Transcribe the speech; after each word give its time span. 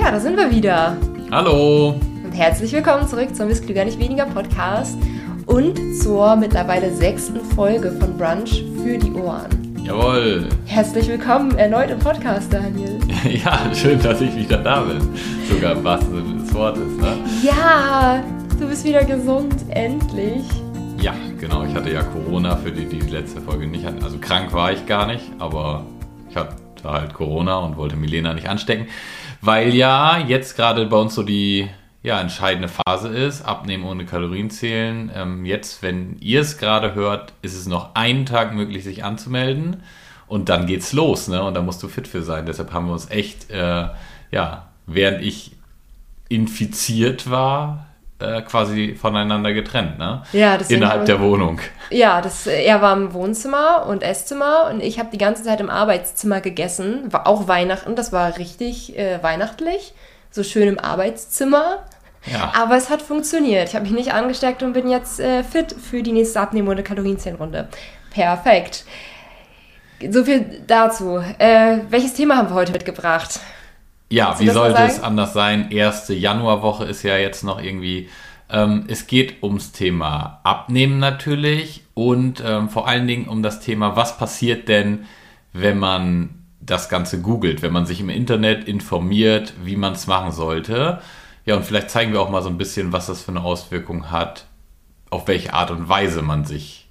Ja, 0.00 0.10
da 0.10 0.18
sind 0.18 0.38
wir 0.38 0.50
wieder. 0.50 0.96
Hallo. 1.30 1.94
Und 2.24 2.32
herzlich 2.32 2.72
willkommen 2.72 3.06
zurück 3.06 3.36
zum 3.36 3.48
Miss 3.48 3.60
Klüger 3.60 3.84
nicht 3.84 3.98
weniger 3.98 4.24
Podcast 4.24 4.96
und 5.44 5.78
zur 5.94 6.36
mittlerweile 6.36 6.90
sechsten 6.90 7.38
Folge 7.54 7.92
von 7.92 8.16
Brunch 8.16 8.64
für 8.82 8.96
die 8.96 9.12
Ohren. 9.12 9.76
Jawohl. 9.84 10.48
Herzlich 10.64 11.06
willkommen 11.06 11.54
erneut 11.58 11.90
im 11.90 11.98
Podcast, 11.98 12.50
Daniel. 12.50 12.98
Ja, 13.44 13.74
schön, 13.74 14.00
dass 14.02 14.22
ich 14.22 14.34
wieder 14.34 14.56
da 14.56 14.80
bin. 14.80 15.06
Sogar 15.50 15.72
im 15.72 15.84
wahrsten 15.84 16.14
Sinne 16.14 16.42
des 16.44 16.54
Wortes, 16.54 16.96
ne? 16.96 17.18
Ja, 17.42 18.24
du 18.58 18.68
bist 18.68 18.86
wieder 18.86 19.04
gesund, 19.04 19.54
endlich. 19.68 20.44
Ja, 20.98 21.12
genau. 21.38 21.64
Ich 21.64 21.74
hatte 21.74 21.92
ja 21.92 22.02
Corona, 22.04 22.56
für 22.56 22.72
die, 22.72 22.86
die 22.86 23.00
die 23.00 23.10
letzte 23.10 23.42
Folge 23.42 23.66
nicht 23.66 23.84
hatten. 23.84 24.02
Also 24.02 24.16
krank 24.18 24.54
war 24.54 24.72
ich 24.72 24.86
gar 24.86 25.06
nicht, 25.06 25.24
aber 25.38 25.84
ich 26.30 26.36
hatte 26.36 26.56
halt 26.84 27.12
Corona 27.12 27.58
und 27.58 27.76
wollte 27.76 27.96
Milena 27.96 28.32
nicht 28.32 28.48
anstecken. 28.48 28.86
Weil 29.40 29.74
ja 29.74 30.18
jetzt 30.18 30.56
gerade 30.56 30.86
bei 30.86 30.96
uns 30.96 31.14
so 31.14 31.22
die 31.22 31.68
ja, 32.02 32.20
entscheidende 32.20 32.68
Phase 32.68 33.08
ist, 33.08 33.42
abnehmen 33.42 33.84
ohne 33.84 34.06
Kalorien 34.06 34.50
zählen. 34.50 35.10
Ähm, 35.14 35.44
jetzt, 35.44 35.82
wenn 35.82 36.16
ihr 36.20 36.40
es 36.40 36.58
gerade 36.58 36.94
hört, 36.94 37.34
ist 37.42 37.56
es 37.56 37.66
noch 37.66 37.94
einen 37.94 38.24
Tag 38.26 38.54
möglich, 38.54 38.84
sich 38.84 39.04
anzumelden. 39.04 39.82
Und 40.26 40.48
dann 40.48 40.66
geht's 40.66 40.92
los, 40.92 41.28
ne? 41.28 41.42
Und 41.42 41.54
da 41.54 41.62
musst 41.62 41.82
du 41.82 41.88
fit 41.88 42.08
für 42.08 42.22
sein. 42.22 42.46
Deshalb 42.46 42.72
haben 42.72 42.86
wir 42.86 42.92
uns 42.92 43.10
echt, 43.10 43.50
äh, 43.50 43.88
ja, 44.30 44.68
während 44.86 45.22
ich 45.22 45.52
infiziert 46.28 47.28
war, 47.28 47.86
äh, 48.20 48.42
quasi 48.42 48.94
voneinander 48.94 49.52
getrennt, 49.52 49.98
ne? 49.98 50.22
Ja, 50.32 50.56
deswegen 50.56 50.82
Innerhalb 50.82 51.06
der 51.06 51.20
Wohnung. 51.20 51.60
Ja, 51.90 52.20
das, 52.20 52.46
er 52.46 52.82
war 52.82 52.96
im 52.96 53.12
Wohnzimmer 53.12 53.86
und 53.86 54.02
Esszimmer 54.02 54.70
und 54.70 54.82
ich 54.82 54.98
habe 54.98 55.08
die 55.12 55.18
ganze 55.18 55.42
Zeit 55.42 55.60
im 55.60 55.70
Arbeitszimmer 55.70 56.40
gegessen. 56.40 57.12
War 57.12 57.26
auch 57.26 57.48
Weihnachten, 57.48 57.96
das 57.96 58.12
war 58.12 58.38
richtig 58.38 58.96
äh, 58.98 59.22
weihnachtlich. 59.22 59.94
So 60.30 60.42
schön 60.42 60.68
im 60.68 60.78
Arbeitszimmer. 60.78 61.78
Ja. 62.26 62.52
Aber 62.54 62.76
es 62.76 62.90
hat 62.90 63.02
funktioniert. 63.02 63.68
Ich 63.68 63.74
habe 63.74 63.84
mich 63.84 63.94
nicht 63.94 64.12
angesteckt 64.12 64.62
und 64.62 64.74
bin 64.74 64.88
jetzt 64.88 65.20
äh, 65.20 65.42
fit 65.42 65.72
für 65.72 66.02
die 66.02 66.12
nächste 66.12 66.40
Abnehmen- 66.40 66.68
und 66.68 66.84
Kalorienzählrunde. 66.84 67.68
Perfekt. 68.10 68.84
So 70.08 70.24
viel 70.24 70.62
dazu. 70.66 71.22
Äh, 71.38 71.78
welches 71.88 72.14
Thema 72.14 72.36
haben 72.36 72.48
wir 72.48 72.54
heute 72.54 72.72
mitgebracht? 72.72 73.40
Ja, 74.10 74.38
wie 74.40 74.48
sollte 74.50 74.82
es 74.82 75.00
anders 75.00 75.32
sein? 75.32 75.70
Erste 75.70 76.14
Januarwoche 76.14 76.84
ist 76.84 77.04
ja 77.04 77.16
jetzt 77.16 77.44
noch 77.44 77.62
irgendwie. 77.62 78.08
Ähm, 78.50 78.84
es 78.88 79.06
geht 79.06 79.42
ums 79.42 79.70
Thema 79.70 80.40
Abnehmen 80.42 80.98
natürlich 80.98 81.84
und 81.94 82.42
ähm, 82.44 82.68
vor 82.68 82.88
allen 82.88 83.06
Dingen 83.06 83.28
um 83.28 83.44
das 83.44 83.60
Thema, 83.60 83.94
was 83.94 84.18
passiert 84.18 84.68
denn, 84.68 85.06
wenn 85.52 85.78
man 85.78 86.40
das 86.60 86.88
Ganze 86.88 87.20
googelt, 87.20 87.62
wenn 87.62 87.72
man 87.72 87.86
sich 87.86 88.00
im 88.00 88.10
Internet 88.10 88.64
informiert, 88.64 89.54
wie 89.62 89.76
man 89.76 89.92
es 89.92 90.08
machen 90.08 90.32
sollte. 90.32 91.00
Ja, 91.46 91.56
und 91.56 91.64
vielleicht 91.64 91.90
zeigen 91.90 92.12
wir 92.12 92.20
auch 92.20 92.30
mal 92.30 92.42
so 92.42 92.48
ein 92.48 92.58
bisschen, 92.58 92.92
was 92.92 93.06
das 93.06 93.22
für 93.22 93.30
eine 93.30 93.42
Auswirkung 93.42 94.10
hat, 94.10 94.46
auf 95.10 95.28
welche 95.28 95.54
Art 95.54 95.70
und 95.70 95.88
Weise 95.88 96.22
man 96.22 96.44
sich 96.44 96.89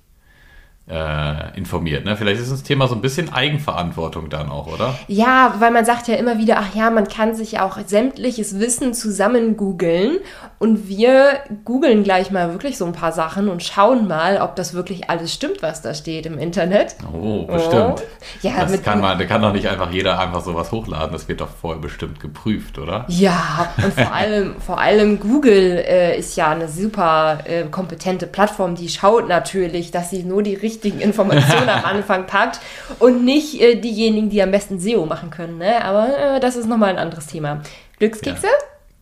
äh, 0.90 1.56
informiert. 1.56 2.04
Ne? 2.04 2.18
Vielleicht 2.18 2.42
ist 2.42 2.52
das 2.52 2.64
Thema 2.64 2.88
so 2.88 2.96
ein 2.96 3.02
bisschen 3.02 3.32
Eigenverantwortung 3.32 4.30
dann 4.30 4.50
auch, 4.50 4.68
oder? 4.68 4.98
Ja, 5.08 5.56
weil 5.60 5.72
man 5.72 5.86
sagt 5.86 6.08
ja 6.08 6.16
immer 6.16 6.40
wieder, 6.40 6.58
ach 6.58 6.74
ja, 6.74 6.90
man 6.90 7.08
kann 7.08 7.36
sich 7.36 7.60
auch 7.60 7.78
sämtliches 7.86 8.60
Wissen 8.60 8.94
zusammen 8.94 9.56
googeln. 9.56 10.18
Und 10.58 10.90
wir 10.90 11.40
googeln 11.64 12.04
gleich 12.04 12.32
mal 12.32 12.52
wirklich 12.52 12.78
so 12.78 12.86
ein 12.86 12.92
paar 12.92 13.12
Sachen 13.12 13.50
und 13.50 13.64
schauen 13.64 14.08
mal, 14.08 14.42
ob 14.42 14.56
das 14.56 14.74
wirklich 14.74 15.10
alles 15.10 15.34
stimmt, 15.34 15.62
was 15.62 15.82
da 15.82 15.94
steht 15.94 16.26
im 16.26 16.38
Internet. 16.38 16.96
Oh, 17.14 17.44
bestimmt. 17.44 18.04
Ja, 18.42 18.66
das 18.66 18.82
kann 18.82 19.00
man, 19.00 19.18
da 19.20 19.26
kann 19.26 19.42
doch 19.42 19.54
nicht 19.54 19.70
einfach 19.70 19.92
jeder 19.92 20.20
einfach 20.20 20.42
sowas 20.44 20.72
hochladen. 20.72 21.14
Das 21.14 21.28
wird 21.28 21.40
doch 21.42 21.50
vorher 21.50 21.82
bestimmt 21.82 22.20
geprüft, 22.20 22.80
oder? 22.80 23.06
Ja, 23.08 23.74
und 23.78 23.94
vor 23.94 24.14
allem, 24.14 24.56
vor 24.60 24.80
allem 24.80 25.20
Google 25.20 25.84
äh, 25.88 26.18
ist 26.18 26.36
ja 26.36 26.50
eine 26.50 26.68
super 26.68 27.40
äh, 27.46 27.64
kompetente 27.66 28.28
Plattform, 28.28 28.76
die 28.76 28.90
schaut 28.90 29.30
natürlich, 29.30 29.92
dass 29.92 30.10
sie 30.10 30.24
nur 30.24 30.44
die 30.44 30.56
richtigen 30.56 30.79
Informationen 30.86 31.70
am 31.70 31.86
Anfang 31.98 32.26
packt 32.26 32.60
und 33.00 33.24
nicht 33.26 33.62
äh, 33.62 33.76
diejenigen, 33.76 34.30
die 34.30 34.42
am 34.42 34.52
besten 34.52 34.80
SEO 34.80 35.06
machen 35.06 35.30
können. 35.30 35.58
Ne? 35.58 35.84
Aber 35.84 36.08
äh, 36.36 36.40
das 36.40 36.56
ist 36.56 36.68
nochmal 36.68 36.90
ein 36.90 36.98
anderes 36.98 37.28
Thema. 37.28 37.62
Glückskekse? 38.00 38.48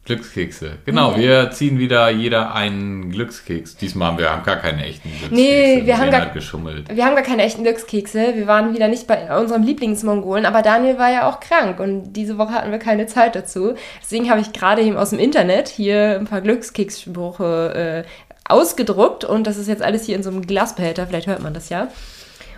Glückskekse. 0.05 0.77
Genau, 0.85 1.17
wir 1.17 1.51
ziehen 1.51 1.79
wieder 1.79 2.09
jeder 2.09 2.55
einen 2.55 3.11
Glückskeks. 3.11 3.75
Diesmal 3.75 4.07
haben 4.07 4.17
wir 4.17 4.29
haben 4.31 4.43
gar 4.43 4.55
keine 4.55 4.85
echten 4.85 5.09
Glückskekse. 5.09 5.35
Nee, 5.35 5.81
wir 5.85 5.97
haben 5.97 6.11
gar- 6.11 6.27
geschummelt. 6.27 6.85
Wir 6.95 7.05
haben 7.05 7.15
gar 7.15 7.25
keine 7.25 7.43
echten 7.43 7.63
Glückskekse. 7.63 8.33
Wir 8.35 8.47
waren 8.47 8.73
wieder 8.73 8.87
nicht 8.87 9.05
bei 9.05 9.37
unserem 9.37 9.63
Lieblingsmongolen, 9.63 10.45
aber 10.45 10.61
Daniel 10.61 10.97
war 10.97 11.11
ja 11.11 11.27
auch 11.29 11.41
krank 11.41 11.81
und 11.81 12.13
diese 12.13 12.37
Woche 12.37 12.53
hatten 12.53 12.71
wir 12.71 12.79
keine 12.79 13.07
Zeit 13.07 13.35
dazu. 13.35 13.73
Deswegen 14.01 14.29
habe 14.29 14.39
ich 14.39 14.53
gerade 14.53 14.81
eben 14.81 14.95
aus 14.95 15.09
dem 15.09 15.19
Internet 15.19 15.67
hier 15.67 16.15
ein 16.17 16.25
paar 16.25 16.39
Glückskekssprüche 16.39 18.05
äh, 18.05 18.26
ausgedruckt 18.49 19.23
und 19.23 19.45
das 19.45 19.57
ist 19.57 19.67
jetzt 19.67 19.81
alles 19.81 20.05
hier 20.05 20.15
in 20.15 20.23
so 20.23 20.29
einem 20.29 20.45
Glasbehälter. 20.45 21.07
Vielleicht 21.07 21.27
hört 21.27 21.41
man 21.41 21.53
das 21.53 21.69
ja. 21.69 21.87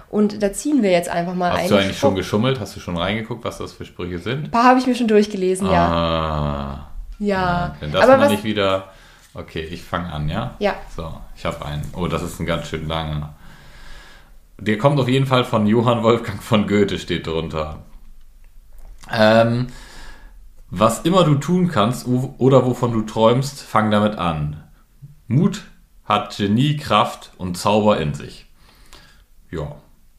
Und 0.09 0.41
da 0.41 0.51
ziehen 0.51 0.81
wir 0.81 0.89
jetzt 0.91 1.09
einfach 1.09 1.35
mal 1.35 1.51
Hast 1.51 1.59
einen 1.59 1.69
du 1.69 1.75
eigentlich 1.75 1.99
schon 1.99 2.09
Spruch. 2.11 2.15
geschummelt? 2.17 2.59
Hast 2.59 2.75
du 2.75 2.79
schon 2.79 2.97
reingeguckt, 2.97 3.43
was 3.43 3.59
das 3.59 3.73
für 3.73 3.85
Sprüche 3.85 4.17
sind? 4.19 4.45
Ein 4.45 4.51
paar 4.51 4.63
habe 4.63 4.79
ich 4.79 4.87
mir 4.87 4.95
schon 4.95 5.07
durchgelesen, 5.07 5.69
ja. 5.69 5.87
Ah, 5.87 6.87
Ja. 7.19 7.75
Wenn 7.79 7.91
das 7.91 8.03
aber 8.03 8.17
mal 8.17 8.23
was, 8.25 8.31
nicht 8.31 8.43
wieder. 8.43 8.89
Okay, 9.35 9.61
ich 9.61 9.83
fange 9.83 10.11
an, 10.11 10.27
ja? 10.27 10.55
Ja. 10.57 10.73
So, 10.95 11.13
ich 11.35 11.45
habe 11.45 11.63
einen. 11.63 11.83
Oh, 11.95 12.07
das 12.07 12.23
ist 12.23 12.39
ein 12.39 12.47
ganz 12.47 12.67
schön 12.67 12.87
langer. 12.87 13.33
Der 14.57 14.77
kommt 14.79 14.99
auf 14.99 15.07
jeden 15.07 15.27
Fall 15.27 15.45
von 15.45 15.67
Johann 15.67 16.01
Wolfgang 16.03 16.41
von 16.41 16.67
Goethe, 16.67 16.97
steht 16.97 17.27
drunter. 17.27 17.79
Ähm, 19.11 19.67
was 20.71 21.01
immer 21.01 21.23
du 21.23 21.35
tun 21.35 21.67
kannst 21.69 22.07
oder 22.07 22.65
wovon 22.65 22.91
du 22.91 23.03
träumst, 23.03 23.61
fang 23.61 23.91
damit 23.91 24.17
an. 24.17 24.63
Mut 25.27 25.63
hat 26.09 26.35
Genie, 26.35 26.75
Kraft 26.75 27.31
und 27.37 27.55
Zauber 27.57 27.99
in 28.01 28.13
sich. 28.13 28.45
Ja, 29.51 29.75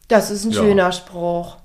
das 0.07 0.31
ist 0.31 0.45
ein 0.45 0.51
Ja. 0.51 0.61
schöner 0.61 0.91
Spruch. 0.91 1.57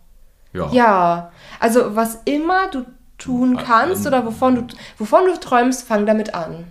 ja. 0.53 0.70
Ja, 0.72 1.32
also 1.60 1.97
was 1.97 2.20
immer 2.26 2.69
du 2.70 2.84
tun 3.19 3.56
kannst 3.56 4.03
ähm, 4.03 4.09
oder 4.09 4.26
wovon 4.26 4.54
du, 4.56 4.75
wovon 4.98 5.25
du 5.26 5.38
träumst, 5.41 5.87
fang 5.88 6.04
damit 6.06 6.34
an. 6.34 6.70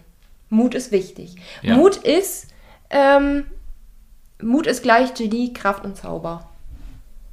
Mut 0.49 0.75
ist 0.75 0.91
wichtig. 0.91 1.35
Ja. 1.63 1.75
Mut 1.75 1.95
ist, 1.97 2.47
ähm, 2.91 3.45
Mut 4.41 4.67
ist 4.67 4.83
gleich 4.83 5.13
Genie, 5.15 5.53
Kraft 5.53 5.83
und 5.85 5.97
Zauber. 5.97 6.47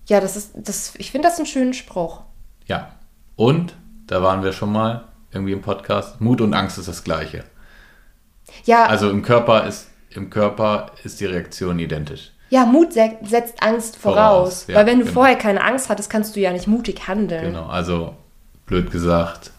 Ja, 0.08 0.20
das 0.20 0.36
ist, 0.36 0.52
das, 0.56 0.94
ich 0.96 1.10
finde 1.10 1.28
das 1.28 1.36
einen 1.38 1.46
schönen 1.46 1.74
Spruch. 1.74 2.22
ja. 2.66 2.92
Und, 3.36 3.74
da 4.06 4.22
waren 4.22 4.42
wir 4.44 4.52
schon 4.52 4.70
mal 4.72 5.04
irgendwie 5.32 5.52
im 5.52 5.62
Podcast, 5.62 6.20
Mut 6.20 6.40
und 6.42 6.52
Angst 6.54 6.76
ist 6.78 6.86
das 6.88 7.02
gleiche. 7.02 7.44
Ja, 8.64 8.84
Also 8.84 9.08
im 9.10 9.22
Körper 9.22 9.66
ist, 9.66 9.88
im 10.16 10.30
Körper 10.30 10.92
ist 11.04 11.20
die 11.20 11.26
Reaktion 11.26 11.78
identisch. 11.78 12.30
ja 12.50 12.64
Mut 12.64 12.92
se 12.92 13.16
setzt 13.22 13.62
Angst 13.62 13.96
voraus. 13.96 14.16
Voraus, 14.16 14.66
ja, 14.68 14.74
weil 14.76 14.86
wenn 14.86 14.98
du 14.98 15.04
genau. 15.04 15.14
vorher 15.14 15.36
keine 15.36 15.62
Angst 15.62 15.88
hattest, 15.88 16.10
kannst 16.10 16.36
du 16.36 16.40
ja 16.40 16.52
nicht 16.52 16.66
mutig 16.66 17.08
handeln. 17.08 17.46
Genau, 17.46 17.66
also 17.66 18.14
blöd 18.66 18.90
gesagt, 18.90 19.50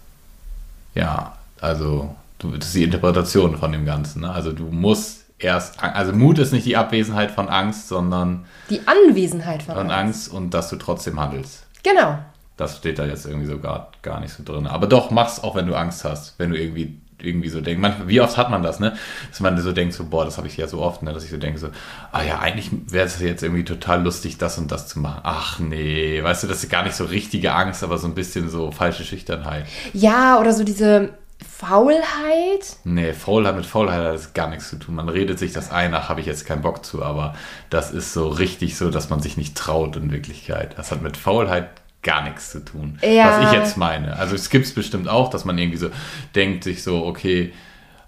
ja, 0.95 1.37
also 1.59 2.15
du, 2.39 2.51
das 2.51 2.67
ist 2.67 2.75
die 2.75 2.83
Interpretation 2.83 3.57
von 3.57 3.71
dem 3.71 3.85
Ganzen. 3.85 4.21
Ne? 4.21 4.31
Also 4.31 4.51
du 4.51 4.65
musst 4.65 5.25
erst, 5.39 5.81
also 5.81 6.13
Mut 6.13 6.39
ist 6.39 6.53
nicht 6.53 6.65
die 6.65 6.77
Abwesenheit 6.77 7.31
von 7.31 7.49
Angst, 7.49 7.87
sondern 7.87 8.45
Die 8.69 8.81
Anwesenheit 8.87 9.63
von 9.63 9.75
von 9.75 9.91
Angst. 9.91 10.29
Angst 10.29 10.33
und 10.33 10.53
dass 10.53 10.69
du 10.69 10.77
trotzdem 10.77 11.19
handelst. 11.19 11.65
Genau. 11.83 12.19
Das 12.57 12.77
steht 12.77 12.99
da 12.99 13.05
jetzt 13.05 13.25
irgendwie 13.25 13.47
so 13.47 13.57
gar, 13.57 13.91
gar 14.03 14.19
nicht 14.19 14.33
so 14.33 14.43
drin. 14.43 14.67
Aber 14.67 14.87
doch, 14.87 15.09
mach's 15.09 15.43
auch, 15.43 15.55
wenn 15.55 15.67
du 15.67 15.75
Angst 15.75 16.05
hast, 16.05 16.37
wenn 16.37 16.51
du 16.51 16.57
irgendwie 16.57 16.99
irgendwie 17.23 17.49
so 17.49 17.61
denkst. 17.61 17.81
Manchmal, 17.81 18.07
wie 18.07 18.21
oft 18.21 18.37
hat 18.37 18.49
man 18.51 18.63
das, 18.63 18.79
ne? 18.79 18.95
Dass 19.29 19.39
man 19.39 19.59
so 19.59 19.71
denkt, 19.71 19.93
so, 19.93 20.05
boah, 20.05 20.25
das 20.25 20.37
habe 20.37 20.47
ich 20.47 20.57
ja 20.57 20.67
so 20.67 20.81
oft, 20.81 21.03
ne? 21.03 21.13
Dass 21.13 21.23
ich 21.23 21.31
so 21.31 21.37
denke, 21.37 21.59
so, 21.59 21.69
ah 22.11 22.23
ja, 22.23 22.39
eigentlich 22.39 22.69
wäre 22.87 23.05
es 23.05 23.19
jetzt 23.19 23.43
irgendwie 23.43 23.65
total 23.65 24.03
lustig, 24.03 24.37
das 24.37 24.57
und 24.57 24.71
das 24.71 24.87
zu 24.87 24.99
machen. 24.99 25.21
Ach 25.23 25.59
nee, 25.59 26.21
weißt 26.21 26.43
du, 26.43 26.47
das 26.47 26.63
ist 26.63 26.69
gar 26.69 26.83
nicht 26.83 26.95
so 26.95 27.05
richtige 27.05 27.53
Angst, 27.53 27.83
aber 27.83 27.97
so 27.97 28.07
ein 28.07 28.15
bisschen 28.15 28.49
so 28.49 28.71
falsche 28.71 29.03
Schüchternheit. 29.03 29.65
Ja, 29.93 30.39
oder 30.39 30.53
so 30.53 30.63
diese 30.63 31.09
Faulheit. 31.43 32.77
Nee, 32.83 33.13
Faulheit 33.13 33.55
mit 33.55 33.65
Faulheit 33.65 33.99
hat 33.99 34.13
das 34.13 34.33
gar 34.33 34.49
nichts 34.49 34.69
zu 34.69 34.77
tun. 34.77 34.95
Man 34.95 35.09
redet 35.09 35.39
sich 35.39 35.53
das 35.53 35.71
ein, 35.71 35.93
ach, 35.93 36.09
habe 36.09 36.19
ich 36.19 36.25
jetzt 36.25 36.45
keinen 36.45 36.61
Bock 36.61 36.83
zu, 36.85 37.03
aber 37.03 37.35
das 37.69 37.91
ist 37.91 38.13
so 38.13 38.27
richtig 38.27 38.77
so, 38.77 38.89
dass 38.89 39.09
man 39.09 39.21
sich 39.21 39.37
nicht 39.37 39.55
traut 39.55 39.95
in 39.95 40.11
Wirklichkeit. 40.11 40.77
Das 40.77 40.91
hat 40.91 41.01
mit 41.01 41.17
Faulheit 41.17 41.69
gar 42.03 42.23
nichts 42.23 42.51
zu 42.51 42.63
tun. 42.63 42.99
Ja. 43.01 43.41
Was 43.41 43.47
ich 43.51 43.57
jetzt 43.57 43.77
meine. 43.77 44.17
Also 44.17 44.35
es 44.35 44.49
gibt 44.49 44.65
es 44.65 44.73
bestimmt 44.73 45.07
auch, 45.07 45.29
dass 45.29 45.45
man 45.45 45.57
irgendwie 45.57 45.77
so 45.77 45.89
denkt, 46.35 46.63
sich 46.63 46.83
so, 46.83 47.05
okay, 47.05 47.53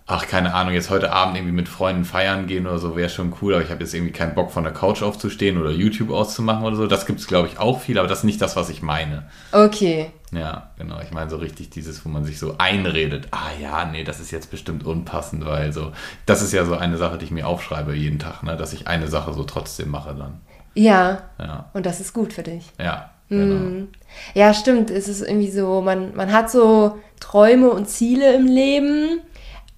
ach, 0.08 0.28
keine 0.28 0.54
Ahnung, 0.54 0.74
jetzt 0.76 0.92
heute 0.92 1.12
Abend 1.12 1.36
irgendwie 1.36 1.54
mit 1.56 1.68
Freunden 1.68 2.06
feiern 2.06 2.46
gehen 2.46 2.68
oder 2.68 2.78
so, 2.78 2.96
wäre 2.96 3.10
schon 3.10 3.34
cool, 3.42 3.56
aber 3.56 3.64
ich 3.64 3.72
habe 3.72 3.82
jetzt 3.84 3.94
irgendwie 3.96 4.12
keinen 4.14 4.36
Bock 4.36 4.52
von 4.52 4.64
der 4.64 4.72
Couch 4.74 5.02
aufzustehen 5.02 5.58
oder 5.60 5.72
YouTube 5.72 6.12
auszumachen 6.12 6.64
oder 6.64 6.76
so. 6.76 6.86
Das 6.86 7.08
gibt 7.08 7.20
es, 7.20 7.26
glaube 7.28 7.48
ich, 7.48 7.58
auch 7.58 7.80
viel, 7.82 7.98
aber 7.98 8.08
das 8.08 8.20
ist 8.20 8.24
nicht 8.26 8.40
das, 8.42 8.56
was 8.56 8.70
ich 8.70 8.84
meine. 8.84 9.24
Okay. 9.52 10.12
Ja, 10.32 10.70
genau. 10.78 11.00
Ich 11.02 11.12
meine 11.12 11.30
so 11.30 11.38
richtig 11.38 11.70
dieses, 11.72 12.06
wo 12.06 12.10
man 12.10 12.24
sich 12.26 12.38
so 12.38 12.56
einredet. 12.60 13.30
Ah 13.32 13.50
ja, 13.60 13.86
nee, 13.86 14.04
das 14.04 14.20
ist 14.20 14.30
jetzt 14.32 14.52
bestimmt 14.52 14.84
unpassend, 14.86 15.46
weil 15.46 15.72
so, 15.74 15.92
das 16.26 16.42
ist 16.42 16.52
ja 16.52 16.66
so 16.66 16.76
eine 16.76 16.98
Sache, 16.98 17.18
die 17.18 17.26
ich 17.26 17.32
mir 17.32 17.48
aufschreibe 17.48 17.96
jeden 17.96 18.20
Tag, 18.20 18.44
ne, 18.44 18.58
dass 18.58 18.74
ich 18.74 18.88
eine 18.88 19.08
Sache 19.08 19.34
so 19.34 19.44
trotzdem 19.44 19.90
mache 19.90 20.14
dann. 20.14 20.42
Ja. 20.76 21.24
Ja, 21.40 21.70
Und 21.74 21.86
das 21.86 22.00
ist 22.00 22.14
gut 22.14 22.34
für 22.34 22.44
dich. 22.44 22.70
ja. 22.80 23.10
Genau. 23.30 23.88
Ja, 24.33 24.54
stimmt. 24.54 24.89
Es 24.92 25.07
ist 25.07 25.22
irgendwie 25.22 25.51
so, 25.51 25.81
man, 25.81 26.16
man 26.16 26.31
hat 26.31 26.50
so 26.51 26.98
Träume 27.19 27.69
und 27.69 27.89
Ziele 27.89 28.33
im 28.36 28.45
Leben, 28.45 29.19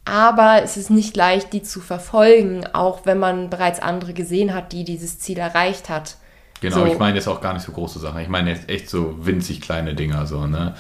aber 0.06 0.62
es 0.64 0.78
ist 0.78 0.90
nicht 0.90 1.16
leicht, 1.16 1.54
die 1.54 1.64
zu 1.64 1.80
verfolgen, 1.80 2.66
auch 2.74 3.06
wenn 3.06 3.20
man 3.20 3.50
bereits 3.50 3.80
andere 3.80 4.14
gesehen 4.14 4.54
hat, 4.54 4.72
die 4.72 4.84
dieses 4.84 5.20
Ziel 5.20 5.38
erreicht 5.38 5.90
hat. 5.90 6.18
Genau, 6.62 6.78
So. 6.78 6.86
ich 6.86 6.98
meine 6.98 7.16
jetzt 7.16 7.28
auch 7.28 7.42
gar 7.42 7.54
nicht 7.54 7.64
so 7.64 7.72
große 7.72 8.00
Sachen. 8.00 8.22
Ich 8.22 8.30
meine 8.30 8.50
jetzt 8.50 8.70
echt 8.70 8.90
so 8.90 9.16
winzig 9.26 9.62
kleine 9.62 9.94
Dinger, 9.96 10.26
so, 10.26 10.48
ne? 10.48 10.76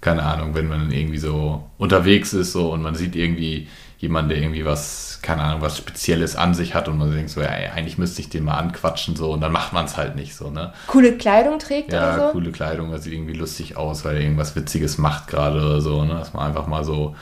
Keine 0.00 0.22
Ahnung, 0.24 0.54
wenn 0.54 0.66
man 0.66 0.90
irgendwie 0.90 1.18
so 1.18 1.62
unterwegs 1.78 2.32
ist 2.32 2.52
so 2.52 2.72
und 2.72 2.82
man 2.82 2.94
sieht 2.96 3.14
irgendwie 3.14 3.68
jemanden, 4.02 4.30
der 4.30 4.38
irgendwie 4.38 4.64
was, 4.64 5.20
keine 5.22 5.42
Ahnung, 5.44 5.62
was 5.62 5.78
Spezielles 5.78 6.34
an 6.34 6.54
sich 6.54 6.74
hat 6.74 6.88
und 6.88 6.98
man 6.98 7.12
denkt 7.14 7.30
so, 7.30 7.40
ja, 7.40 7.48
eigentlich 7.48 7.98
müsste 7.98 8.20
ich 8.20 8.28
den 8.28 8.42
mal 8.44 8.58
anquatschen, 8.58 9.14
so, 9.14 9.30
und 9.32 9.40
dann 9.40 9.52
macht 9.52 9.72
man 9.72 9.84
es 9.84 9.96
halt 9.96 10.16
nicht 10.16 10.34
so, 10.34 10.50
ne? 10.50 10.72
Coole 10.88 11.16
Kleidung 11.16 11.60
trägt 11.60 11.92
Ja, 11.92 12.16
oder 12.16 12.26
so. 12.26 12.32
coole 12.32 12.50
Kleidung, 12.50 12.90
das 12.90 13.04
sieht 13.04 13.12
irgendwie 13.12 13.32
lustig 13.34 13.76
aus, 13.76 14.04
weil 14.04 14.16
er 14.16 14.22
irgendwas 14.22 14.56
Witziges 14.56 14.98
macht 14.98 15.28
gerade 15.28 15.58
oder 15.64 15.80
so, 15.80 16.04
ne? 16.04 16.14
Dass 16.14 16.34
man 16.34 16.48
einfach 16.48 16.66
mal 16.66 16.82
so, 16.84 17.14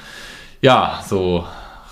ja, 0.63 1.05
so 1.07 1.47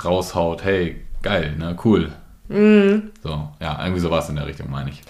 raushaut, 0.05 0.65
hey, 0.65 1.05
geil, 1.23 1.55
ne? 1.59 1.77
Cool. 1.85 2.11
Mhm. 2.49 3.11
So, 3.23 3.49
ja, 3.61 3.79
irgendwie 3.83 4.01
sowas 4.01 4.31
in 4.31 4.37
der 4.37 4.47
Richtung, 4.47 4.71
meine 4.71 4.89
ich. 4.89 5.03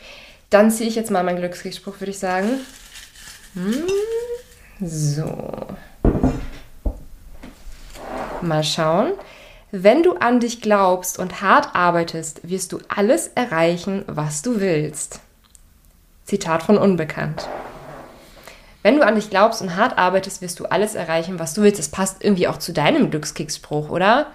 Dann 0.50 0.72
ziehe 0.72 0.88
ich 0.88 0.96
jetzt 0.96 1.12
mal 1.12 1.22
meinen 1.22 1.38
Glückskriegsspruch, 1.38 2.00
würde 2.00 2.10
ich 2.10 2.18
sagen. 2.18 2.48
Hm, 3.54 3.84
So. 4.80 5.52
Mal 8.42 8.62
schauen. 8.64 9.12
Wenn 9.70 10.02
du 10.02 10.14
an 10.14 10.40
dich 10.40 10.62
glaubst 10.62 11.18
und 11.18 11.42
hart 11.42 11.74
arbeitest, 11.74 12.48
wirst 12.48 12.72
du 12.72 12.80
alles 12.88 13.28
erreichen, 13.28 14.02
was 14.06 14.40
du 14.40 14.60
willst. 14.60 15.20
Zitat 16.24 16.62
von 16.62 16.78
Unbekannt. 16.78 17.46
Wenn 18.82 18.96
du 18.96 19.04
an 19.04 19.16
dich 19.16 19.28
glaubst 19.28 19.60
und 19.60 19.76
hart 19.76 19.98
arbeitest, 19.98 20.40
wirst 20.40 20.60
du 20.60 20.66
alles 20.66 20.94
erreichen, 20.94 21.38
was 21.38 21.52
du 21.52 21.62
willst. 21.62 21.78
Das 21.78 21.90
passt 21.90 22.24
irgendwie 22.24 22.48
auch 22.48 22.58
zu 22.58 22.72
deinem 22.72 23.10
Glückskickspruch, 23.10 23.90
oder? 23.90 24.28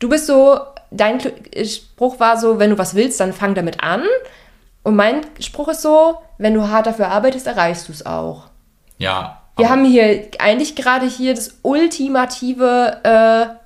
Du 0.00 0.08
bist 0.08 0.26
so, 0.26 0.58
dein 0.90 1.20
Gl- 1.20 1.64
Spruch 1.64 2.18
war 2.18 2.36
so, 2.36 2.58
wenn 2.58 2.70
du 2.70 2.78
was 2.78 2.94
willst, 2.94 3.20
dann 3.20 3.32
fang 3.32 3.54
damit 3.54 3.84
an. 3.84 4.02
Und 4.82 4.96
mein 4.96 5.20
Spruch 5.38 5.68
ist 5.68 5.82
so, 5.82 6.18
wenn 6.38 6.54
du 6.54 6.66
hart 6.66 6.86
dafür 6.86 7.08
arbeitest, 7.08 7.46
erreichst 7.46 7.86
du 7.86 7.92
es 7.92 8.06
auch. 8.06 8.48
Ja. 8.98 9.42
Wir 9.56 9.68
haben 9.68 9.84
hier 9.84 10.28
eigentlich 10.38 10.74
gerade 10.74 11.06
hier 11.06 11.34
das 11.34 11.58
ultimative 11.62 13.00
äh, 13.04 13.59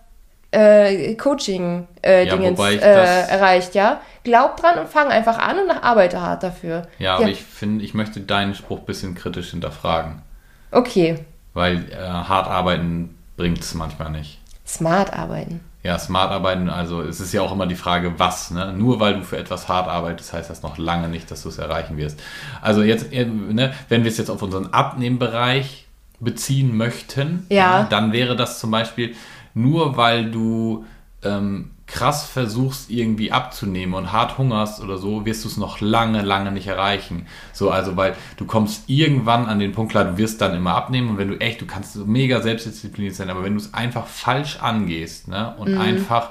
äh, 0.55 1.15
Coaching 1.15 1.87
äh, 2.05 2.27
Ja, 2.27 2.37
äh, 2.37 3.29
erreicht, 3.29 3.75
ja. 3.75 4.01
Glaub 4.23 4.57
dran 4.57 4.79
und 4.79 4.89
fang 4.89 5.09
einfach 5.09 5.39
an 5.39 5.59
und 5.59 5.71
arbeite 5.71 6.21
hart 6.21 6.43
dafür. 6.43 6.87
Ja, 6.99 7.17
aber 7.17 7.29
ich 7.29 7.43
finde, 7.43 7.85
ich 7.85 7.93
möchte 7.95 8.21
deinen 8.21 8.55
Spruch 8.55 8.79
ein 8.81 8.87
bisschen 8.87 9.15
kritisch 9.15 9.51
hinterfragen. 9.51 10.23
Okay, 10.71 11.19
Weil 11.53 11.85
äh, 11.93 11.97
hart 12.07 12.49
arbeiten 12.49 13.17
bringt 13.37 13.61
es 13.61 13.75
manchmal 13.75 14.11
nicht. 14.11 14.41
smart 14.67 15.13
arbeiten. 15.13 15.61
Ja, 15.83 15.99
smart 15.99 16.31
arbeiten, 16.33 16.71
also 16.71 17.03
es 17.03 17.21
ist 17.21 17.35
ja 17.35 17.43
auch 17.43 17.53
immer 17.53 17.67
die 17.67 17.75
Frage, 17.75 18.19
was. 18.19 18.51
Ne? 18.51 18.73
Nur 18.73 19.01
weil 19.01 19.15
du 19.19 19.23
für 19.23 19.37
etwas 19.37 19.69
hart 19.69 19.87
arbeitest, 19.87 20.33
heißt 20.33 20.49
das 20.49 20.63
noch 20.63 20.79
lange 20.79 21.09
nicht, 21.09 21.31
dass 21.31 21.43
du 21.43 21.51
es 21.51 21.59
erreichen 21.59 21.99
wirst. 21.99 22.19
Also 22.63 22.83
jetzt, 22.83 23.13
äh, 23.13 23.27
ne, 23.27 23.75
wenn 23.91 24.03
wir 24.03 24.11
es 24.11 24.17
jetzt 24.17 24.31
auf 24.31 24.41
unseren 24.41 24.73
Abnehmbereich 24.73 25.87
beziehen 26.21 26.75
möchten, 26.77 27.47
Ja. 27.51 27.87
dann 27.91 28.13
wäre 28.13 28.35
das 28.37 28.61
zum 28.61 28.71
Beispiel 28.71 29.15
nur 29.55 29.97
weil 29.97 30.31
du 30.31 30.85
ähm, 31.23 31.71
krass 31.87 32.27
versuchst 32.27 32.91
irgendwie 32.91 33.31
abzunehmen 33.31 33.95
und 33.95 34.11
hart 34.11 34.39
hungerst 34.39 34.83
oder 34.83 34.97
so, 34.97 35.27
wirst 35.27 35.45
du 35.45 35.49
es 35.49 35.57
noch 35.57 35.81
lange, 35.81 36.23
lange 36.23 36.51
nicht 36.51 36.67
erreichen. 36.67 37.27
So, 37.53 37.71
also 37.71 37.97
weil 37.97 38.17
du 38.37 38.47
kommst 38.47 38.89
irgendwann 38.89 39.47
an 39.47 39.59
den 39.59 39.73
Punkt, 39.73 39.93
klar, 39.93 40.05
du 40.05 40.19
wirst 40.19 40.41
dann 40.41 40.55
immer 40.55 40.75
abnehmen 40.75 41.11
und 41.11 41.19
wenn 41.19 41.29
du 41.29 41.41
echt, 41.41 41.61
du 41.61 41.67
kannst 41.67 41.93
so 41.93 42.07
mega 42.07 42.41
selbstdiszipliniert 42.41 43.15
sein, 43.15 43.29
aber 43.29 43.45
wenn 43.45 43.53
du 43.53 43.61
es 43.61 43.75
einfach 43.75 44.07
falsch 44.07 44.59
angehst, 44.61 45.29
ne, 45.29 45.55
und 45.59 45.77
einfach, 45.77 46.31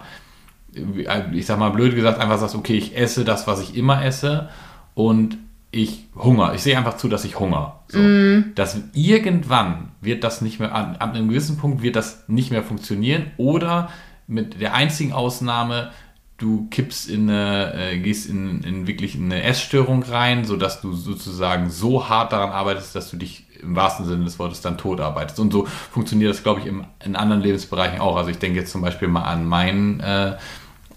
ich 1.31 1.45
sag 1.45 1.59
mal 1.59 1.69
blöd 1.69 1.95
gesagt, 1.95 2.19
einfach 2.19 2.39
sagst, 2.39 2.55
okay, 2.55 2.75
ich 2.75 2.97
esse 2.97 3.23
das, 3.23 3.45
was 3.45 3.61
ich 3.61 3.77
immer 3.77 4.03
esse 4.03 4.49
und 4.95 5.37
ich 5.73 6.05
hunger. 6.15 6.53
Ich 6.53 6.61
sehe 6.61 6.77
einfach 6.77 6.97
zu, 6.97 7.09
dass 7.09 7.25
ich 7.25 7.39
hunger. 7.39 7.79
So. 7.87 7.99
Dass 8.55 8.77
irgendwann 8.93 9.91
wird 10.01 10.23
das 10.23 10.41
nicht 10.41 10.59
mehr, 10.59 10.73
an, 10.73 10.95
an 10.97 11.11
einem 11.11 11.29
gewissen 11.29 11.57
Punkt 11.57 11.81
wird 11.81 11.95
das 11.95 12.23
nicht 12.27 12.51
mehr 12.51 12.63
funktionieren 12.63 13.31
oder 13.37 13.89
mit 14.27 14.61
der 14.61 14.75
einzigen 14.75 15.13
Ausnahme, 15.13 15.91
du 16.37 16.67
kippst 16.69 17.09
in 17.09 17.29
eine, 17.29 17.73
äh, 17.73 17.97
gehst 17.97 18.29
in, 18.29 18.61
in 18.63 18.85
wirklich 18.87 19.15
eine 19.15 19.41
Essstörung 19.43 20.03
rein, 20.03 20.45
sodass 20.45 20.79
du 20.81 20.93
sozusagen 20.93 21.69
so 21.69 22.07
hart 22.07 22.33
daran 22.33 22.51
arbeitest, 22.51 22.95
dass 22.95 23.09
du 23.09 23.17
dich 23.17 23.45
im 23.61 23.75
wahrsten 23.75 24.05
Sinne 24.05 24.25
des 24.25 24.37
Wortes 24.37 24.61
dann 24.61 24.77
tot 24.77 25.01
arbeitest. 25.01 25.39
Und 25.39 25.51
so 25.51 25.65
funktioniert 25.65 26.29
das, 26.29 26.43
glaube 26.43 26.59
ich, 26.59 26.67
im, 26.67 26.85
in 27.03 27.15
anderen 27.15 27.41
Lebensbereichen 27.41 27.99
auch. 27.99 28.15
Also 28.15 28.29
ich 28.29 28.37
denke 28.37 28.59
jetzt 28.59 28.71
zum 28.71 28.81
Beispiel 28.81 29.07
mal 29.07 29.23
an 29.23 29.47
meinen, 29.47 30.01
äh, 30.01 30.35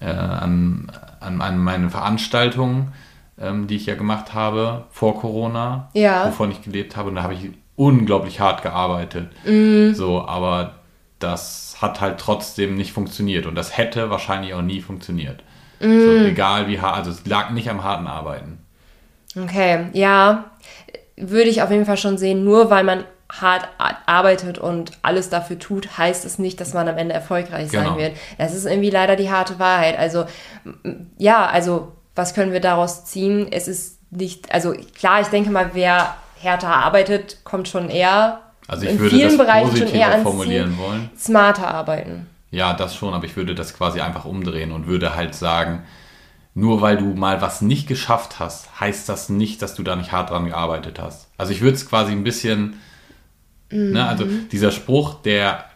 äh, 0.01 0.07
an, 0.07 0.93
an, 1.21 1.41
an 1.41 1.59
meine 1.59 1.89
Veranstaltungen, 1.89 2.93
ähm, 3.41 3.67
die 3.67 3.77
ich 3.77 3.87
ja 3.87 3.95
gemacht 3.95 4.35
habe 4.35 4.85
vor 4.91 5.21
Corona, 5.21 5.89
Ja. 5.95 6.27
wovon 6.27 6.51
ich 6.51 6.63
gelebt 6.63 6.97
habe. 6.97 7.09
Und 7.11 7.17
da 7.17 7.23
habe 7.23 7.35
ich 7.35 7.51
unglaublich 7.77 8.41
hart 8.41 8.63
gearbeitet. 8.63 9.29
Mhm. 9.45 9.95
So, 9.95 10.27
aber 10.27 10.75
das 11.19 11.77
hat 11.81 12.01
halt 12.01 12.19
trotzdem 12.19 12.75
nicht 12.77 12.93
funktioniert. 12.93 13.47
Und 13.47 13.55
das 13.55 13.77
hätte 13.77 14.11
wahrscheinlich 14.11 14.55
auch 14.55 14.63
nie 14.63 14.81
funktioniert. 14.81 15.43
So, 15.81 15.87
Mhm. 15.87 16.27
egal 16.27 16.69
wie 16.69 16.81
hart, 16.81 16.97
also 16.97 17.11
es 17.11 17.27
lag 17.27 17.51
nicht 17.51 17.69
am 17.69 17.85
harten 17.85 18.07
Arbeiten. 18.07 18.59
Okay, 19.39 19.87
ja, 19.93 20.45
würde 21.17 21.51
ich 21.51 21.61
auf 21.63 21.71
jeden 21.71 21.85
Fall 21.85 21.99
schon 21.99 22.17
sehen, 22.17 22.45
nur 22.45 22.71
weil 22.71 22.85
man 22.85 23.05
hart 23.31 23.69
arbeitet 24.07 24.57
und 24.57 24.93
alles 25.03 25.29
dafür 25.29 25.59
tut, 25.59 25.99
heißt 25.99 26.25
es 26.25 26.39
nicht, 26.39 26.61
dass 26.61 26.73
man 26.75 26.89
am 26.89 26.97
Ende 26.97 27.13
erfolgreich 27.15 27.71
sein 27.71 27.85
Genau. 27.85 27.99
wird. 27.99 28.17
Das 28.39 28.55
ist 28.55 28.65
irgendwie 28.65 28.89
leider 28.89 29.17
die 29.17 29.31
harte 29.31 29.59
Wahrheit. 29.59 29.99
Also, 29.99 30.25
ja, 31.19 31.45
also, 31.47 31.93
was 32.17 32.35
können 32.35 32.53
wir 32.53 32.61
daraus 32.61 33.05
ziehen? 33.05 33.47
Es 33.51 33.69
ist 33.69 33.99
nicht, 34.11 34.53
also 34.53 34.75
klar, 34.99 35.21
ich 35.21 35.29
denke 35.29 35.51
mal, 35.51 35.71
wer 35.75 36.17
härter 36.41 36.69
arbeitet, 36.69 37.39
kommt 37.45 37.69
schon 37.69 37.89
eher 37.89 38.41
Also 38.67 38.87
in 38.87 38.99
vielen 38.99 39.37
Bereichen 39.37 39.77
schon 39.77 39.89
eher 39.89 40.19
formulieren 40.23 40.77
wollen. 40.79 41.11
Smarter 41.17 41.69
arbeiten. 41.69 42.27
Ja, 42.51 42.73
das 42.73 42.97
schon, 42.97 43.15
aber 43.15 43.27
ich 43.27 43.37
würde 43.37 43.55
das 43.55 43.77
quasi 43.77 44.01
einfach 44.01 44.25
umdrehen 44.25 44.73
und 44.73 44.87
würde 44.87 45.15
halt 45.15 45.35
sagen, 45.35 45.83
nur 46.55 46.81
weil 46.81 46.97
du 46.97 47.15
mal 47.15 47.43
was 47.43 47.61
nicht 47.61 47.87
geschafft 47.87 48.39
hast, 48.39 48.81
heißt 48.81 49.09
das 49.09 49.29
nicht, 49.29 49.61
dass 49.61 49.75
du 49.75 49.83
da 49.83 49.95
nicht 49.95 50.13
hart 50.13 50.31
dran 50.31 50.47
gearbeitet 50.47 50.99
hast. 50.99 51.29
Also 51.37 51.53
ich 51.53 51.61
würde 51.61 51.75
es 51.75 51.87
quasi 51.87 52.13
ein 52.13 52.25
bisschen, 52.25 52.81
ne, 53.71 54.07
also 54.07 54.25
dieser 54.25 54.71
Spruch, 54.71 55.21
der 55.23 55.67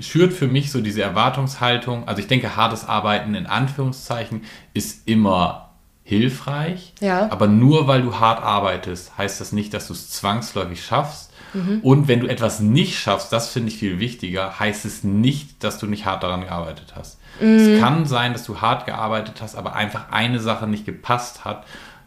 schürt 0.00 0.32
für 0.32 0.46
mich 0.46 0.70
so 0.70 0.80
diese 0.80 1.02
Erwartungshaltung. 1.02 2.06
Also 2.06 2.20
ich 2.20 2.28
denke, 2.28 2.54
hartes 2.54 2.86
Arbeiten 2.86 3.34
in 3.34 3.46
Anführungszeichen 3.46 4.44
ist 4.74 5.08
immer 5.08 5.67
hilfreich, 6.08 6.94
Ja. 7.00 7.30
aber 7.30 7.46
nur 7.46 7.86
weil 7.86 8.02
du 8.02 8.18
hart 8.18 8.42
arbeitest, 8.42 9.16
heißt 9.18 9.40
das 9.40 9.52
nicht, 9.52 9.74
dass 9.74 9.86
du 9.88 9.92
es 9.92 10.10
zwangsläufig 10.10 10.84
schaffst. 10.84 11.26
Und 11.82 12.08
wenn 12.08 12.20
du 12.20 12.26
etwas 12.26 12.60
nicht 12.60 12.98
schaffst, 12.98 13.32
das 13.32 13.48
finde 13.48 13.70
ich 13.70 13.78
viel 13.78 13.98
wichtiger, 13.98 14.60
heißt 14.60 14.84
es 14.84 15.02
nicht, 15.02 15.64
dass 15.64 15.78
du 15.78 15.86
nicht 15.86 16.04
hart 16.04 16.22
daran 16.22 16.42
gearbeitet 16.42 16.92
hast. 16.94 17.18
Es 17.40 17.80
kann 17.80 18.04
sein, 18.04 18.34
dass 18.34 18.44
du 18.44 18.60
hart 18.60 18.84
gearbeitet 18.84 19.36
hast, 19.40 19.56
aber 19.56 19.74
einfach 19.74 20.10
eine 20.10 20.40
Sache 20.40 20.66
nicht 20.66 20.84
gepasst 20.84 21.46
hat, 21.46 21.64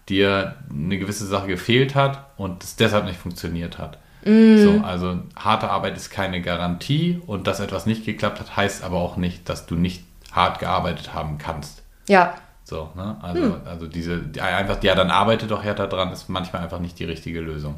dir 0.10 0.58
eine 0.70 1.00
gewisse 1.00 1.26
Sache 1.26 1.48
gefehlt 1.48 1.96
hat 1.96 2.26
und 2.38 2.64
es 2.64 2.76
deshalb 2.76 3.06
nicht 3.06 3.20
funktioniert 3.20 3.80
hat. 3.80 3.98
So, 4.24 4.82
also 4.84 5.20
harte 5.36 5.72
Arbeit 5.72 5.98
ist 5.98 6.12
keine 6.12 6.42
Garantie 6.44 7.20
und 7.26 7.48
dass 7.48 7.60
etwas 7.60 7.88
nicht 7.88 8.06
geklappt 8.06 8.40
hat, 8.40 8.56
heißt 8.56 8.84
aber 8.84 8.98
auch 8.98 9.18
nicht, 9.18 9.50
dass 9.50 9.66
du 9.66 9.74
nicht 9.76 10.04
hart 10.32 10.60
gearbeitet 10.60 11.16
haben 11.16 11.40
kannst. 11.40 11.82
Ja, 12.08 12.36
So, 12.72 12.88
ne? 12.96 13.18
Also, 13.22 13.58
also 13.70 13.86
diese, 13.86 14.18
die- 14.20 14.40
einfach, 14.40 14.82
ja, 14.82 14.96
dann 14.96 15.12
arbeite 15.12 15.46
doch 15.46 15.62
härter 15.62 15.88
dran, 15.88 16.10
ist 16.14 16.30
manchmal 16.30 16.64
einfach 16.64 16.80
nicht 16.80 16.98
die 17.00 17.04
richtige 17.04 17.42
Lösung. 17.42 17.76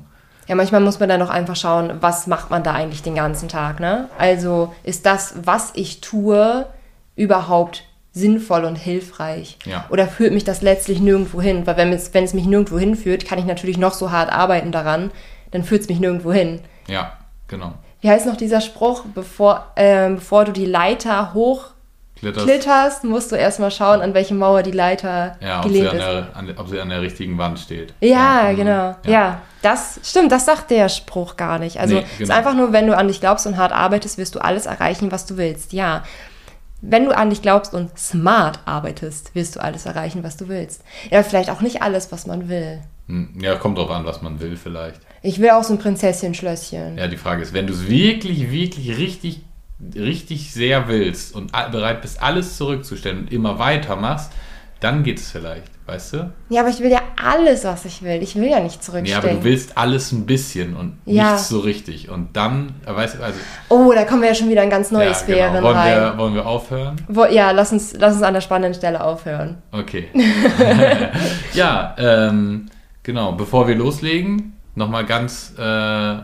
Ja, 0.48 0.54
manchmal 0.54 0.82
muss 0.82 1.00
man 1.00 1.10
dann 1.10 1.20
auch 1.24 1.32
einfach 1.32 1.56
schauen, 1.56 1.94
was 2.02 2.28
macht 2.28 2.52
man 2.52 2.62
da 2.62 2.74
eigentlich 2.74 3.02
den 3.02 3.16
ganzen 3.16 3.50
Tag, 3.50 3.80
ne? 3.80 4.08
Also 4.20 4.72
ist 4.84 5.08
das, 5.08 5.34
was 5.46 5.72
ich 5.74 6.00
tue, 6.02 6.68
überhaupt 7.16 7.86
sinnvoll 8.12 8.66
und 8.66 8.76
hilfreich? 8.76 9.58
Ja. 9.66 9.86
Oder 9.90 10.06
führt 10.08 10.32
mich 10.32 10.44
das 10.44 10.62
letztlich 10.62 11.00
nirgendwo 11.02 11.42
hin? 11.42 11.66
Weil 11.66 11.78
wenn 11.78 11.92
es, 11.92 12.14
wenn 12.14 12.24
es 12.26 12.36
mich 12.36 12.46
nirgendwo 12.46 12.78
hinführt, 12.78 13.26
kann 13.26 13.40
ich 13.40 13.46
natürlich 13.46 13.80
noch 13.80 13.94
so 13.96 14.12
hart 14.12 14.32
arbeiten 14.32 14.72
daran, 14.72 15.10
dann 15.50 15.64
führt 15.64 15.82
es 15.82 15.90
mich 15.90 16.00
nirgendwo 16.00 16.32
hin. 16.32 16.60
Ja, 16.88 17.14
genau. 17.48 17.74
Wie 18.02 18.10
heißt 18.12 18.28
noch 18.28 18.38
dieser 18.38 18.62
Spruch, 18.62 19.06
bevor, 19.16 19.72
ähm, 19.76 20.16
bevor 20.18 20.46
du 20.46 20.52
die 20.52 20.66
Leiter 20.68 21.34
Klitters, 22.20 22.44
hochklitterst, 22.44 23.04
musst 23.04 23.32
du 23.32 23.36
erstmal 23.36 23.72
schauen, 23.72 24.02
an 24.02 24.14
welche 24.14 24.34
Mauer 24.34 24.64
die 24.64 24.72
Leiter 24.72 25.36
ja, 25.42 25.60
ob 25.60 25.68
sie, 25.68 25.74
gelehnt 25.74 25.90
an 25.90 25.96
ist. 25.98 26.06
der, 26.06 26.36
an, 26.36 26.54
ob 26.58 26.70
sie 26.70 26.80
an 26.80 26.90
der 26.90 27.02
richtigen 27.02 27.38
Wand 27.38 27.60
steht. 27.60 27.94
Ja, 28.00 28.50
mhm, 28.52 28.56
genau. 28.56 28.96
Ja. 29.06 29.42
das 29.62 30.00
stimmt, 30.04 30.32
das 30.32 30.46
sagt 30.46 30.72
der 30.72 30.88
Spruch 30.90 31.36
gar 31.38 31.60
nicht. 31.60 31.80
Also 31.80 31.96
Nee, 31.96 32.02
es 32.06 32.12
ist 32.14 32.18
genau. 32.20 32.36
einfach 32.36 32.54
nur, 32.54 32.72
wenn 32.72 32.88
du 32.88 32.96
an 32.96 33.08
dich 33.08 33.20
glaubst 33.20 33.46
und 33.48 33.58
hart 33.58 33.72
arbeitest, 33.74 34.18
wirst 34.18 34.36
du 34.36 34.40
alles 34.40 34.66
erreichen, 34.68 35.12
was 35.12 35.26
du 35.26 35.36
willst. 35.38 35.74
Ja. 35.74 36.04
Wenn 36.86 37.06
du 37.06 37.16
an 37.16 37.30
dich 37.30 37.42
glaubst 37.42 37.74
und 37.74 37.98
smart 37.98 38.60
arbeitest, 38.66 39.36
wirst 39.36 39.56
du 39.56 39.62
alles 39.62 39.86
erreichen, 39.86 40.22
was 40.24 40.36
du 40.38 40.50
willst. 40.50 40.84
Ja, 41.12 41.24
vielleicht 41.24 41.50
auch 41.50 41.62
nicht 41.62 41.82
alles, 41.82 42.12
was 42.12 42.28
man 42.28 42.50
will. 42.50 42.82
Hm, 43.08 43.38
Ja, 43.42 43.56
kommt 43.56 43.78
drauf 43.78 43.90
an, 43.90 44.06
was 44.06 44.22
man 44.22 44.40
will 44.42 44.58
vielleicht. 44.58 45.00
Ich 45.22 45.40
will 45.40 45.50
auch 45.52 45.64
so 45.64 45.74
ein 45.74 45.80
Prinzesschen-Schlösschen. 45.80 46.98
Ja, 46.98 47.08
die 47.08 47.16
Frage 47.18 47.42
ist, 47.42 47.54
wenn 47.54 47.68
du 47.68 47.74
es 47.74 47.88
wirklich, 47.88 48.52
wirklich 48.52 48.98
richtig, 48.98 49.42
richtig 49.96 50.52
sehr 50.54 50.88
willst 50.88 51.36
und 51.36 51.52
bereit 51.52 52.02
bist, 52.02 52.22
alles 52.22 52.58
zurückzustellen 52.58 53.20
und 53.20 53.32
immer 53.32 53.60
weitermachst, 53.60 54.32
dann 54.84 55.04
geht 55.04 55.18
es 55.18 55.32
vielleicht, 55.32 55.72
weißt 55.86 56.14
du? 56.14 56.34
Ja, 56.50 56.62
aber 56.62 56.70
ich 56.70 56.82
will 56.82 56.92
ja 56.92 57.02
alles, 57.24 57.64
was 57.64 57.86
ich 57.86 58.04
will. 58.04 58.22
Ich 58.22 58.36
will 58.36 58.50
ja 58.50 58.60
nicht 58.60 58.84
zurückstellen. 58.84 59.24
aber 59.24 59.40
du 59.40 59.44
willst 59.46 59.78
alles 59.78 60.12
ein 60.12 60.26
bisschen 60.26 60.76
und 60.76 60.98
Ja. 61.06 61.32
nichts 61.32 61.48
so 61.48 61.60
richtig. 61.60 62.10
Und 62.10 62.36
dann, 62.36 62.76
äh, 62.86 62.94
weißt 62.94 63.16
du, 63.16 63.24
also, 63.24 63.40
oh, 63.70 63.94
da 63.96 64.04
kommen 64.04 64.22
wir 64.22 64.30
ja 64.30 64.36
schon 64.36 64.50
wieder 64.50 64.62
in 64.62 64.70
ganz 64.70 64.92
neue 64.92 65.08
ja, 65.08 65.14
Sphären 65.14 65.54
genau. 65.54 65.68
wollen, 65.68 65.78
rein. 65.78 65.96
wir, 65.96 66.18
wollen 66.18 66.34
wir 66.36 66.46
aufhören? 66.46 66.98
Wo, 67.08 67.24
ja, 67.24 67.52
lass 67.52 67.72
uns, 67.72 67.94
lass 67.98 68.16
uns 68.16 68.24
an 68.24 68.34
der 68.34 68.42
spannenden 68.42 68.74
Stelle 68.74 69.02
aufhören. 69.02 69.62
Okay. 69.72 70.10
ja, 71.54 71.96
ähm, 71.98 72.66
genau. 73.04 73.32
Bevor 73.32 73.70
wir 73.70 73.76
loslegen, 73.76 74.58
nochmal 74.76 75.06
ganz, 75.06 75.54
äh, 75.58 76.16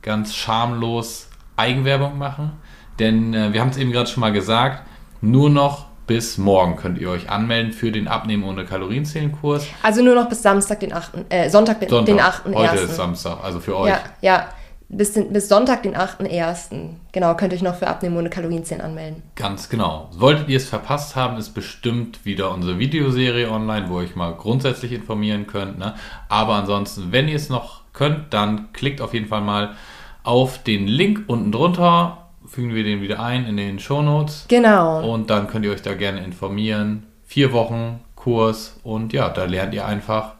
ganz 0.00 0.34
schamlos 0.34 1.28
Eigenwerbung 1.56 2.16
machen. 2.16 2.52
Denn 2.98 3.34
äh, 3.34 3.52
wir 3.52 3.60
haben 3.60 3.70
es 3.70 3.76
eben 3.76 3.92
gerade 3.92 4.08
schon 4.08 4.20
mal 4.20 4.32
gesagt, 4.32 4.82
nur 5.20 5.50
noch 5.50 5.86
bis 6.06 6.38
morgen 6.38 6.76
könnt 6.76 6.98
ihr 6.98 7.10
euch 7.10 7.28
anmelden 7.28 7.72
für 7.72 7.90
den 7.90 8.08
Abnehmen 8.08 8.44
ohne 8.44 8.64
Kalorienzählen-Kurs. 8.64 9.66
Also 9.82 10.02
nur 10.02 10.14
noch 10.14 10.28
bis 10.28 10.42
Samstag, 10.42 10.80
den 10.80 10.92
8., 10.92 11.12
äh, 11.28 11.50
Sonntag, 11.50 11.80
den, 11.80 11.88
Sonntag. 11.88 12.14
den 12.14 12.20
8. 12.20 12.44
Heute 12.54 12.76
ist 12.76 12.96
Samstag, 12.96 13.42
also 13.42 13.60
für 13.60 13.76
euch. 13.76 13.90
Ja, 13.90 14.00
ja. 14.20 14.48
Bis, 14.88 15.14
den, 15.14 15.32
bis 15.32 15.48
Sonntag, 15.48 15.82
den 15.82 15.96
8.1. 15.96 16.90
Genau, 17.10 17.34
könnt 17.34 17.52
ihr 17.52 17.56
euch 17.56 17.62
noch 17.62 17.74
für 17.74 17.88
Abnehmen 17.88 18.16
ohne 18.16 18.30
Kalorienzählen 18.30 18.82
anmelden. 18.82 19.20
Ganz 19.34 19.68
genau. 19.68 20.08
Solltet 20.12 20.48
ihr 20.48 20.58
es 20.58 20.68
verpasst 20.68 21.16
haben, 21.16 21.38
ist 21.38 21.54
bestimmt 21.54 22.24
wieder 22.24 22.52
unsere 22.52 22.78
Videoserie 22.78 23.50
online, 23.50 23.88
wo 23.88 23.98
ihr 23.98 24.04
euch 24.04 24.14
mal 24.14 24.32
grundsätzlich 24.34 24.92
informieren 24.92 25.48
könnt. 25.48 25.80
Ne? 25.80 25.94
Aber 26.28 26.54
ansonsten, 26.54 27.10
wenn 27.10 27.26
ihr 27.26 27.34
es 27.34 27.48
noch 27.48 27.80
könnt, 27.92 28.32
dann 28.32 28.72
klickt 28.72 29.00
auf 29.00 29.12
jeden 29.12 29.26
Fall 29.26 29.40
mal 29.40 29.74
auf 30.22 30.62
den 30.62 30.86
Link 30.86 31.24
unten 31.26 31.50
drunter. 31.50 32.25
Fügen 32.46 32.74
wir 32.74 32.84
den 32.84 33.02
wieder 33.02 33.20
ein 33.20 33.46
in 33.46 33.56
den 33.56 33.78
Shownotes. 33.78 34.46
Genau. 34.48 35.12
Und 35.12 35.30
dann 35.30 35.46
könnt 35.48 35.64
ihr 35.64 35.72
euch 35.72 35.82
da 35.82 35.94
gerne 35.94 36.22
informieren. 36.24 37.06
Vier 37.24 37.52
Wochen 37.52 38.00
Kurs 38.14 38.78
und 38.82 39.12
ja, 39.12 39.28
da 39.28 39.44
lernt 39.44 39.72
ihr 39.74 39.86
einfach, 39.86 40.32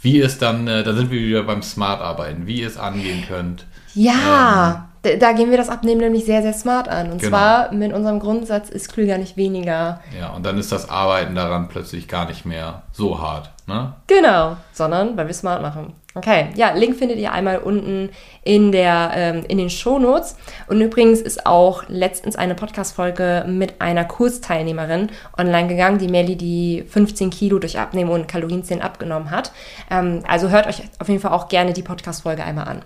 wie 0.00 0.20
es 0.20 0.38
dann, 0.38 0.68
äh, 0.68 0.82
da 0.82 0.92
sind 0.92 1.10
wir 1.10 1.18
wieder 1.20 1.42
beim 1.42 1.62
Smart 1.62 2.02
Arbeiten, 2.02 2.46
wie 2.46 2.60
ihr 2.60 2.66
es 2.66 2.76
angehen 2.76 3.24
könnt. 3.26 3.66
Ja, 3.94 4.88
da, 5.02 5.16
da 5.16 5.32
gehen 5.32 5.50
wir 5.50 5.56
das 5.56 5.68
Abnehmen 5.70 6.00
nämlich 6.00 6.24
sehr, 6.24 6.42
sehr 6.42 6.52
smart 6.52 6.88
an. 6.88 7.10
Und 7.12 7.18
Genau. 7.22 7.30
zwar 7.30 7.72
mit 7.72 7.92
unserem 7.92 8.20
Grundsatz 8.20 8.68
ist 8.68 8.92
klüger, 8.92 9.16
nicht 9.18 9.36
weniger. 9.36 10.00
Ja, 10.18 10.30
und 10.30 10.44
dann 10.44 10.58
ist 10.58 10.72
das 10.72 10.88
Arbeiten 10.90 11.34
daran 11.34 11.68
plötzlich 11.68 12.08
gar 12.08 12.26
nicht 12.26 12.44
mehr 12.44 12.82
so 12.92 13.20
hart. 13.20 13.50
Ne? 13.66 13.94
Genau, 14.06 14.56
sondern 14.72 15.16
weil 15.16 15.26
wir 15.26 15.34
smart 15.34 15.62
machen. 15.62 15.94
Okay, 16.16 16.50
ja, 16.54 16.72
Link 16.74 16.96
findet 16.96 17.18
ihr 17.18 17.32
einmal 17.32 17.58
unten 17.58 18.10
in, 18.44 18.70
der, 18.70 19.10
ähm, 19.14 19.44
in 19.48 19.58
den 19.58 19.68
Shownotes. 19.68 20.36
Und 20.68 20.80
übrigens 20.80 21.20
ist 21.20 21.44
auch 21.44 21.82
letztens 21.88 22.36
eine 22.36 22.54
Podcast-Folge 22.54 23.44
mit 23.48 23.80
einer 23.80 24.04
Kursteilnehmerin 24.04 25.10
online 25.36 25.66
gegangen, 25.66 25.98
die 25.98 26.06
Melli 26.06 26.36
die 26.36 26.84
15 26.88 27.30
Kilo 27.30 27.58
durch 27.58 27.80
Abnehmen 27.80 28.10
und 28.10 28.28
Kalorienzählen 28.28 28.80
abgenommen 28.80 29.32
hat. 29.32 29.50
Ähm, 29.90 30.22
also 30.28 30.50
hört 30.50 30.68
euch 30.68 30.82
auf 31.00 31.08
jeden 31.08 31.20
Fall 31.20 31.32
auch 31.32 31.48
gerne 31.48 31.72
die 31.72 31.82
Podcast-Folge 31.82 32.44
einmal 32.44 32.68
an. 32.68 32.82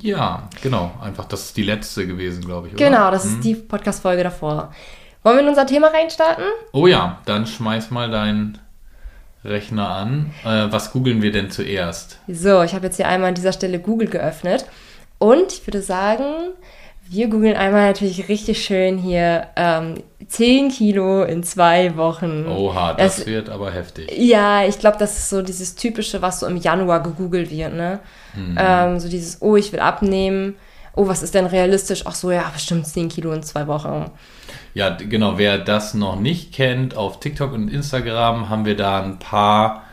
Ja, 0.00 0.48
genau. 0.60 0.90
Einfach, 1.00 1.26
das 1.26 1.44
ist 1.44 1.56
die 1.56 1.62
letzte 1.62 2.06
gewesen, 2.06 2.44
glaube 2.44 2.66
ich. 2.66 2.74
Oder? 2.74 2.84
Genau, 2.84 3.10
das 3.12 3.24
ist 3.24 3.44
die 3.44 3.54
Podcast-Folge 3.54 4.24
davor. 4.24 4.72
Wollen 5.22 5.36
wir 5.36 5.42
in 5.42 5.48
unser 5.48 5.66
Thema 5.66 5.88
reinstarten? 5.88 6.44
Oh 6.72 6.88
ja, 6.88 7.20
dann 7.26 7.46
schmeiß 7.46 7.92
mal 7.92 8.10
deinen 8.10 8.58
Rechner 9.44 9.88
an. 9.88 10.30
Äh, 10.44 10.70
was 10.72 10.92
googeln 10.92 11.22
wir 11.22 11.32
denn 11.32 11.50
zuerst? 11.50 12.18
So, 12.28 12.62
ich 12.62 12.74
habe 12.74 12.86
jetzt 12.86 12.96
hier 12.96 13.08
einmal 13.08 13.28
an 13.30 13.34
dieser 13.34 13.52
Stelle 13.52 13.78
Google 13.78 14.08
geöffnet. 14.08 14.66
Und 15.18 15.52
ich 15.52 15.66
würde 15.66 15.82
sagen, 15.82 16.24
wir 17.08 17.28
googeln 17.28 17.56
einmal 17.56 17.88
natürlich 17.88 18.28
richtig 18.28 18.64
schön 18.64 18.98
hier 18.98 19.48
ähm, 19.56 20.02
10 20.28 20.70
Kilo 20.70 21.24
in 21.24 21.42
zwei 21.42 21.96
Wochen. 21.96 22.46
Oha, 22.46 22.94
das 22.94 23.18
Es- 23.20 23.26
wird 23.26 23.48
aber 23.50 23.70
heftig. 23.72 24.10
Ja, 24.16 24.64
ich 24.64 24.78
glaube, 24.78 24.96
das 24.98 25.18
ist 25.18 25.28
so 25.30 25.42
dieses 25.42 25.74
Typische, 25.74 26.22
was 26.22 26.40
so 26.40 26.46
im 26.46 26.56
Januar 26.56 27.02
gegoogelt 27.02 27.50
wird, 27.50 27.74
ne? 27.74 28.00
Ähm, 28.56 28.98
so 28.98 29.08
dieses, 29.08 29.42
oh, 29.42 29.56
ich 29.56 29.72
will 29.72 29.80
abnehmen. 29.80 30.54
Oh, 30.94 31.06
was 31.06 31.22
ist 31.22 31.34
denn 31.34 31.46
realistisch? 31.46 32.02
Ach 32.06 32.14
so, 32.14 32.30
ja, 32.30 32.50
bestimmt 32.52 32.86
10 32.86 33.08
Kilo 33.08 33.32
in 33.32 33.42
zwei 33.42 33.66
Wochen. 33.66 34.10
Ja, 34.74 34.90
genau. 34.90 35.38
Wer 35.38 35.58
das 35.58 35.94
noch 35.94 36.18
nicht 36.18 36.52
kennt, 36.52 36.96
auf 36.96 37.20
TikTok 37.20 37.52
und 37.52 37.68
Instagram 37.68 38.48
haben 38.48 38.64
wir 38.64 38.76
da 38.76 39.02
ein 39.02 39.18
paar, 39.18 39.84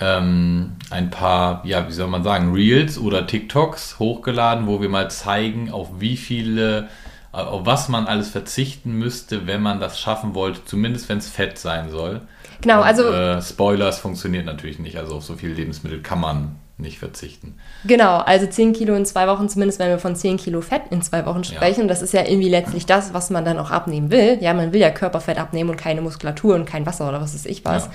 ähm, 0.00 0.76
ein 0.90 1.10
paar, 1.10 1.64
ja, 1.66 1.86
wie 1.88 1.92
soll 1.92 2.08
man 2.08 2.24
sagen, 2.24 2.52
Reels 2.52 2.98
oder 2.98 3.26
TikToks 3.26 3.98
hochgeladen, 3.98 4.66
wo 4.66 4.80
wir 4.80 4.88
mal 4.88 5.10
zeigen, 5.10 5.70
auf 5.70 6.00
wie 6.00 6.16
viele, 6.16 6.88
äh, 7.32 7.36
auf 7.36 7.66
was 7.66 7.88
man 7.88 8.06
alles 8.06 8.30
verzichten 8.30 8.92
müsste, 8.98 9.46
wenn 9.46 9.62
man 9.62 9.80
das 9.80 10.00
schaffen 10.00 10.34
wollte, 10.34 10.64
zumindest 10.64 11.08
wenn 11.08 11.18
es 11.18 11.28
Fett 11.28 11.58
sein 11.58 11.90
soll. 11.90 12.22
Genau, 12.62 12.82
Und, 12.82 12.84
also 12.84 13.10
Äh, 13.10 13.42
Spoilers 13.42 13.98
funktioniert 13.98 14.46
natürlich 14.46 14.78
nicht, 14.78 14.96
also 14.98 15.16
auf 15.16 15.24
so 15.24 15.34
viele 15.36 15.54
Lebensmittel 15.54 16.00
kann 16.00 16.20
man 16.20 16.56
nicht 16.76 16.98
verzichten. 16.98 17.54
Genau, 17.84 18.18
also 18.18 18.46
10 18.46 18.72
Kilo 18.72 18.94
in 18.96 19.06
zwei 19.06 19.28
Wochen, 19.28 19.48
zumindest 19.48 19.78
wenn 19.78 19.90
wir 19.90 20.00
von 20.00 20.16
10 20.16 20.38
Kilo 20.38 20.60
Fett 20.60 20.82
in 20.90 21.02
zwei 21.02 21.24
Wochen 21.24 21.44
sprechen. 21.44 21.82
Und 21.82 21.88
das 21.88 22.02
ist 22.02 22.12
ja 22.12 22.22
irgendwie 22.26 22.48
letztlich 22.48 22.84
das, 22.84 23.14
was 23.14 23.30
man 23.30 23.44
dann 23.44 23.58
auch 23.58 23.70
abnehmen 23.70 24.10
will. 24.10 24.38
Ja, 24.40 24.54
man 24.54 24.72
will 24.72 24.80
ja 24.80 24.90
Körperfett 24.90 25.38
abnehmen 25.38 25.70
und 25.70 25.76
keine 25.76 26.00
Muskulatur 26.00 26.56
und 26.56 26.64
kein 26.64 26.84
Wasser 26.84 27.08
oder 27.08 27.20
was 27.20 27.32
weiß 27.32 27.46
ich 27.46 27.64
was. 27.64 27.88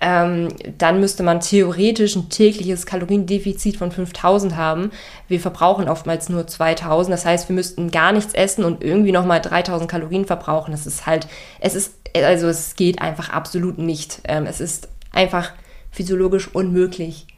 Ähm, 0.00 0.48
dann 0.76 0.98
müsste 0.98 1.22
man 1.22 1.38
theoretisch 1.38 2.16
ein 2.16 2.28
tägliches 2.28 2.84
Kaloriendefizit 2.84 3.76
von 3.76 3.92
5000 3.92 4.56
haben. 4.56 4.90
Wir 5.28 5.38
verbrauchen 5.38 5.88
oftmals 5.88 6.28
nur 6.28 6.48
2000. 6.48 7.12
Das 7.12 7.24
heißt, 7.24 7.48
wir 7.48 7.54
müssten 7.54 7.92
gar 7.92 8.10
nichts 8.10 8.34
essen 8.34 8.64
und 8.64 8.82
irgendwie 8.82 9.12
nochmal 9.12 9.40
3000 9.40 9.88
Kalorien 9.88 10.24
verbrauchen. 10.24 10.72
Das 10.72 10.84
ist 10.84 11.06
halt, 11.06 11.28
es 11.60 11.76
ist, 11.76 11.94
also 12.12 12.48
es 12.48 12.74
geht 12.74 13.00
einfach 13.00 13.30
absolut 13.30 13.78
nicht. 13.78 14.20
Ähm, 14.24 14.46
es 14.46 14.60
ist 14.60 14.88
einfach 15.12 15.52
physiologisch 15.92 16.52
unmöglich 16.52 17.28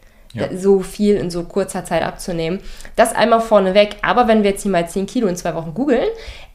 Ja. 0.41 0.57
so 0.57 0.81
viel 0.81 1.17
in 1.17 1.31
so 1.31 1.45
kurzer 1.45 1.85
Zeit 1.85 2.03
abzunehmen. 2.03 2.61
Das 2.97 3.15
einmal 3.15 3.41
vorneweg. 3.41 3.97
Aber 4.03 4.29
wenn 4.29 4.43
wir 4.43 4.51
jetzt 4.51 4.63
hier 4.63 4.71
mal 4.71 4.89
10 4.89 5.07
Kilo 5.07 5.27
in 5.29 5.37
zwei 5.37 5.55
Wochen 5.55 5.75
googeln, 5.75 6.09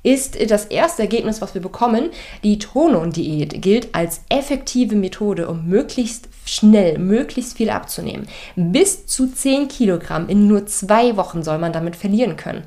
ist 0.03 0.37
das 0.51 0.65
erste 0.65 1.03
Ergebnis, 1.03 1.41
was 1.41 1.53
wir 1.53 1.61
bekommen, 1.61 2.09
die 2.43 2.59
Tonon-Diät 2.59 3.61
gilt 3.61 3.95
als 3.95 4.21
effektive 4.29 4.95
Methode, 4.95 5.47
um 5.47 5.65
möglichst 5.67 6.27
schnell, 6.45 6.97
möglichst 6.99 7.57
viel 7.57 7.69
abzunehmen. 7.69 8.27
Bis 8.55 9.05
zu 9.05 9.27
10 9.27 9.69
Kilogramm 9.69 10.27
in 10.27 10.47
nur 10.47 10.65
zwei 10.65 11.15
Wochen 11.15 11.41
soll 11.41 11.57
man 11.57 11.71
damit 11.71 11.95
verlieren 11.95 12.35
können. 12.35 12.63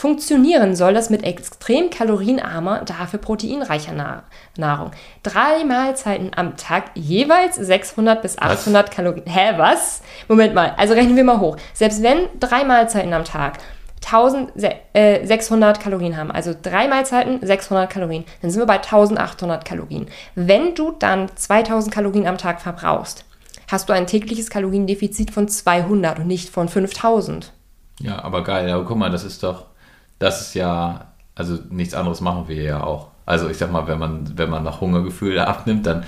Funktionieren 0.00 0.74
soll 0.76 0.94
das 0.94 1.10
mit 1.10 1.24
extrem 1.24 1.90
kalorienarmer, 1.90 2.86
dafür 2.86 3.18
proteinreicher 3.18 3.92
Na 3.92 4.22
Nahrung. 4.56 4.92
Drei 5.22 5.62
Mahlzeiten 5.64 6.30
am 6.34 6.56
Tag, 6.56 6.84
jeweils 6.94 7.56
600 7.56 8.22
bis 8.22 8.38
800 8.38 8.90
Kalorien. 8.90 9.26
Hä, 9.26 9.58
was? 9.58 10.00
Moment 10.26 10.54
mal, 10.54 10.72
also 10.78 10.94
rechnen 10.94 11.16
wir 11.16 11.24
mal 11.24 11.38
hoch. 11.38 11.58
Selbst 11.74 12.02
wenn 12.02 12.28
drei 12.40 12.64
Mahlzeiten 12.64 13.12
am 13.12 13.24
Tag 13.24 13.58
1600 14.02 15.80
Kalorien 15.80 16.16
haben, 16.16 16.30
also 16.30 16.54
drei 16.62 16.88
Mahlzeiten 16.88 17.46
600 17.46 17.90
Kalorien, 17.90 18.24
dann 18.40 18.50
sind 18.50 18.62
wir 18.62 18.66
bei 18.66 18.76
1800 18.76 19.66
Kalorien. 19.66 20.06
Wenn 20.34 20.74
du 20.74 20.92
dann 20.92 21.28
2000 21.36 21.92
Kalorien 21.92 22.26
am 22.26 22.38
Tag 22.38 22.62
verbrauchst, 22.62 23.26
hast 23.70 23.90
du 23.90 23.92
ein 23.92 24.06
tägliches 24.06 24.48
Kaloriendefizit 24.48 25.30
von 25.30 25.46
200 25.46 26.20
und 26.20 26.26
nicht 26.26 26.48
von 26.48 26.70
5000. 26.70 27.52
Ja, 28.00 28.24
aber 28.24 28.42
geil. 28.42 28.70
Aber 28.70 28.86
guck 28.86 28.96
mal, 28.96 29.10
das 29.10 29.24
ist 29.24 29.42
doch, 29.42 29.66
das 30.20 30.40
ist 30.42 30.54
ja, 30.54 31.06
also 31.34 31.58
nichts 31.70 31.94
anderes 31.94 32.20
machen 32.20 32.46
wir 32.46 32.62
ja 32.62 32.84
auch. 32.84 33.08
Also 33.26 33.48
ich 33.48 33.58
sag 33.58 33.72
mal, 33.72 33.88
wenn 33.88 33.98
man, 33.98 34.38
wenn 34.38 34.50
man 34.50 34.62
nach 34.62 34.80
Hungergefühl 34.80 35.38
abnimmt, 35.40 35.86
dann, 35.86 36.04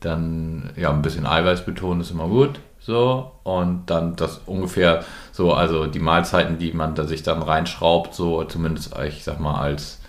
dann 0.00 0.70
ja, 0.76 0.90
ein 0.90 1.02
bisschen 1.02 1.26
Eiweiß 1.26 1.66
betonen 1.66 2.00
ist 2.00 2.10
immer 2.10 2.28
gut. 2.28 2.60
So, 2.80 3.32
und 3.42 3.86
dann 3.86 4.16
das 4.16 4.40
ungefähr 4.46 5.04
so, 5.32 5.52
also 5.52 5.86
die 5.86 5.98
Mahlzeiten, 5.98 6.58
die 6.58 6.72
man 6.72 6.94
da 6.94 7.04
sich 7.04 7.22
dann 7.22 7.42
reinschraubt, 7.42 8.14
so 8.14 8.44
zumindest, 8.44 8.96
ich 9.06 9.24
sag 9.24 9.40
mal, 9.40 9.60
als 9.60 10.00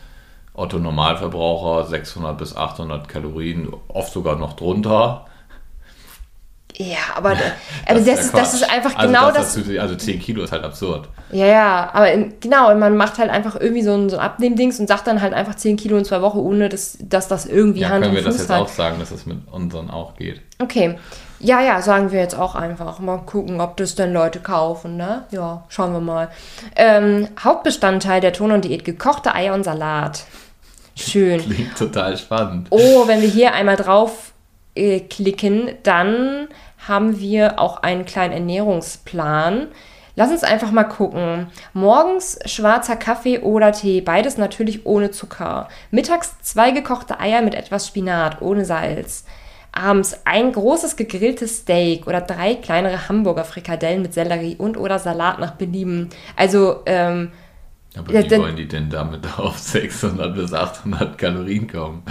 Otto 0.53 0.77
Normalverbraucher 0.77 1.87
600 1.87 2.37
bis 2.37 2.55
800 2.55 3.09
Kalorien, 3.09 3.73
oft 3.89 4.13
sogar 4.13 4.37
noch 4.37 4.53
drunter. 4.53 5.25
Ja, 6.81 6.97
aber, 7.15 7.31
aber 7.31 7.99
das, 7.99 8.05
ja 8.07 8.13
ist, 8.13 8.33
das 8.33 8.53
ist 8.53 8.63
einfach 8.71 8.95
also 8.95 9.07
genau 9.11 9.31
das. 9.31 9.53
das. 9.53 9.77
also 9.77 9.95
10 9.95 10.19
Kilo 10.21 10.43
ist 10.43 10.53
halt 10.53 10.63
absurd. 10.63 11.09
Ja, 11.29 11.45
ja, 11.45 11.89
aber 11.91 12.09
in, 12.13 12.35
genau, 12.39 12.71
und 12.71 12.79
man 12.79 12.95
macht 12.95 13.17
halt 13.17 13.29
einfach 13.29 13.59
irgendwie 13.59 13.81
so 13.81 13.93
ein, 13.93 14.09
so 14.09 14.17
ein 14.17 14.23
Abnehmdings 14.23 14.79
und 14.79 14.87
sagt 14.87 15.05
dann 15.05 15.21
halt 15.21 15.33
einfach 15.33 15.55
10 15.55 15.75
Kilo 15.75 15.97
in 15.97 16.05
zwei 16.05 16.21
Wochen, 16.21 16.37
ohne 16.37 16.69
dass, 16.69 16.97
dass 17.01 17.27
das 17.27 17.45
irgendwie 17.45 17.81
Ja, 17.81 17.89
Hand 17.89 18.03
können 18.05 18.15
und 18.15 18.15
wir 18.15 18.23
das 18.23 18.35
Fuß 18.35 18.43
jetzt 18.43 18.49
hat. 18.49 18.61
auch 18.61 18.69
sagen, 18.69 18.97
dass 18.97 19.11
es 19.11 19.25
mit 19.25 19.39
unseren 19.51 19.89
auch 19.89 20.15
geht. 20.15 20.39
Okay. 20.59 20.97
Ja, 21.41 21.61
ja, 21.61 21.81
sagen 21.81 22.13
wir 22.13 22.19
jetzt 22.21 22.37
auch 22.37 22.55
einfach. 22.55 22.99
Mal 22.99 23.17
gucken, 23.25 23.59
ob 23.59 23.75
das 23.75 23.95
denn 23.95 24.13
Leute 24.13 24.39
kaufen, 24.39 24.95
ne? 24.95 25.23
Ja, 25.31 25.65
schauen 25.67 25.91
wir 25.91 26.01
mal. 26.01 26.29
Ähm, 26.77 27.27
Hauptbestandteil 27.43 28.21
der 28.21 28.31
Tonon-Diät, 28.31 28.85
gekochte 28.85 29.35
Eier 29.35 29.53
und 29.53 29.63
Salat. 29.63 30.23
Schön. 30.95 31.41
Klingt 31.41 31.77
total 31.77 32.17
spannend. 32.17 32.67
Oh, 32.69 33.05
wenn 33.07 33.21
wir 33.21 33.29
hier 33.29 33.53
einmal 33.53 33.77
drauf 33.77 34.33
äh, 34.75 34.99
klicken, 35.01 35.71
dann 35.83 36.47
haben 36.89 37.19
wir 37.19 37.59
auch 37.59 37.83
einen 37.83 38.03
kleinen 38.03 38.33
Ernährungsplan. 38.33 39.67
Lass 40.15 40.31
uns 40.31 40.43
einfach 40.43 40.71
mal 40.71 40.83
gucken. 40.83 41.47
Morgens 41.71 42.37
schwarzer 42.45 42.97
Kaffee 42.97 43.39
oder 43.39 43.71
Tee, 43.71 44.01
beides 44.01 44.37
natürlich 44.37 44.85
ohne 44.85 45.11
Zucker. 45.11 45.69
Mittags 45.91 46.41
zwei 46.41 46.71
gekochte 46.71 47.21
Eier 47.21 47.41
mit 47.41 47.55
etwas 47.55 47.87
Spinat, 47.87 48.41
ohne 48.41 48.65
Salz. 48.65 49.23
Abends 49.71 50.19
ein 50.25 50.51
großes 50.51 50.97
gegrilltes 50.97 51.59
Steak 51.59 52.07
oder 52.07 52.19
drei 52.19 52.55
kleinere 52.55 53.07
Hamburger 53.07 53.45
Frikadellen 53.45 54.01
mit 54.01 54.13
Sellerie 54.13 54.57
und 54.57 54.75
oder 54.75 54.99
Salat 54.99 55.39
nach 55.39 55.51
Belieben. 55.51 56.09
Also, 56.35 56.81
ähm, 56.87 57.31
Aber 57.95 58.11
wie 58.11 58.37
wollen 58.37 58.55
die 58.55 58.67
denn 58.67 58.89
damit 58.89 59.25
auf 59.37 59.57
600 59.57 60.35
bis 60.35 60.53
800 60.53 61.17
Kalorien 61.17 61.67
kommen? 61.67 62.03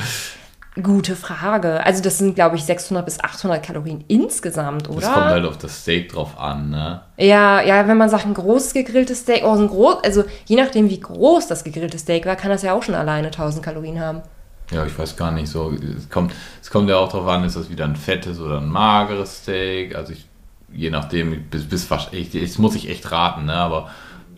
Gute 0.83 1.17
Frage. 1.17 1.85
Also, 1.85 2.03
das 2.03 2.19
sind, 2.19 2.35
glaube 2.35 2.57
ich, 2.57 2.65
600 2.65 3.05
bis 3.05 3.21
800 3.21 3.63
Kalorien 3.63 4.05
insgesamt, 4.09 4.89
oder? 4.89 5.01
Das 5.01 5.13
kommt 5.13 5.27
halt 5.27 5.45
auf 5.45 5.59
das 5.59 5.83
Steak 5.83 6.11
drauf 6.11 6.39
an, 6.39 6.71
ne? 6.71 7.01
Ja, 7.17 7.61
ja, 7.61 7.87
wenn 7.89 7.97
man 7.97 8.09
sagt, 8.09 8.27
ein 8.27 8.35
großes 8.35 8.75
gegrilltes 8.75 9.21
Steak, 9.21 9.43
oh, 9.45 9.53
ein 9.53 9.69
groß, 9.69 10.05
also 10.05 10.25
je 10.47 10.57
nachdem, 10.57 10.89
wie 10.91 11.01
groß 11.01 11.47
das 11.49 11.65
gegrillte 11.65 11.99
Steak 11.99 12.27
war, 12.27 12.37
kann 12.37 12.51
das 12.51 12.63
ja 12.63 12.75
auch 12.75 12.83
schon 12.83 12.95
alleine 12.95 13.29
1000 13.29 13.65
Kalorien 13.65 14.01
haben. 14.01 14.23
Ja, 14.71 14.85
ich 14.85 14.99
weiß 14.99 15.17
gar 15.17 15.31
nicht 15.31 15.49
so. 15.49 15.73
Es 15.97 16.11
kommt, 16.11 16.33
es 16.61 16.71
kommt 16.71 16.91
ja 16.91 16.97
auch 16.97 17.11
darauf 17.11 17.27
an, 17.29 17.45
ist 17.45 17.57
das 17.57 17.71
wieder 17.71 17.85
ein 17.85 17.97
fettes 17.97 18.39
oder 18.39 18.59
ein 18.59 18.69
mageres 18.69 19.39
Steak. 19.39 19.95
Also 19.95 20.13
ich, 20.13 20.27
je 20.73 20.91
nachdem, 20.91 21.45
bis, 21.45 21.67
bis 21.67 21.91
wahrscheinlich, 21.91 22.35
jetzt 22.35 22.59
muss 22.59 22.75
ich 22.75 22.91
echt 22.91 23.11
raten, 23.11 23.47
ne? 23.47 23.55
Aber 23.55 23.89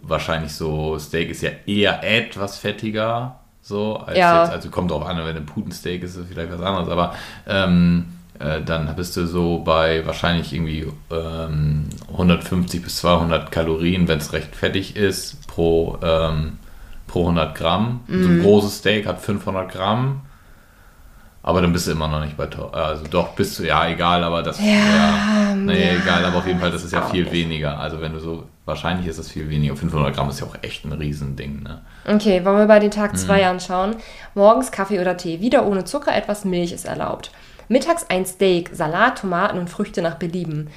wahrscheinlich 0.03 0.55
so, 0.55 0.99
Steak 0.99 1.31
ist 1.31 1.43
ja 1.43 1.51
eher 1.67 2.03
etwas 2.05 2.59
fettiger, 2.59 3.41
so, 3.63 3.97
als 3.97 4.17
Ja. 4.17 4.43
jetzt, 4.43 4.53
also 4.53 4.71
kommt 4.71 4.91
drauf 4.91 5.05
an, 5.07 5.17
wenn 5.25 5.37
ein 5.37 5.47
Putensteak 5.47 6.03
ist, 6.03 6.17
ist 6.17 6.29
vielleicht 6.29 6.53
was 6.53 6.61
anderes, 6.61 6.89
aber 6.89 7.15
ähm, 7.47 8.07
äh, 8.39 8.63
dann 8.63 8.95
bist 8.97 9.17
du 9.17 9.27
so 9.27 9.59
bei 9.59 10.05
wahrscheinlich 10.07 10.53
irgendwie 10.53 10.87
ähm, 11.11 11.85
150 12.13 12.83
bis 12.83 12.97
200 12.97 13.53
Kalorien, 13.53 14.09
wenn 14.09 14.19
es 14.19 14.33
recht 14.33 14.57
fettig 14.57 14.97
ist, 14.97 15.47
pro, 15.47 15.99
ähm, 16.03 16.59
pro 17.07 17.21
100 17.23 17.55
Gramm. 17.55 18.01
So 18.09 18.15
ein 18.29 18.41
großes 18.43 18.79
Steak 18.79 19.07
hat 19.07 19.21
500 19.21 19.71
Gramm. 19.71 20.23
Aber 21.43 21.63
dann 21.63 21.73
bist 21.73 21.87
du 21.87 21.93
immer 21.93 22.07
noch 22.07 22.23
nicht 22.23 22.37
bei, 22.37 22.47
to- 22.47 22.69
also 22.69 23.05
doch 23.11 23.29
bist 23.31 23.59
du, 23.59 23.63
ja, 23.65 23.89
egal, 23.89 24.23
aber 24.25 24.43
das, 24.43 24.61
ja, 24.61 25.55
nee, 25.57 25.87
ja, 25.95 25.99
egal, 25.99 26.23
aber 26.27 26.37
auf 26.39 26.47
jeden 26.47 26.61
Fall, 26.61 26.71
das 26.71 26.85
ist 26.85 26.93
ja 26.93 27.01
viel 27.03 27.23
nicht. 27.23 27.33
weniger. 27.33 27.79
Also 27.81 27.99
wenn 28.03 28.13
du 28.13 28.19
so, 28.19 28.45
wahrscheinlich 28.67 29.07
ist 29.07 29.19
das 29.19 29.31
viel 29.31 29.49
weniger. 29.49 29.75
500 29.75 30.15
Gramm 30.15 30.29
ist 30.29 30.41
ja 30.41 30.47
auch 30.47 30.57
echt 30.61 30.85
ein 30.85 30.93
Riesending, 30.93 31.63
ne? 31.63 31.81
Okay, 32.07 32.45
wollen 32.45 32.59
wir 32.59 32.67
bei 32.67 32.79
den 32.79 32.91
Tag 32.91 33.13
Mhm. 33.15 33.17
2 33.17 33.47
anschauen. 33.49 33.97
Morgens 34.35 34.71
Kaffee 34.71 35.01
oder 35.01 35.17
Tee, 35.17 35.41
wieder 35.41 35.65
ohne 35.67 35.85
Zucker, 35.85 36.15
etwas 36.15 36.45
Milch 36.45 36.73
ist 36.73 36.85
erlaubt. 36.85 37.31
Mittags 37.69 38.05
ein 38.11 38.27
Steak, 38.27 38.71
Salat, 38.75 39.21
Tomaten 39.21 39.59
und 39.59 39.71
Früchte 39.71 40.03
nach 40.03 40.17
Belieben. 40.17 40.69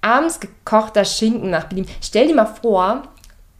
Abends 0.00 0.40
gekochter 0.40 1.04
Schinken 1.04 1.50
nach 1.50 1.64
Belieben. 1.64 1.90
Stell 2.00 2.28
dir 2.28 2.34
mal 2.36 2.46
vor, 2.46 3.02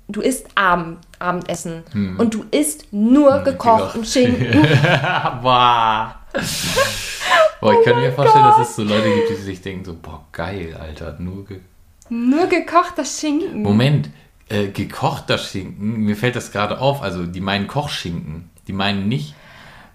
du 0.09 0.21
isst 0.23 0.47
Abend, 0.55 0.99
Abendessen 1.19 1.83
und 2.19 2.33
du 2.33 2.45
isst 2.51 2.93
nur 2.93 3.41
gekochten 3.41 4.03
gekocht. 4.03 4.07
Schinken. 4.13 4.63
boah. 5.43 6.15
boah, 7.61 7.73
ich 7.73 7.85
könnte 7.85 8.01
mir 8.01 8.13
vorstellen, 8.13 8.45
dass 8.45 8.69
es 8.69 8.77
so 8.77 8.83
Leute 8.83 9.13
gibt, 9.15 9.31
die 9.31 9.35
sich 9.35 9.61
denken, 9.63 9.85
so, 9.85 9.95
boah, 10.01 10.25
geil, 10.33 10.77
Alter, 10.81 11.17
nur 11.19 11.45
ge 11.45 11.61
nur 12.09 12.47
gekochter 12.47 13.05
Schinken. 13.05 13.63
Moment, 13.63 14.11
äh, 14.49 14.69
gekochter 14.69 15.39
Schinken, 15.39 15.97
mir 16.05 16.17
fällt 16.17 16.37
das 16.37 16.53
gerade 16.53 16.81
auf, 16.81 17.03
also 17.03 17.27
die 17.27 17.41
meinen 17.41 17.67
Kochschinken, 17.67 18.49
die 18.69 18.73
meinen 18.73 19.09
nicht, 19.09 19.35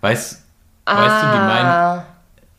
weißt, 0.01 0.43
weißt 0.85 1.23
du, 1.23 1.27
die 1.31 1.37
meinen, 1.37 1.65
Ah. 1.65 2.05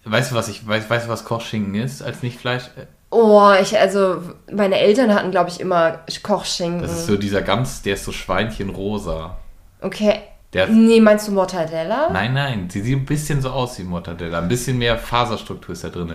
weißt 0.05 0.31
du, 0.31 0.35
was 0.37 0.49
ich, 0.49 0.67
weißt, 0.67 0.89
weißt 0.89 1.07
du, 1.07 1.11
was 1.11 1.25
Kochschinken 1.27 1.75
ist 1.75 2.03
als 2.03 2.23
nicht 2.23 2.39
Fleisch? 2.41 2.65
Äh, 2.77 2.87
Oh, 3.15 3.53
ich, 3.61 3.79
also, 3.79 4.23
meine 4.51 4.79
Eltern 4.79 5.12
hatten, 5.15 5.31
glaube 5.33 5.51
ich, 5.51 5.61
immer 5.61 5.99
Kochschinken. 6.23 6.81
Das 6.81 6.93
ist 6.93 7.07
so 7.07 7.19
dieser 7.19 7.43
ganz, 7.43 7.83
der 7.83 7.93
ist 7.93 8.05
so 8.07 8.12
Schweinchenrosa. 8.12 9.37
okay. 9.83 10.21
Der- 10.52 10.66
nee, 10.68 11.00
meinst 11.00 11.28
du 11.28 11.32
Mortadella? 11.32 12.11
Nein, 12.12 12.35
nein, 12.35 12.68
sie 12.71 12.82
sieht 12.82 12.97
ein 12.99 13.06
bisschen 13.06 13.40
so 13.40 13.50
aus 13.50 13.78
wie 13.78 13.85
Mortadella. 13.85 14.38
Ein 14.38 14.48
bisschen 14.48 14.77
mehr 14.79 14.98
Faserstruktur 14.98 15.72
ist 15.72 15.85
da 15.85 15.88
drin. 15.88 16.14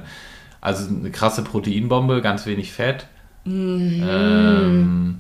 Also 0.62 0.88
eine 0.90 1.10
krasse 1.12 1.44
Proteinbombe, 1.44 2.22
ganz 2.22 2.46
wenig 2.46 2.72
Fett. 2.74 3.08
Ähm, 3.46 5.20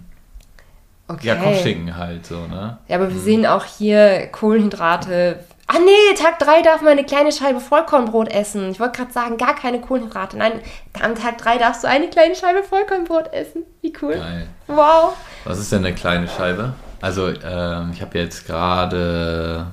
Okay. 1.10 1.28
ja, 1.28 1.36
Kochschinken 1.36 1.96
halt 1.96 2.26
so, 2.26 2.36
ne? 2.48 2.78
Ja, 2.90 2.98
aber 2.98 3.14
wir 3.14 3.20
sehen 3.20 3.46
auch 3.46 3.64
hier 3.64 4.28
Kohlenhydrate. 4.28 5.40
Ah 5.68 5.80
nee, 5.80 6.16
Tag 6.16 6.38
3 6.40 6.62
darf 6.62 6.82
man 6.82 6.92
eine 6.94 7.06
kleine 7.06 7.32
Scheibe 7.32 7.60
Vollkornbrot 7.62 8.30
essen. 8.30 8.70
Ich 8.72 8.80
wollte 8.80 8.98
gerade 9.00 9.14
sagen, 9.14 9.38
gar 9.38 9.56
keine 9.56 9.80
Kohlenhydrate. 9.82 10.38
Nein, 10.38 10.54
am 11.02 11.16
Tag 11.16 11.38
3 11.38 11.58
darfst 11.58 11.84
du 11.84 11.88
eine 11.88 12.10
kleine 12.10 12.36
Scheibe 12.36 12.62
Vollkornbrot 12.64 13.32
essen. 13.34 13.64
Wie 13.82 13.94
cool. 14.02 14.16
Geil. 14.16 14.48
Wow. 14.68 15.14
Was 15.46 15.60
ist 15.60 15.72
denn 15.72 15.86
eine 15.86 15.96
kleine 15.96 16.28
Scheibe? 16.28 16.74
Also, 17.02 17.30
ähm, 17.30 17.92
ich 17.94 18.02
habe 18.02 18.18
jetzt 18.18 18.48
gerade, 18.48 19.68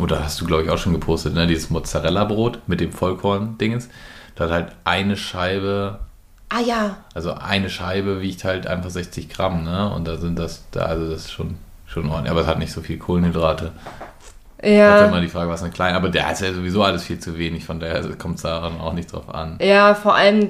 oder 0.00 0.22
hast 0.24 0.40
du, 0.40 0.46
glaube 0.46 0.62
ich, 0.64 0.70
auch 0.70 0.78
schon 0.78 0.92
gepostet, 0.92 1.34
ne? 1.34 1.46
Dieses 1.46 1.70
Mozzarella-Brot 1.70 2.60
mit 2.66 2.80
dem 2.80 2.92
Vollkorn-Dingens. 2.92 3.88
Da 4.36 4.44
hat 4.44 4.50
halt 4.52 4.72
eine 4.84 5.16
Scheibe, 5.16 6.00
Ah 6.48 6.60
ja. 6.60 6.96
also 7.14 7.34
eine 7.34 7.70
Scheibe 7.70 8.20
wiegt 8.20 8.44
halt 8.44 8.66
einfach 8.66 8.90
60 8.90 9.28
Gramm, 9.28 9.64
ne? 9.64 9.92
Und 9.92 10.06
da 10.06 10.16
sind 10.16 10.38
das, 10.38 10.64
da, 10.70 10.82
also 10.82 11.08
das 11.10 11.22
ist 11.26 11.32
schon, 11.32 11.56
schon 11.86 12.08
ordentlich. 12.08 12.30
Aber 12.30 12.40
es 12.42 12.46
hat 12.46 12.58
nicht 12.58 12.72
so 12.72 12.80
viel 12.80 12.98
Kohlenhydrate. 12.98 13.72
Das 14.62 14.68
ist 14.70 14.76
Ja. 14.76 15.06
immer 15.06 15.20
die 15.22 15.28
Frage, 15.28 15.48
was 15.50 15.62
eine 15.62 15.72
kleine. 15.72 15.96
Aber 15.96 16.10
der 16.10 16.30
ist 16.32 16.42
ja 16.42 16.52
sowieso 16.52 16.82
alles 16.82 17.04
viel 17.04 17.18
zu 17.18 17.38
wenig, 17.38 17.64
von 17.64 17.80
daher 17.80 18.02
kommt 18.16 18.36
es 18.36 18.42
daran 18.42 18.80
auch 18.80 18.92
nicht 18.92 19.10
drauf 19.12 19.28
an. 19.32 19.58
Ja, 19.60 19.94
vor 19.94 20.14
allem 20.14 20.46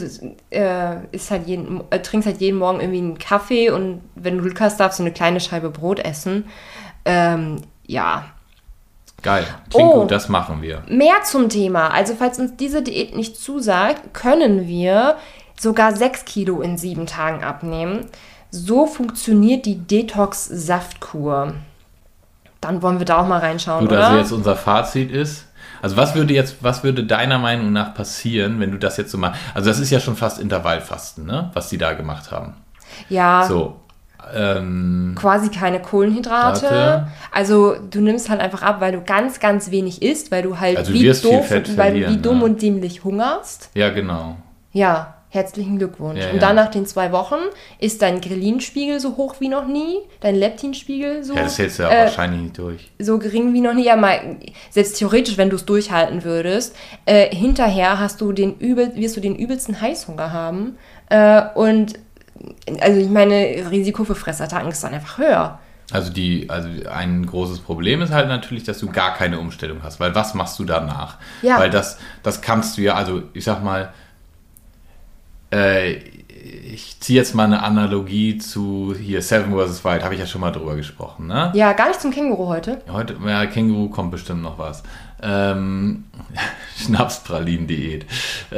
äh, 0.50 0.96
ist 1.12 1.30
halt 1.30 1.46
jeden, 1.46 1.82
äh, 1.90 2.00
trinkst 2.00 2.26
halt 2.26 2.40
jeden 2.40 2.58
Morgen 2.58 2.80
irgendwie 2.80 2.98
einen 2.98 3.18
Kaffee 3.18 3.70
und 3.70 4.00
wenn 4.16 4.36
du 4.38 4.42
Glück 4.42 4.60
hast, 4.60 4.80
darfst 4.80 4.98
du 4.98 5.04
eine 5.04 5.12
kleine 5.12 5.38
Scheibe 5.40 5.70
Brot 5.70 6.00
essen. 6.00 6.46
Ähm, 7.04 7.56
ja, 7.86 8.24
Geil. 9.22 9.44
Klingt 9.68 9.90
Oh. 9.90 10.00
gut, 10.00 10.10
das 10.10 10.30
machen 10.30 10.62
wir. 10.62 10.80
Mehr 10.88 11.16
zum 11.24 11.50
Thema. 11.50 11.88
Also, 11.92 12.14
falls 12.18 12.38
uns 12.38 12.56
diese 12.56 12.80
Diät 12.80 13.14
nicht 13.14 13.36
zusagt, 13.36 14.14
können 14.14 14.66
wir 14.66 15.16
sogar 15.60 15.94
6 15.94 16.24
Kilo 16.24 16.62
in 16.62 16.78
sieben 16.78 17.04
Tagen 17.04 17.44
abnehmen. 17.44 18.06
So 18.50 18.86
funktioniert 18.86 19.66
die 19.66 19.76
Detox-Saftkur. 19.76 21.52
Dann 22.60 22.82
wollen 22.82 22.98
wir 22.98 23.06
da 23.06 23.18
auch 23.22 23.26
mal 23.26 23.38
reinschauen, 23.38 23.80
Gut, 23.86 23.92
oder? 23.92 24.06
also 24.06 24.18
jetzt 24.18 24.32
unser 24.32 24.56
Fazit 24.56 25.10
ist. 25.10 25.46
Also 25.82 25.96
was 25.96 26.14
würde 26.14 26.34
jetzt, 26.34 26.56
was 26.62 26.84
würde 26.84 27.04
deiner 27.04 27.38
Meinung 27.38 27.72
nach 27.72 27.94
passieren, 27.94 28.60
wenn 28.60 28.70
du 28.70 28.78
das 28.78 28.96
jetzt 28.98 29.10
so 29.10 29.18
machst? 29.18 29.40
Also 29.54 29.70
das 29.70 29.78
ist 29.78 29.90
ja 29.90 29.98
schon 30.00 30.14
fast 30.16 30.38
Intervallfasten, 30.38 31.24
ne? 31.24 31.50
Was 31.54 31.70
die 31.70 31.78
da 31.78 31.94
gemacht 31.94 32.30
haben. 32.30 32.54
ja, 33.08 33.44
So. 33.48 33.76
Ähm, 34.34 35.14
quasi 35.18 35.48
keine 35.48 35.80
Kohlenhydrate. 35.80 36.62
Warte. 36.66 37.06
Also 37.32 37.76
du 37.90 38.00
nimmst 38.02 38.28
halt 38.28 38.40
einfach 38.40 38.62
ab, 38.62 38.76
weil 38.80 38.92
du 38.92 39.00
ganz, 39.00 39.40
ganz 39.40 39.70
wenig 39.70 40.02
isst, 40.02 40.30
weil 40.30 40.42
du 40.42 40.60
halt 40.60 40.76
Also 40.76 40.92
wie, 40.92 41.06
doof, 41.10 41.50
weil 41.76 41.94
du 42.00 42.08
wie 42.10 42.16
dumm 42.18 42.38
ne? 42.40 42.44
und 42.44 42.62
dämlich 42.62 43.02
hungerst. 43.02 43.70
ja, 43.74 43.88
genau. 43.88 44.36
Ja, 44.72 45.14
herzlichen 45.30 45.78
Glückwunsch. 45.78 46.20
Ja, 46.20 46.30
und 46.30 46.34
ja. 46.34 46.40
dann 46.40 46.56
nach 46.56 46.70
den 46.70 46.86
zwei 46.86 47.12
Wochen 47.12 47.38
ist 47.78 48.02
dein 48.02 48.20
Ghrelin-Spiegel 48.20 48.98
so 49.00 49.16
hoch 49.16 49.36
wie 49.38 49.48
noch 49.48 49.66
nie, 49.66 49.98
dein 50.20 50.34
Leptinspiegel 50.34 51.22
so, 51.24 51.34
Ja, 51.34 51.44
das 51.44 51.58
hältst 51.58 51.78
du 51.78 51.84
ja 51.84 51.90
äh, 51.90 52.04
wahrscheinlich 52.04 52.42
nicht 52.42 52.58
durch. 52.58 52.90
so 52.98 53.18
gering 53.18 53.54
wie 53.54 53.60
noch 53.60 53.72
nie. 53.72 53.84
Ja, 53.84 53.96
mal, 53.96 54.36
selbst 54.70 54.98
theoretisch, 54.98 55.38
wenn 55.38 55.48
du 55.48 55.56
es 55.56 55.64
durchhalten 55.64 56.24
würdest, 56.24 56.76
äh, 57.06 57.34
hinterher 57.34 57.98
hast 58.00 58.20
du 58.20 58.32
den 58.32 58.58
übel, 58.58 58.94
wirst 58.96 59.16
du 59.16 59.20
den 59.20 59.36
übelsten 59.36 59.80
Heißhunger 59.80 60.32
haben. 60.32 60.76
Äh, 61.08 61.42
und 61.54 61.94
also 62.80 63.00
ich 63.00 63.10
meine, 63.10 63.70
Risiko 63.70 64.04
für 64.04 64.14
Fressattacken 64.14 64.70
ist 64.70 64.82
dann 64.82 64.94
einfach 64.94 65.18
höher. 65.18 65.60
Also 65.92 66.12
die, 66.12 66.48
also 66.48 66.68
ein 66.88 67.26
großes 67.26 67.60
Problem 67.60 68.00
ist 68.02 68.12
halt 68.12 68.28
natürlich, 68.28 68.64
dass 68.64 68.78
du 68.78 68.90
gar 68.90 69.14
keine 69.14 69.40
Umstellung 69.40 69.78
hast, 69.82 69.98
weil 69.98 70.14
was 70.14 70.34
machst 70.34 70.58
du 70.58 70.64
danach? 70.64 71.18
Ja. 71.42 71.58
Weil 71.58 71.70
das, 71.70 71.98
das 72.22 72.40
kannst 72.40 72.78
du 72.78 72.82
ja, 72.82 72.94
also 72.94 73.22
ich 73.32 73.44
sag 73.44 73.62
mal, 73.62 73.92
äh, 75.50 75.96
ich 76.72 76.98
ziehe 77.00 77.18
jetzt 77.18 77.34
mal 77.34 77.44
eine 77.44 77.62
Analogie 77.62 78.38
zu 78.38 78.94
hier 78.98 79.22
Seven 79.22 79.52
vs. 79.52 79.84
Wild, 79.84 80.02
habe 80.02 80.14
ich 80.14 80.20
ja 80.20 80.26
schon 80.26 80.40
mal 80.40 80.50
drüber 80.50 80.76
gesprochen, 80.76 81.26
ne? 81.26 81.52
Ja, 81.54 81.72
gar 81.72 81.88
nicht 81.88 82.00
zum 82.00 82.10
Känguru 82.10 82.46
heute. 82.46 82.80
Heute, 82.90 83.16
ja, 83.26 83.46
Känguru 83.46 83.88
kommt 83.90 84.10
bestimmt 84.10 84.42
noch 84.42 84.58
was. 84.58 84.82
Ähm, 85.22 86.04
Schnapspralinen-Diät. 86.76 88.06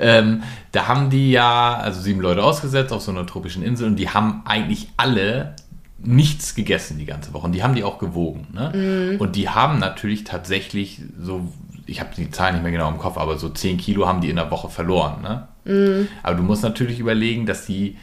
ähm, 0.00 0.42
da 0.72 0.88
haben 0.88 1.10
die 1.10 1.32
ja, 1.32 1.76
also 1.76 2.00
sieben 2.00 2.20
Leute 2.20 2.42
ausgesetzt 2.42 2.92
auf 2.92 3.02
so 3.02 3.10
einer 3.10 3.26
tropischen 3.26 3.62
Insel 3.62 3.88
und 3.88 3.96
die 3.96 4.08
haben 4.08 4.42
eigentlich 4.46 4.88
alle 4.96 5.54
nichts 5.98 6.54
gegessen 6.54 6.98
die 6.98 7.06
ganze 7.06 7.32
Woche. 7.32 7.46
Und 7.46 7.52
die 7.52 7.62
haben 7.62 7.74
die 7.74 7.84
auch 7.84 7.98
gewogen. 7.98 8.46
Ne? 8.52 9.16
Und 9.18 9.34
die 9.34 9.48
haben 9.48 9.78
natürlich 9.78 10.24
tatsächlich 10.24 11.00
so, 11.20 11.48
ich 11.86 12.00
habe 12.00 12.10
die 12.16 12.30
Zahlen 12.30 12.54
nicht 12.54 12.62
mehr 12.62 12.72
genau 12.72 12.88
im 12.88 12.98
Kopf, 12.98 13.16
aber 13.16 13.38
so 13.38 13.48
10 13.48 13.78
Kilo 13.78 14.06
haben 14.06 14.20
die 14.20 14.30
in 14.30 14.36
der 14.36 14.50
Woche 14.50 14.68
verloren. 14.68 15.22
Ne? 15.22 16.08
Aber 16.22 16.34
du 16.34 16.42
musst 16.42 16.62
natürlich 16.62 16.98
überlegen, 16.98 17.46
dass 17.46 17.66
die 17.66 17.96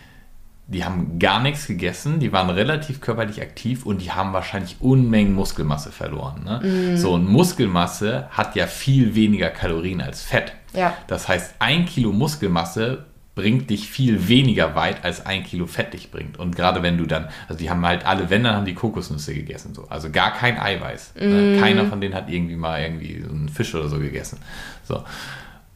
die 0.68 0.86
haben 0.86 1.20
gar 1.20 1.42
nichts 1.42 1.68
gegessen, 1.68 2.20
die 2.20 2.32
waren 2.32 2.50
relativ 2.50 3.02
körperlich 3.02 3.42
aktiv 3.42 3.86
und 3.86 4.02
die 4.02 4.12
haben 4.12 4.34
wahrscheinlich 4.34 4.78
Unmengen 4.80 5.34
Muskelmasse 5.34 5.92
verloren. 5.92 6.44
Ne? 6.46 6.62
Mhm. 6.64 6.98
So, 6.98 7.14
und 7.14 7.30
Muskelmasse 7.30 8.28
hat 8.32 8.56
ja 8.56 8.68
viel 8.68 9.14
weniger 9.14 9.50
Kalorien 9.50 10.02
als 10.02 10.22
Fett. 10.22 10.54
Ja. 10.74 10.94
Das 11.08 11.28
heißt, 11.28 11.56
ein 11.60 11.86
Kilo 11.86 12.12
Muskelmasse 12.12 13.06
bringt 13.36 13.70
dich 13.70 13.90
viel 13.90 14.28
weniger 14.28 14.76
weit, 14.76 15.04
als 15.04 15.26
ein 15.26 15.44
Kilo 15.44 15.66
Fett 15.66 15.94
dich 15.94 16.12
bringt. 16.12 16.38
Und 16.38 16.56
gerade 16.56 16.84
wenn 16.84 16.98
du 16.98 17.06
dann, 17.06 17.30
also 17.48 17.58
die 17.58 17.70
haben 17.70 17.86
halt 17.86 18.06
alle, 18.06 18.30
wenn, 18.30 18.44
dann 18.44 18.56
haben 18.56 18.66
die 18.66 18.76
Kokosnüsse 18.76 19.34
gegessen. 19.34 19.74
So. 19.74 19.88
Also 19.90 20.12
gar 20.12 20.34
kein 20.34 20.60
Eiweiß. 20.60 21.14
Ne? 21.20 21.58
Keiner 21.60 21.86
von 21.86 22.00
denen 22.00 22.14
hat 22.14 22.30
irgendwie 22.30 22.56
mal 22.56 22.82
irgendwie 22.82 23.24
so 23.24 23.32
einen 23.32 23.50
Fisch 23.50 23.74
oder 23.74 23.90
so 23.90 23.98
gegessen. 23.98 24.38
So. 24.84 25.04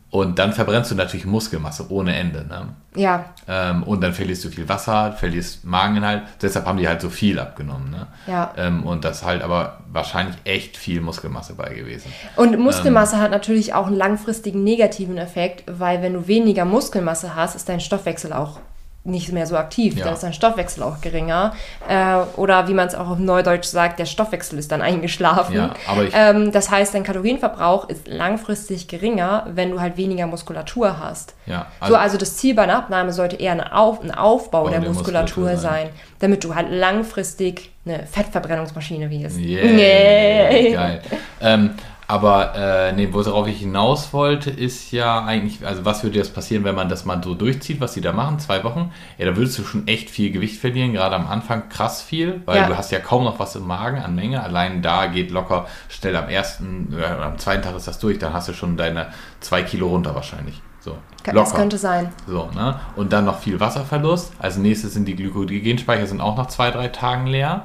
Und 0.09 0.39
dann 0.39 0.53
verbrennst 0.53 0.89
du 0.89 0.95
natürlich 0.95 1.25
Muskelmasse 1.25 1.91
ohne 1.91 2.15
Ende. 2.15 2.45
Ne? 2.45 2.69
Ja, 2.95 3.25
Ähm, 3.47 3.83
und 3.83 4.01
dann 4.01 4.13
verlierst 4.13 4.45
du 4.45 4.49
viel 4.49 4.67
Wasser, 4.69 5.11
verlierst 5.11 5.65
Mageninhalt. 5.65 6.23
Deshalb 6.41 6.65
haben 6.65 6.77
die 6.77 6.87
halt 6.87 7.01
so 7.01 7.09
viel 7.09 7.39
abgenommen. 7.39 7.91
Ne? 7.91 8.07
Ja. 8.25 8.53
Ähm, 8.57 8.85
und 8.85 9.03
das 9.03 9.25
halt 9.25 9.41
aber 9.41 9.79
wahrscheinlich 9.91 10.37
echt 10.45 10.77
viel 10.77 11.01
Muskelmasse 11.01 11.55
bei 11.55 11.73
gewesen. 11.73 12.11
Und 12.37 12.57
Muskelmasse 12.57 13.17
hat 13.17 13.31
natürlich 13.31 13.73
auch 13.73 13.87
einen 13.87 13.97
langfristigen 13.97 14.63
negativen 14.63 15.17
Effekt, 15.17 15.63
weil 15.67 16.01
wenn 16.01 16.13
du 16.13 16.27
weniger 16.27 16.63
Muskelmasse 16.63 17.35
hast, 17.35 17.55
ist 17.55 17.67
dein 17.67 17.81
Stoffwechsel 17.81 18.31
auch 18.31 18.59
nicht 19.07 19.31
mehr 19.31 19.47
so 19.47 19.55
aktiv. 19.55 19.95
Ja. 19.97 20.05
Dann 20.05 20.13
ist 20.13 20.23
dein 20.23 20.33
Stoffwechsel 20.33 20.83
auch 20.83 21.01
geringer. 21.01 21.53
Äh, 21.87 22.17
oder 22.35 22.67
wie 22.67 22.73
man 22.73 22.87
es 22.87 22.95
auch 22.95 23.09
auf 23.09 23.19
Neudeutsch 23.19 23.65
sagt, 23.65 23.99
der 23.99 24.05
Stoffwechsel 24.05 24.59
ist 24.59 24.71
dann 24.71 24.81
eingeschlafen. 24.81 25.55
Ja, 25.55 25.73
ähm, 26.13 26.51
das 26.51 26.69
heißt, 26.69 26.93
dein 26.93 27.03
Kalorienverbrauch 27.03 27.89
ist 27.89 28.07
langfristig 28.07 28.87
geringer, 28.87 29.47
wenn 29.49 29.71
du 29.71 29.79
halt 29.79 29.97
weniger 29.97 30.27
Muskulatur 30.27 30.99
hast. 30.99 31.33
Ja, 31.45 31.67
so, 31.87 31.95
also 31.95 32.17
das 32.17 32.35
Ziel 32.37 32.53
bei 32.53 32.63
einer 32.63 32.77
Abnahme 32.77 33.13
sollte 33.13 33.37
eher 33.37 33.53
ein, 33.53 33.61
Auf, 33.61 34.01
ein 34.03 34.11
Aufbau 34.11 34.57
Bau 34.63 34.69
der, 34.69 34.79
der 34.79 34.89
Muskulatur, 34.89 35.43
Muskulatur 35.43 35.61
sein. 35.61 35.87
sein. 35.87 35.95
damit 36.19 36.43
du 36.43 36.55
halt 36.55 36.69
langfristig 36.71 37.71
eine 37.85 38.05
Fettverbrennungsmaschine 38.05 39.09
wirst. 39.09 39.37
Yeah, 39.37 40.51
Yay. 40.51 40.73
geil. 40.73 41.01
Ähm, 41.41 41.71
aber 42.07 42.55
äh, 42.55 42.93
nee, 42.93 43.09
worauf 43.11 43.47
ich 43.47 43.59
hinaus 43.59 44.13
wollte, 44.13 44.49
ist 44.49 44.91
ja 44.93 45.25
eigentlich, 45.25 45.65
also 45.67 45.83
was 45.83 46.03
würde 46.03 46.17
jetzt 46.17 46.33
passieren, 46.33 46.63
wenn 46.63 46.73
man 46.75 46.87
das 46.87 47.03
mal 47.03 47.21
so 47.21 47.33
durchzieht, 47.35 47.81
was 47.81 47.93
die 47.93 48.01
da 48.01 48.13
machen, 48.13 48.39
zwei 48.39 48.63
Wochen? 48.63 48.91
Ja, 49.17 49.25
da 49.25 49.35
würdest 49.35 49.59
du 49.59 49.63
schon 49.63 49.87
echt 49.87 50.09
viel 50.09 50.31
Gewicht 50.31 50.59
verlieren, 50.61 50.93
gerade 50.93 51.15
am 51.15 51.27
Anfang 51.27 51.67
krass 51.69 52.01
viel, 52.01 52.41
weil 52.45 52.57
Ja. 52.61 52.67
du 52.67 52.77
hast 52.77 52.91
ja 52.91 52.99
kaum 52.99 53.25
noch 53.25 53.39
was 53.39 53.55
im 53.57 53.67
Magen 53.67 53.99
an 53.99 54.15
Menge. 54.15 54.41
Allein 54.41 54.81
da 54.81 55.07
geht 55.07 55.31
locker 55.31 55.67
schnell 55.89 56.15
am 56.15 56.29
ersten 56.29 56.93
oder 56.95 57.21
am 57.25 57.37
zweiten 57.37 57.61
Tag 57.63 57.75
ist 57.75 57.87
das 57.87 57.99
durch, 57.99 58.17
dann 58.19 58.31
hast 58.33 58.47
du 58.47 58.53
schon 58.53 58.77
deine 58.77 59.07
zwei 59.41 59.63
Kilo 59.63 59.87
runter 59.87 60.15
wahrscheinlich. 60.15 60.61
So, 60.79 60.95
Das 61.25 61.53
könnte 61.53 61.77
sein. 61.77 62.13
so, 62.25 62.49
ne? 62.55 62.79
Und 62.95 63.11
dann 63.11 63.25
noch 63.25 63.39
viel 63.39 63.59
Wasserverlust. 63.59 64.31
Als 64.39 64.55
nächstes 64.55 64.93
sind 64.93 65.05
die 65.09 65.15
Glykogenspeicher 65.17 66.07
sind 66.07 66.21
auch 66.21 66.37
nach 66.37 66.47
zwei, 66.47 66.71
drei 66.71 66.87
Tagen 66.87 67.27
leer. 67.27 67.63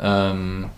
Ähm, 0.00 0.70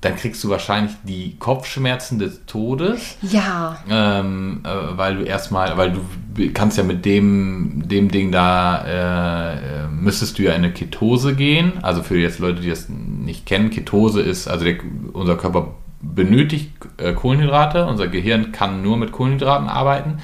dann 0.00 0.16
kriegst 0.16 0.44
du 0.44 0.50
wahrscheinlich 0.50 0.92
die 1.04 1.36
Kopfschmerzen 1.38 2.18
des 2.18 2.44
Todes, 2.46 3.16
Ja, 3.22 3.78
ähm, 3.88 4.60
äh, 4.64 4.68
weil 4.96 5.16
du 5.16 5.22
erstmal, 5.22 5.76
weil 5.76 5.92
du 5.92 6.52
kannst 6.52 6.76
ja 6.78 6.84
mit 6.84 7.04
dem, 7.04 7.82
dem 7.86 8.10
Ding 8.10 8.30
da, 8.30 8.84
äh, 8.84 9.54
äh, 9.54 9.88
müsstest 9.88 10.38
du 10.38 10.42
ja 10.42 10.50
in 10.50 10.64
eine 10.64 10.72
Ketose 10.72 11.34
gehen. 11.34 11.72
Also 11.82 12.02
für 12.02 12.18
jetzt 12.18 12.38
Leute, 12.38 12.60
die 12.60 12.68
das 12.68 12.88
nicht 12.88 13.46
kennen, 13.46 13.70
Ketose 13.70 14.20
ist, 14.20 14.48
also 14.48 14.64
der, 14.64 14.76
unser 15.12 15.36
Körper 15.36 15.74
benötigt 16.02 16.72
äh, 16.98 17.12
Kohlenhydrate, 17.14 17.86
unser 17.86 18.08
Gehirn 18.08 18.52
kann 18.52 18.82
nur 18.82 18.96
mit 18.98 19.12
Kohlenhydraten 19.12 19.68
arbeiten 19.68 20.18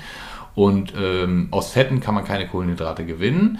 und 0.55 0.93
ähm, 1.01 1.49
aus 1.51 1.73
Fetten 1.73 2.01
kann 2.01 2.15
man 2.15 2.25
keine 2.25 2.47
Kohlenhydrate 2.47 3.07
gewinnen. 3.07 3.59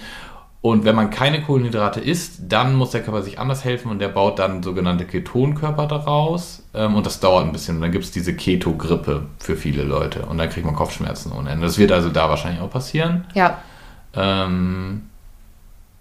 Und 0.63 0.85
wenn 0.85 0.95
man 0.95 1.11
keine 1.11 1.43
Kohlenhydrate 1.43 1.99
isst, 2.01 2.39
dann 2.49 2.77
muss 2.77 2.93
der 2.93 3.03
Körper 3.03 3.23
sich 3.23 3.41
anders 3.41 3.65
helfen 3.65 3.91
und 3.91 3.99
der 3.99 4.07
baut 4.09 4.39
dann 4.39 4.63
sogenannte 4.63 5.05
Ketonkörper 5.05 5.89
daraus. 5.89 6.63
Ähm, 6.73 6.95
und 6.95 7.05
das 7.05 7.19
dauert 7.19 7.45
ein 7.45 7.51
bisschen. 7.53 7.77
Und 7.77 7.83
dann 7.83 7.91
gibt 7.91 8.05
es 8.05 8.13
diese 8.13 8.35
Keto-Grippe 8.37 9.25
für 9.41 9.57
viele 9.57 9.83
Leute. 9.83 10.23
Und 10.27 10.39
dann 10.39 10.49
kriegt 10.49 10.65
man 10.65 10.77
Kopfschmerzen 10.77 11.33
ohne 11.33 11.51
Ende. 11.51 11.67
Das 11.67 11.79
wird 11.79 11.91
also 11.91 12.11
da 12.11 12.29
wahrscheinlich 12.29 12.63
auch 12.63 12.71
passieren. 12.71 13.25
ja. 13.35 13.59
Ähm, 14.15 15.03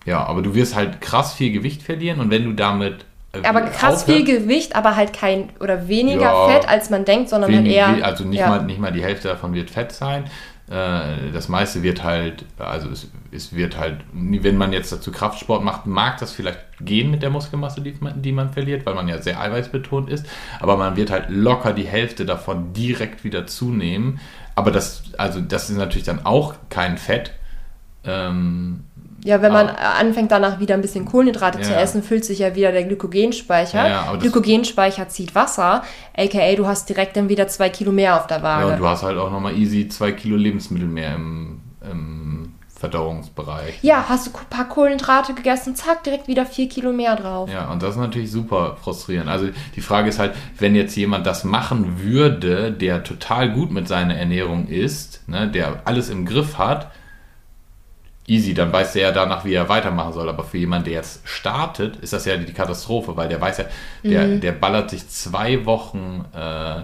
ja, 0.05 0.25
aber 0.25 0.41
du 0.41 0.53
wirst 0.55 0.75
halt 0.75 0.99
krass 0.99 1.33
viel 1.33 1.51
Gewicht 1.51 1.81
verlieren 1.83 2.19
und 2.19 2.29
wenn 2.31 2.43
du 2.43 2.53
damit. 2.53 3.05
äh, 3.33 3.47
Aber 3.47 3.61
krass 3.61 4.03
aufhör- 4.05 4.15
viel 4.15 4.25
Gewicht, 4.25 4.75
aber 4.75 4.95
halt 4.95 5.13
kein 5.13 5.49
oder 5.59 5.87
weniger 5.87 6.21
Ja. 6.23 6.47
Fett, 6.49 6.67
als 6.67 6.89
man 6.89 7.05
denkt, 7.05 7.29
sondern 7.29 7.51
halt 7.53 7.63
Wenig- 7.63 7.75
eher. 7.77 8.03
also 8.05 8.23
nicht, 8.25 8.39
ja. 8.39 8.49
mal, 8.49 8.63
nicht 8.63 8.79
mal 8.79 8.91
die 8.91 9.03
Hälfte 9.03 9.27
davon 9.29 9.53
wird 9.53 9.69
Fett 9.69 9.91
sein. 9.93 10.25
Äh, 10.71 11.31
Das 11.33 11.49
meiste 11.49 11.83
wird 11.83 12.03
halt, 12.03 12.45
also 12.57 12.89
es, 12.89 13.07
es 13.31 13.53
wird 13.53 13.77
halt, 13.77 13.97
wenn 14.13 14.57
man 14.57 14.71
jetzt 14.71 14.91
dazu 14.91 15.11
Kraftsport 15.11 15.63
macht, 15.63 15.85
mag 15.85 16.17
das 16.19 16.31
vielleicht 16.31 16.59
gehen 16.79 17.11
mit 17.11 17.21
der 17.21 17.29
Muskelmasse, 17.29 17.81
die 17.81 17.93
man, 17.99 18.21
die 18.21 18.31
man 18.31 18.51
verliert, 18.53 18.85
weil 18.85 18.95
man 18.95 19.07
ja 19.07 19.21
sehr 19.21 19.39
eiweißbetont 19.39 20.09
ist. 20.09 20.25
Aber 20.61 20.77
man 20.77 20.95
wird 20.95 21.11
halt 21.11 21.29
locker 21.29 21.73
die 21.73 21.87
Hälfte 21.87 22.25
davon 22.25 22.73
direkt 22.73 23.23
wieder 23.25 23.45
zunehmen. 23.47 24.19
Aber 24.55 24.71
das, 24.71 25.03
also 25.17 25.41
das 25.41 25.69
ist 25.69 25.77
natürlich 25.77 26.05
dann 26.05 26.25
auch 26.25 26.55
kein 26.69 26.97
Fett. 26.97 27.33
Ähm, 28.03 28.85
Ja, 29.23 29.41
wenn 29.41 29.51
man 29.53 29.67
Ah. 29.69 29.93
anfängt 29.99 30.31
danach 30.31 30.59
wieder 30.59 30.73
ein 30.75 30.81
bisschen 30.81 31.05
Kohlenhydrate 31.05 31.61
zu 31.61 31.71
Ja. 31.71 31.79
essen, 31.81 32.01
füllt 32.03 32.25
sich 32.25 32.39
ja 32.39 32.55
wieder 32.55 32.71
der 32.71 32.83
Glykogenspeicher. 32.85 33.87
Ja, 33.87 34.01
aber 34.01 34.13
das- 34.17 34.21
Glykogenspeicher 34.23 35.07
zieht 35.09 35.35
Wasser, 35.35 35.83
aka 36.17 36.55
du 36.55 36.65
hast 36.67 36.89
direkt 36.89 37.15
dann 37.17 37.29
wieder 37.29 37.47
zwei 37.47 37.69
Kilo 37.69 37.91
mehr 37.91 38.15
auf 38.17 38.27
der 38.27 38.37
ja, 38.37 38.43
Waage. 38.43 38.67
und 38.73 38.79
du 38.79 38.87
hast 38.87 39.03
halt 39.03 39.17
auch 39.17 39.31
nochmal 39.31 39.55
easy 39.55 39.87
zwei 39.89 40.11
Kilo 40.11 40.35
Lebensmittel 40.37 40.87
mehr 40.87 41.15
im, 41.15 41.61
im 41.89 42.53
Verdauungsbereich. 43.01 43.75
Ja, 43.83 44.05
hast 44.09 44.27
du 44.27 44.31
ein 44.31 44.45
paar 44.49 44.67
Kohlenhydrate 44.67 45.33
gegessen, 45.35 45.75
zack, 45.75 46.03
direkt 46.03 46.27
wieder 46.27 46.45
vier 46.45 46.67
Kilo 46.67 46.91
mehr 46.91 47.15
drauf. 47.15 47.49
Ja, 47.51 47.71
und 47.71 47.83
das 47.83 47.91
ist 47.91 47.97
natürlich 48.01 48.31
super 48.31 48.77
frustrierend. 48.81 49.29
Also 49.29 49.49
die 49.75 49.81
Frage 49.81 50.09
ist 50.09 50.19
halt, 50.19 50.33
wenn 50.57 50.75
jetzt 50.75 50.95
jemand 50.95 51.25
das 51.27 51.43
machen 51.43 52.01
würde, 52.03 52.71
der 52.71 53.03
total 53.03 53.51
gut 53.51 53.71
mit 53.71 53.87
seiner 53.87 54.15
Ernährung 54.15 54.67
ist, 54.67 55.27
ne, 55.29 55.47
der 55.47 55.81
alles 55.85 56.09
im 56.09 56.25
Griff 56.25 56.57
hat, 56.57 56.91
easy, 58.31 58.53
dann 58.53 58.71
weiß 58.71 58.93
der 58.93 59.01
ja 59.01 59.11
danach, 59.11 59.43
wie 59.43 59.53
er 59.53 59.67
weitermachen 59.67 60.13
soll. 60.13 60.29
Aber 60.29 60.43
für 60.43 60.57
jemanden, 60.57 60.85
der 60.85 60.93
jetzt 60.93 61.27
startet, 61.27 61.97
ist 61.97 62.13
das 62.13 62.25
ja 62.25 62.37
die 62.37 62.53
Katastrophe, 62.53 63.17
weil 63.17 63.27
der 63.27 63.41
weiß 63.41 63.57
ja, 63.59 63.65
der, 64.03 64.27
der 64.37 64.51
ballert 64.53 64.89
sich 64.89 65.07
zwei 65.09 65.65
Wochen 65.65 66.25
äh, 66.33 66.83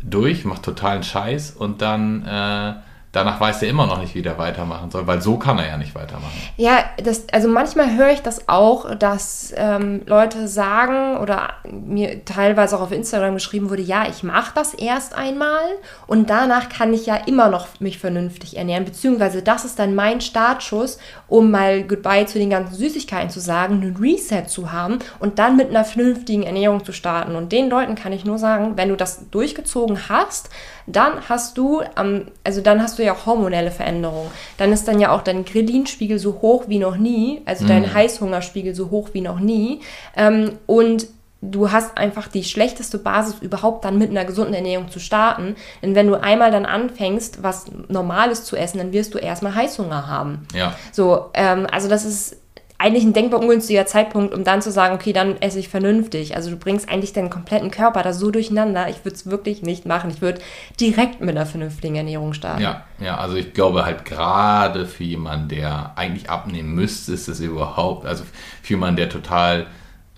durch, 0.00 0.44
macht 0.44 0.62
totalen 0.62 1.02
Scheiß 1.02 1.50
und 1.50 1.82
dann 1.82 2.24
äh, 2.24 2.74
danach 3.12 3.40
weiß 3.40 3.62
er 3.62 3.68
immer 3.68 3.86
noch 3.86 3.98
nicht, 4.00 4.14
wie 4.14 4.22
der 4.22 4.38
weitermachen 4.38 4.90
soll, 4.90 5.06
weil 5.06 5.22
so 5.22 5.38
kann 5.38 5.58
er 5.58 5.66
ja 5.66 5.76
nicht 5.76 5.94
weitermachen. 5.94 6.36
Ja, 6.56 6.84
das, 7.02 7.24
also 7.32 7.48
manchmal 7.48 7.96
höre 7.96 8.10
ich 8.10 8.20
das 8.20 8.48
auch, 8.48 8.94
dass 8.96 9.52
ähm, 9.56 10.02
Leute 10.06 10.46
sagen 10.48 11.16
oder 11.16 11.54
mir 11.70 12.24
teilweise 12.24 12.76
auch 12.76 12.82
auf 12.82 12.92
Instagram 12.92 13.34
geschrieben 13.34 13.70
wurde, 13.70 13.82
ja, 13.82 14.06
ich 14.08 14.22
mache 14.22 14.52
das 14.54 14.74
erst 14.74 15.14
einmal 15.14 15.64
und 16.06 16.28
danach 16.28 16.68
kann 16.68 16.92
ich 16.92 17.06
ja 17.06 17.16
immer 17.16 17.48
noch 17.48 17.80
mich 17.80 17.98
vernünftig 17.98 18.56
ernähren, 18.56 18.84
beziehungsweise 18.84 19.42
das 19.42 19.64
ist 19.64 19.78
dann 19.78 19.94
mein 19.94 20.20
Startschuss, 20.20 20.98
um 21.28 21.50
mal 21.50 21.82
Goodbye 21.84 22.26
zu 22.26 22.38
den 22.38 22.50
ganzen 22.50 22.74
Süßigkeiten 22.74 23.30
zu 23.30 23.40
sagen, 23.40 23.74
einen 23.74 23.96
Reset 23.96 24.44
zu 24.48 24.70
haben 24.72 24.98
und 25.18 25.38
dann 25.38 25.56
mit 25.56 25.70
einer 25.70 25.84
vernünftigen 25.84 26.42
Ernährung 26.42 26.84
zu 26.84 26.92
starten. 26.92 27.36
Und 27.36 27.52
den 27.52 27.70
Leuten 27.70 27.94
kann 27.94 28.12
ich 28.12 28.24
nur 28.24 28.38
sagen, 28.38 28.72
wenn 28.76 28.88
du 28.90 28.96
das 28.96 29.30
durchgezogen 29.30 30.08
hast, 30.08 30.50
dann 30.90 31.28
hast 31.28 31.58
du, 31.58 31.82
ähm, 31.96 32.26
also 32.44 32.60
dann 32.60 32.82
hast 32.82 32.98
du 32.98 33.04
ja 33.04 33.12
auch 33.12 33.26
hormonelle 33.26 33.70
Veränderungen. 33.70 34.30
Dann 34.56 34.72
ist 34.72 34.88
dann 34.88 35.00
ja 35.00 35.12
auch 35.12 35.22
dein 35.22 35.44
Ghrelin-Spiegel 35.44 36.18
so 36.18 36.40
hoch 36.40 36.64
wie 36.68 36.78
noch 36.78 36.96
nie, 36.96 37.42
also 37.44 37.66
dein 37.66 37.92
Heißhungerspiegel 37.92 38.74
so 38.74 38.90
hoch 38.90 39.10
wie 39.12 39.20
noch 39.20 39.38
nie. 39.38 39.80
Ähm, 40.16 40.52
und 40.66 41.08
du 41.40 41.70
hast 41.70 41.96
einfach 41.96 42.28
die 42.28 42.42
schlechteste 42.42 42.98
Basis 42.98 43.36
überhaupt 43.40 43.84
dann 43.84 43.98
mit 43.98 44.10
einer 44.10 44.24
gesunden 44.24 44.54
Ernährung 44.54 44.90
zu 44.90 44.98
starten. 44.98 45.54
Denn 45.82 45.94
wenn 45.94 46.08
du 46.08 46.20
einmal 46.20 46.50
dann 46.50 46.66
anfängst, 46.66 47.42
was 47.42 47.66
Normales 47.88 48.44
zu 48.44 48.56
essen, 48.56 48.78
dann 48.78 48.92
wirst 48.92 49.14
du 49.14 49.18
erstmal 49.18 49.54
Heißhunger 49.54 50.08
haben. 50.08 50.46
Ja. 50.54 50.74
So, 50.90 51.26
ähm, 51.34 51.66
also 51.70 51.88
das 51.88 52.04
ist 52.04 52.36
eigentlich 52.80 53.04
ein 53.04 53.12
denkbar 53.12 53.40
ungünstiger 53.40 53.86
Zeitpunkt, 53.86 54.32
um 54.32 54.44
dann 54.44 54.62
zu 54.62 54.70
sagen, 54.70 54.94
okay, 54.94 55.12
dann 55.12 55.36
esse 55.42 55.58
ich 55.58 55.68
vernünftig. 55.68 56.36
Also 56.36 56.50
du 56.50 56.56
bringst 56.56 56.88
eigentlich 56.88 57.12
deinen 57.12 57.28
kompletten 57.28 57.72
Körper 57.72 58.02
da 58.04 58.12
so 58.12 58.30
durcheinander. 58.30 58.88
Ich 58.88 59.04
würde 59.04 59.16
es 59.16 59.26
wirklich 59.26 59.62
nicht 59.62 59.84
machen. 59.84 60.10
Ich 60.10 60.22
würde 60.22 60.40
direkt 60.78 61.20
mit 61.20 61.30
einer 61.30 61.44
vernünftigen 61.44 61.96
Ernährung 61.96 62.34
starten. 62.34 62.62
Ja, 62.62 62.84
ja, 63.00 63.16
also 63.18 63.34
ich 63.34 63.52
glaube 63.52 63.84
halt 63.84 64.04
gerade 64.04 64.86
für 64.86 65.02
jemanden, 65.02 65.48
der 65.48 65.92
eigentlich 65.96 66.30
abnehmen 66.30 66.72
müsste, 66.74 67.12
ist 67.12 67.26
es 67.26 67.40
überhaupt, 67.40 68.06
also 68.06 68.22
für 68.62 68.74
jemanden, 68.74 68.96
der 68.96 69.08
total, 69.08 69.66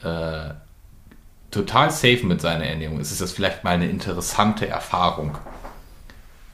äh, 0.04 0.50
total 1.50 1.90
safe 1.90 2.26
mit 2.26 2.42
seiner 2.42 2.66
Ernährung 2.66 3.00
ist, 3.00 3.10
ist 3.10 3.22
das 3.22 3.32
vielleicht 3.32 3.64
mal 3.64 3.70
eine 3.70 3.88
interessante 3.88 4.68
Erfahrung. 4.68 5.38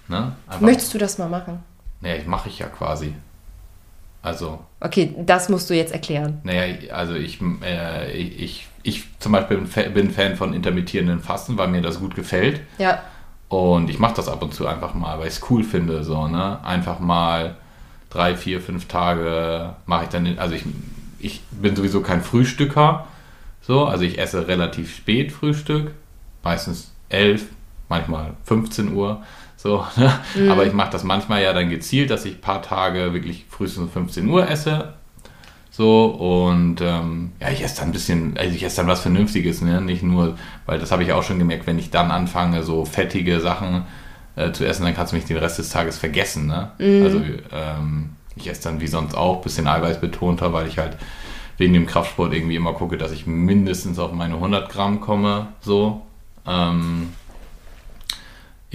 Ne? 0.06 0.36
Möchtest 0.60 0.94
du 0.94 0.98
das 0.98 1.18
mal 1.18 1.28
machen? 1.28 1.64
naja, 2.00 2.16
ich 2.16 2.26
mache 2.26 2.48
ich 2.48 2.58
ja 2.58 2.68
quasi. 2.68 3.14
Also, 4.26 4.58
Okay, 4.80 5.14
das 5.24 5.48
musst 5.48 5.70
du 5.70 5.74
jetzt 5.74 5.92
erklären. 5.92 6.40
naja, 6.42 6.74
also 6.92 7.14
ich, 7.14 7.38
äh, 7.62 8.10
ich, 8.12 8.66
ich, 8.82 9.04
zum 9.20 9.32
Beispiel 9.32 9.58
bin 9.58 9.66
Fa- 9.68 9.88
bin 9.88 10.10
Fan 10.10 10.34
von 10.36 10.52
intermittierenden 10.52 11.20
Fasten, 11.20 11.56
weil 11.56 11.68
mir 11.68 11.80
das 11.80 12.00
gut 12.00 12.14
gefällt. 12.16 12.60
Ja, 12.78 13.02
Und 13.48 13.88
ich 13.88 13.98
mache 14.00 14.14
das 14.16 14.28
ab 14.28 14.42
und 14.42 14.52
zu 14.52 14.66
einfach 14.66 14.94
mal, 14.94 15.18
weil 15.20 15.28
ich 15.28 15.34
es 15.34 15.50
cool 15.50 15.62
finde, 15.62 16.02
so, 16.02 16.26
ne? 16.26 16.58
Einfach 16.64 16.98
mal 16.98 17.54
drei, 18.10 18.36
vier, 18.36 18.60
fünf 18.60 18.86
Tage 18.88 19.74
mache 19.86 20.04
ich 20.04 20.08
dann, 20.10 20.38
also 20.38 20.54
ich 20.56 20.64
ich 21.18 21.40
bin 21.50 21.74
sowieso 21.76 22.00
kein 22.02 22.20
Frühstücker. 22.22 23.06
So, 23.62 23.84
also 23.86 24.04
ich 24.04 24.18
esse 24.18 24.48
relativ 24.48 24.94
spät 24.96 25.30
Frühstück, 25.32 25.92
meistens 26.42 26.92
11, 27.08 27.46
manchmal 27.88 28.32
15 28.44 28.92
Uhr. 28.92 29.22
So, 29.56 29.84
ne? 29.96 30.12
mhm. 30.34 30.50
Aber 30.50 30.66
ich 30.66 30.72
mache 30.72 30.90
das 30.90 31.04
manchmal 31.04 31.42
ja 31.42 31.52
dann 31.52 31.70
gezielt, 31.70 32.10
dass 32.10 32.24
ich 32.24 32.34
ein 32.34 32.40
paar 32.40 32.62
Tage 32.62 33.12
wirklich 33.12 33.46
frühestens 33.48 33.84
um 33.84 33.90
15 33.90 34.28
Uhr 34.28 34.48
esse. 34.48 34.94
So, 35.70 36.06
und 36.06 36.80
ähm, 36.80 37.32
ja, 37.38 37.50
ich 37.50 37.62
esse 37.62 37.76
dann 37.80 37.90
ein 37.90 37.92
bisschen, 37.92 38.38
also 38.38 38.54
ich 38.54 38.62
esse 38.62 38.76
dann 38.76 38.86
was 38.86 39.00
Vernünftiges, 39.00 39.60
ne? 39.60 39.82
Nicht 39.82 40.02
nur, 40.02 40.38
weil 40.64 40.78
das 40.78 40.90
habe 40.90 41.02
ich 41.02 41.12
auch 41.12 41.22
schon 41.22 41.38
gemerkt, 41.38 41.66
wenn 41.66 41.78
ich 41.78 41.90
dann 41.90 42.10
anfange, 42.10 42.62
so 42.62 42.86
fettige 42.86 43.40
Sachen 43.40 43.84
äh, 44.36 44.52
zu 44.52 44.66
essen, 44.66 44.84
dann 44.84 44.94
kannst 44.94 45.12
du 45.12 45.16
mich 45.16 45.26
den 45.26 45.36
Rest 45.36 45.58
des 45.58 45.68
Tages 45.68 45.98
vergessen, 45.98 46.46
ne? 46.46 46.70
Mhm. 46.78 47.02
Also 47.02 47.20
ähm, 47.52 48.10
ich 48.36 48.48
esse 48.48 48.62
dann 48.64 48.80
wie 48.80 48.86
sonst 48.86 49.14
auch, 49.14 49.36
ein 49.36 49.42
bisschen 49.42 49.66
eiweißbetonter, 49.66 50.52
weil 50.52 50.66
ich 50.66 50.78
halt 50.78 50.96
wegen 51.58 51.74
dem 51.74 51.86
Kraftsport 51.86 52.32
irgendwie 52.32 52.56
immer 52.56 52.72
gucke, 52.72 52.96
dass 52.96 53.12
ich 53.12 53.26
mindestens 53.26 53.98
auf 53.98 54.12
meine 54.12 54.34
100 54.34 54.70
Gramm 54.70 55.00
komme, 55.00 55.48
so. 55.60 56.02
Ähm, 56.46 57.08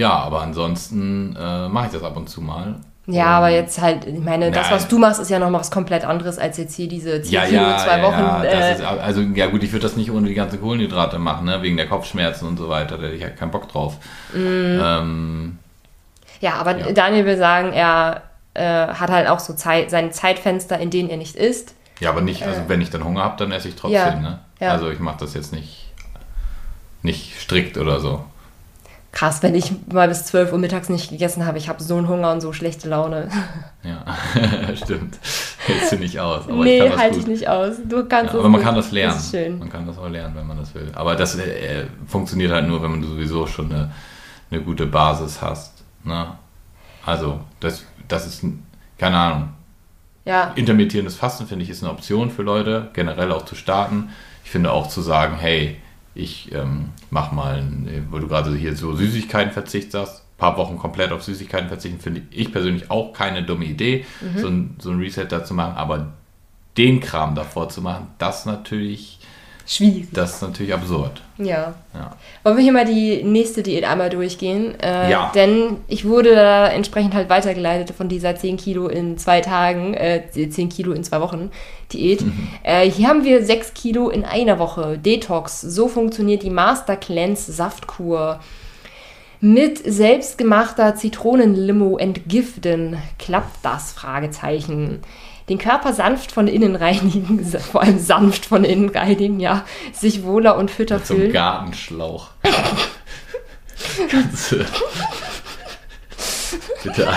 ja, 0.02 0.14
aber 0.14 0.42
ansonsten 0.42 1.36
äh, 1.40 1.70
mache 1.70 1.86
ich 1.86 1.92
das 1.92 2.02
ab 2.02 2.18
und 2.18 2.28
zu 2.28 2.42
mal. 2.42 2.78
Ja, 3.06 3.38
aber 3.38 3.50
jetzt 3.50 3.80
halt, 3.80 4.08
ich 4.08 4.20
meine, 4.20 4.50
das, 4.50 4.72
was 4.72 4.88
du 4.88 4.98
machst, 4.98 5.20
ist 5.20 5.30
ja 5.30 5.38
noch 5.38 5.52
mal 5.52 5.60
was 5.60 5.70
komplett 5.70 6.06
anderes 6.06 6.40
als 6.40 6.58
jetzt 6.58 6.76
hier 6.76 6.88
diese 6.88 7.22
10 7.22 7.32
ja, 7.32 7.46
ja, 7.46 7.78
zwei 7.78 8.02
Wochen. 8.02 8.20
Ja, 8.20 8.44
äh, 8.44 8.74
ist, 8.74 8.82
also, 8.82 9.22
ja 9.22 9.46
gut, 9.46 9.62
ich 9.62 9.72
würde 9.72 9.84
das 9.84 9.96
nicht 9.96 10.10
ohne 10.10 10.28
die 10.28 10.34
ganzen 10.34 10.60
Kohlenhydrate 10.60 11.20
machen, 11.20 11.46
ne? 11.46 11.62
wegen 11.62 11.78
der 11.78 11.88
Kopfschmerzen 11.88 12.48
und 12.48 12.58
so 12.58 12.68
weiter. 12.68 12.98
Da 12.98 13.04
hätte 13.04 13.16
ich 13.16 13.22
halt 13.22 13.38
keinen 13.38 13.52
Bock 13.52 13.70
drauf. 13.70 13.98
Mm. 14.34 14.80
Ähm, 14.82 15.60
ja, 16.40 16.56
aber 16.56 16.80
ja. 16.80 16.92
Daniel 16.94 17.26
will 17.26 17.38
sagen, 17.38 17.74
er 17.74 18.24
äh, 18.56 18.64
hat 18.64 19.12
halt 19.12 19.28
auch 19.28 19.40
so 19.40 19.54
Zeit, 19.54 19.92
sein 19.92 20.12
Zeitfenster, 20.12 20.80
in 20.80 20.90
denen 20.90 21.12
er 21.12 21.18
nicht 21.18 21.36
isst. 21.36 21.76
Ja, 22.00 22.10
aber 22.10 22.22
nicht, 22.22 22.42
also 22.42 22.62
äh, 22.62 22.70
wenn 22.70 22.82
ich 22.82 22.90
dann 22.90 23.04
Hunger 23.04 23.24
habe, 23.24 23.36
dann 23.38 23.52
esse 23.52 23.68
ich 23.68 23.76
trotzdem. 23.76 24.00
Ja, 24.00 24.20
ne? 24.20 24.40
Also 24.60 24.90
ich 24.90 25.00
mache 25.00 25.18
das 25.20 25.36
jetzt 25.36 25.54
nicht, 25.54 25.92
nicht 27.04 27.40
strikt 27.40 27.78
oder 27.78 28.00
so 28.00 28.26
krass, 29.22 29.44
wenn 29.44 29.54
ich 29.54 29.72
mal 29.94 30.08
bis 30.08 30.26
12 30.26 30.52
Uhr 30.52 30.58
mittags 30.58 30.90
nicht 30.90 31.12
gegessen 31.12 31.46
habe. 31.46 31.60
Ich 31.60 31.70
habe 31.70 31.84
so 31.84 31.96
einen 31.96 32.08
Hunger 32.08 32.32
und 32.32 32.42
so 32.42 32.54
schlechte 32.54 32.90
Laune. 32.90 33.30
Ja, 33.84 34.04
stimmt. 34.76 35.20
Hältst 35.68 35.92
du 35.92 35.98
nicht 35.98 36.20
aus. 36.20 36.50
Aber 36.50 36.64
nee, 36.64 36.90
halte 36.90 37.20
ich 37.20 37.28
nicht 37.28 37.48
aus. 37.48 37.76
Du 37.88 38.04
kannst 38.06 38.34
ja, 38.34 38.40
aber 38.40 38.50
man 38.50 38.62
kann 38.62 38.74
das 38.74 38.92
lernen. 38.92 39.14
Das 39.14 39.26
ist 39.26 39.32
schön. 39.32 39.60
Man 39.60 39.70
kann 39.70 39.86
das 39.86 40.00
auch 40.00 40.10
lernen, 40.10 40.36
wenn 40.36 40.48
man 40.48 40.58
das 40.58 40.74
will. 40.74 40.92
Aber 40.96 41.16
das 41.16 41.36
äh, 41.36 41.86
funktioniert 42.08 42.52
halt 42.52 42.68
nur, 42.68 42.82
wenn 42.82 42.90
man 42.90 43.04
sowieso 43.04 43.46
schon 43.46 43.72
eine, 43.72 43.92
eine 44.50 44.62
gute 44.62 44.88
Basis 44.88 45.40
hast. 45.40 45.84
Ne? 46.04 46.26
Also, 47.06 47.42
das, 47.60 47.86
das 48.08 48.26
ist, 48.26 48.44
keine 48.98 49.18
Ahnung. 49.18 49.50
Ja. 50.26 50.52
Intermittierendes 50.56 51.16
Fasten, 51.16 51.46
finde 51.46 51.64
ich, 51.64 51.70
ist 51.70 51.84
eine 51.84 51.92
Option 51.92 52.32
für 52.32 52.42
Leute, 52.42 52.90
generell 52.94 53.32
auch 53.32 53.46
zu 53.46 53.54
starten. 53.54 54.10
Ich 54.44 54.50
finde 54.50 54.72
auch 54.72 54.88
zu 54.88 55.02
sagen, 55.02 55.38
hey, 55.40 55.78
ich 56.14 56.52
ähm, 56.54 56.90
mach 57.10 57.32
mal, 57.32 57.64
wo 58.10 58.20
du 58.20 58.28
gerade 58.28 58.54
hier 58.56 58.76
so 58.76 58.96
Süßigkeiten 58.96 59.54
verzichtest, 59.54 60.24
ein 60.24 60.38
paar 60.38 60.58
Wochen 60.58 60.78
komplett 60.78 61.12
auf 61.12 61.24
Süßigkeiten 61.24 61.70
verzichten, 61.70 62.00
finde 62.00 62.24
ich 62.32 62.52
persönlich 62.52 62.92
auch 62.92 63.14
keine 63.14 63.44
dumme 63.44 63.66
Idee, 63.66 64.06
mhm. 64.22 64.40
so, 64.40 64.48
ein, 64.48 64.76
so 64.80 64.92
ein 64.92 65.00
Reset 65.00 65.28
da 65.30 65.44
zu 65.44 65.54
machen, 65.54 65.76
aber 65.76 66.14
den 66.78 67.00
Kram 67.00 67.36
davor 67.36 67.70
zu 67.70 67.82
machen, 67.82 68.08
das 68.18 68.46
natürlich 68.46 69.20
schwierig. 69.76 70.08
Das 70.12 70.36
ist 70.36 70.42
natürlich 70.42 70.74
absurd. 70.74 71.22
Ja. 71.38 71.74
ja. 71.94 72.16
Wollen 72.44 72.58
wir 72.58 72.64
hier 72.64 72.74
mal 72.74 72.86
die 72.86 73.24
nächste 73.24 73.64
Diät 73.64 73.84
einmal 73.84 74.10
durchgehen? 74.10 74.80
Äh, 74.80 75.10
ja. 75.10 75.32
Denn 75.34 75.78
ich 75.88 76.06
wurde 76.06 76.36
da 76.36 76.68
entsprechend 76.68 77.14
halt 77.14 77.30
weitergeleitet 77.30 77.96
von 77.96 78.10
dieser 78.10 78.36
10 78.36 78.58
Kilo 78.58 78.88
in 78.88 79.18
zwei 79.18 79.42
Tagen, 79.42 79.94
äh, 79.94 80.24
10 80.32 80.70
Kilo 80.70 80.92
in 80.92 81.04
zwei 81.04 81.22
Wochen 81.22 81.52
Diät. 81.92 82.22
Mhm. 82.22 82.48
Äh, 82.64 82.90
hier 82.90 83.08
haben 83.08 83.24
wir 83.24 83.46
6 83.46 83.74
Kilo 83.74 84.10
in 84.10 84.26
einer 84.26 84.60
Woche. 84.60 84.98
Detox. 84.98 85.62
So 85.62 85.88
funktioniert 85.88 86.44
die 86.44 86.50
Master 86.50 86.96
Cleanse 86.96 87.52
Saftkur. 87.52 88.40
Mit 89.44 89.80
selbstgemachter 89.84 90.96
Zitronenlimo 90.96 91.98
entgiften. 91.98 92.98
Klappt 93.18 93.58
das? 93.64 93.92
Fragezeichen 93.92 95.02
den 95.50 95.58
Körper 95.58 95.94
sanft 95.94 96.32
von 96.32 96.48
innen 96.48 96.76
reinigen, 96.76 97.44
vor 97.72 97.82
allem 97.82 98.00
sanft 98.00 98.46
von 98.46 98.64
innen 98.64 98.90
reinigen, 98.90 99.40
ja, 99.40 99.66
sich 99.94 100.24
wohler 100.24 100.58
und 100.58 100.72
fitter 100.72 100.98
Mit 100.98 101.08
fühlen. 101.08 101.28
So 101.28 101.34
Gartenschlauch. 101.34 102.30
Kannst 104.10 104.52
du 104.52 104.58
bitte 106.84 107.08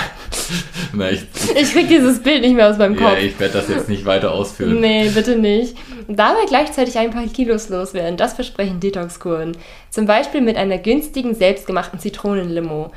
Na, 0.93 1.11
ich, 1.11 1.23
ich 1.57 1.73
krieg 1.73 1.89
dieses 1.89 2.23
Bild 2.23 2.43
nicht 2.43 2.55
mehr 2.55 2.71
aus 2.71 2.79
meinem 2.79 2.97
Kopf. 2.97 3.13
Ja, 3.13 3.19
ich 3.19 3.39
werde 3.39 3.55
das 3.55 3.69
jetzt 3.69 3.89
nicht 3.89 4.05
weiter 4.05 4.33
ausführen. 4.33 4.81
Nee, 4.81 5.11
bitte 5.13 5.37
nicht. 5.37 5.77
Dabei 6.09 6.45
gleichzeitig 6.47 6.99
ein 6.99 7.11
paar 7.11 7.27
Kilos 7.27 7.69
loswerden, 7.69 8.17
das 8.17 8.35
versprechen 8.35 8.81
Detox-Kuren. 8.81 9.57
Zum 9.91 10.07
Beispiel 10.07 10.41
mit 10.41 10.57
einer 10.57 10.79
günstigen, 10.79 11.35
selbstgemachten 11.35 11.99
Zitronenlimo 11.99 12.91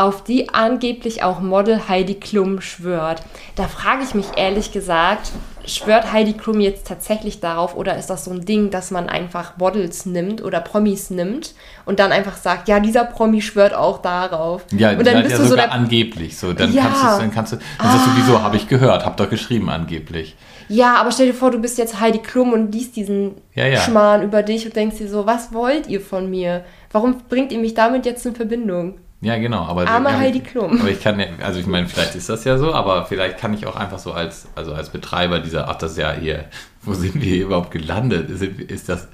auf 0.00 0.24
die 0.24 0.48
angeblich 0.48 1.22
auch 1.22 1.40
Model 1.40 1.88
Heidi 1.88 2.14
Klum 2.14 2.62
schwört. 2.62 3.22
Da 3.54 3.68
frage 3.68 4.02
ich 4.02 4.14
mich 4.14 4.24
ehrlich 4.34 4.72
gesagt, 4.72 5.30
schwört 5.66 6.10
Heidi 6.10 6.32
Klum 6.32 6.58
jetzt 6.60 6.86
tatsächlich 6.86 7.40
darauf 7.40 7.76
oder 7.76 7.98
ist 7.98 8.08
das 8.08 8.24
so 8.24 8.30
ein 8.30 8.46
Ding, 8.46 8.70
dass 8.70 8.90
man 8.90 9.10
einfach 9.10 9.58
Models 9.58 10.06
nimmt 10.06 10.42
oder 10.42 10.60
Promis 10.60 11.10
nimmt 11.10 11.54
und 11.84 11.98
dann 11.98 12.12
einfach 12.12 12.38
sagt, 12.38 12.66
ja, 12.66 12.80
dieser 12.80 13.04
Promi 13.04 13.42
schwört 13.42 13.74
auch 13.74 14.00
darauf. 14.00 14.64
Ja, 14.72 14.92
und 14.92 15.06
dann 15.06 15.22
bist 15.22 15.36
ja 15.36 15.42
du 15.42 15.48
so 15.48 15.54
der, 15.54 15.70
angeblich 15.70 16.38
so, 16.38 16.54
dann 16.54 16.72
ja. 16.72 16.84
kannst 16.84 17.02
du 17.02 17.20
dann 17.20 17.30
kannst 17.30 17.52
du 17.52 17.56
dann 17.56 17.86
ah. 17.86 17.92
sagst 17.92 18.06
du 18.06 18.10
wieso 18.16 18.42
habe 18.42 18.56
ich 18.56 18.68
gehört, 18.68 19.04
hab 19.04 19.18
doch 19.18 19.28
geschrieben 19.28 19.68
angeblich. 19.68 20.34
Ja, 20.68 20.94
aber 20.94 21.12
stell 21.12 21.26
dir 21.26 21.34
vor, 21.34 21.50
du 21.50 21.58
bist 21.58 21.76
jetzt 21.76 22.00
Heidi 22.00 22.20
Klum 22.20 22.54
und 22.54 22.72
liest 22.72 22.96
diesen 22.96 23.34
ja, 23.54 23.66
ja. 23.66 23.80
Schmarrn 23.80 24.22
über 24.22 24.42
dich 24.42 24.64
und 24.64 24.74
denkst 24.74 24.96
dir 24.96 25.10
so, 25.10 25.26
was 25.26 25.52
wollt 25.52 25.88
ihr 25.88 26.00
von 26.00 26.30
mir? 26.30 26.64
Warum 26.90 27.18
bringt 27.28 27.52
ihr 27.52 27.58
mich 27.58 27.74
damit 27.74 28.06
jetzt 28.06 28.24
in 28.24 28.34
Verbindung? 28.34 28.94
Ja, 29.22 29.36
genau. 29.36 29.64
Aber 29.64 29.86
Arme 29.86 30.16
Heidi 30.16 30.40
Klum. 30.40 30.80
Aber 30.80 30.88
ich 30.88 31.02
kann 31.02 31.20
ja, 31.20 31.26
also 31.42 31.60
ich 31.60 31.66
meine, 31.66 31.86
vielleicht 31.86 32.14
ist 32.14 32.28
das 32.28 32.44
ja 32.44 32.56
so, 32.56 32.72
aber 32.72 33.04
vielleicht 33.04 33.38
kann 33.38 33.52
ich 33.52 33.66
auch 33.66 33.76
einfach 33.76 33.98
so 33.98 34.12
als, 34.12 34.48
also 34.54 34.72
als 34.72 34.88
Betreiber 34.88 35.40
dieser, 35.40 35.68
ach, 35.68 35.76
das 35.76 35.92
ist 35.92 35.98
ja 35.98 36.12
hier, 36.12 36.46
wo 36.82 36.94
sind 36.94 37.14
wir 37.16 37.34
hier 37.34 37.44
überhaupt 37.44 37.70
gelandet? 37.70 38.30
Ist, 38.30 38.42
ist 38.42 38.88
das 38.88 39.08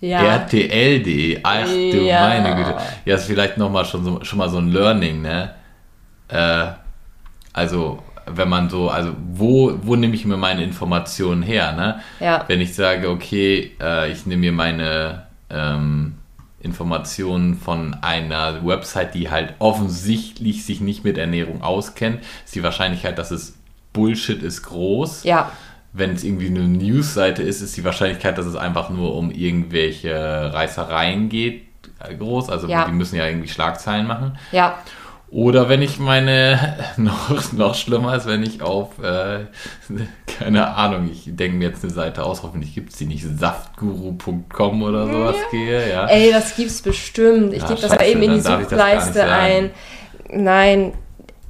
ja. 0.00 0.20
RTL.de? 0.20 1.40
Ach 1.42 1.66
du 1.66 2.02
ja. 2.02 2.28
meine 2.28 2.56
Güte. 2.56 2.76
Ja, 3.04 3.14
ist 3.16 3.26
vielleicht 3.26 3.58
nochmal 3.58 3.84
schon, 3.84 4.04
so, 4.04 4.24
schon 4.24 4.38
mal 4.38 4.48
so 4.48 4.58
ein 4.58 4.72
Learning, 4.72 5.22
ne? 5.22 5.54
Äh, 6.28 6.66
also, 7.52 8.02
wenn 8.26 8.48
man 8.48 8.68
so, 8.68 8.90
also 8.90 9.14
wo, 9.32 9.72
wo 9.82 9.96
nehme 9.96 10.14
ich 10.14 10.24
mir 10.24 10.36
meine 10.36 10.62
Informationen 10.62 11.42
her, 11.42 11.72
ne? 11.72 12.00
Ja. 12.20 12.44
Wenn 12.46 12.60
ich 12.60 12.74
sage, 12.74 13.08
okay, 13.08 13.72
äh, 13.80 14.10
ich 14.10 14.26
nehme 14.26 14.40
mir 14.40 14.52
meine, 14.52 15.26
ähm, 15.50 16.17
Informationen 16.60 17.54
von 17.54 17.94
einer 18.02 18.66
Website, 18.66 19.14
die 19.14 19.30
halt 19.30 19.54
offensichtlich 19.58 20.64
sich 20.64 20.80
nicht 20.80 21.04
mit 21.04 21.16
Ernährung 21.16 21.62
auskennt, 21.62 22.20
ist 22.44 22.54
die 22.54 22.62
Wahrscheinlichkeit, 22.62 23.18
dass 23.18 23.30
es 23.30 23.56
Bullshit 23.92 24.42
ist, 24.42 24.62
groß. 24.62 25.24
Ja. 25.24 25.52
Wenn 25.92 26.12
es 26.12 26.24
irgendwie 26.24 26.48
eine 26.48 26.66
Newsseite 26.68 27.42
ist, 27.42 27.60
ist 27.60 27.76
die 27.76 27.84
Wahrscheinlichkeit, 27.84 28.36
dass 28.38 28.46
es 28.46 28.56
einfach 28.56 28.90
nur 28.90 29.14
um 29.14 29.30
irgendwelche 29.30 30.52
Reißereien 30.52 31.28
geht, 31.28 31.62
groß. 32.18 32.50
Also 32.50 32.68
ja. 32.68 32.86
die 32.86 32.92
müssen 32.92 33.16
ja 33.16 33.26
irgendwie 33.26 33.48
Schlagzeilen 33.48 34.06
machen. 34.06 34.38
Ja. 34.52 34.78
Oder 35.30 35.68
wenn 35.68 35.82
ich 35.82 35.98
meine, 35.98 36.76
noch, 36.96 37.52
noch 37.52 37.74
schlimmer 37.74 38.16
ist, 38.16 38.26
wenn 38.26 38.42
ich 38.42 38.62
auf, 38.62 38.98
äh, 39.02 39.46
keine 40.38 40.74
Ahnung, 40.74 41.08
ich 41.10 41.24
denke 41.26 41.58
mir 41.58 41.68
jetzt 41.68 41.84
eine 41.84 41.92
Seite 41.92 42.24
aus, 42.24 42.42
hoffentlich 42.42 42.74
gibt 42.74 42.92
es 42.92 42.98
die 42.98 43.06
nicht, 43.06 43.24
saftguru.com 43.24 44.82
oder 44.82 45.06
sowas 45.06 45.36
ja. 45.36 45.50
gehe, 45.50 45.90
ja. 45.90 46.06
Ey, 46.06 46.32
das 46.32 46.56
gibt's 46.56 46.80
bestimmt. 46.80 47.52
Ich 47.52 47.62
ja, 47.62 47.68
gebe 47.68 47.80
das 47.80 47.90
mal 47.90 48.06
eben 48.06 48.22
in 48.22 48.34
die 48.34 48.40
Suchleiste 48.40 49.24
ein. 49.24 49.70
Nein, 50.30 50.92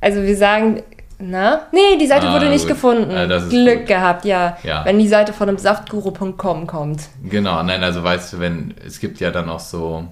also 0.01 0.23
wir 0.23 0.37
sagen, 0.37 0.83
na? 1.21 1.67
Nee, 1.73 1.99
die 2.01 2.07
Seite 2.07 2.29
ah, 2.29 2.35
wurde 2.35 2.49
nicht 2.49 2.67
gut. 2.67 2.75
gefunden. 2.75 3.11
Ah, 3.11 3.27
Glück 3.27 3.79
gut. 3.81 3.87
gehabt, 3.87 4.25
ja. 4.25 4.57
ja. 4.63 4.85
Wenn 4.85 4.99
die 4.99 5.09
Seite 5.09 5.33
von 5.33 5.49
einem 5.49 5.59
saftguru.com 5.59 6.67
kommt. 6.67 7.09
Genau, 7.25 7.63
nein, 7.63 7.83
also 7.83 8.03
weißt 8.05 8.33
du, 8.33 8.41
wenn, 8.41 8.75
es 8.87 9.01
gibt 9.01 9.19
ja 9.19 9.31
dann 9.31 9.49
auch 9.49 9.61
so 9.61 10.07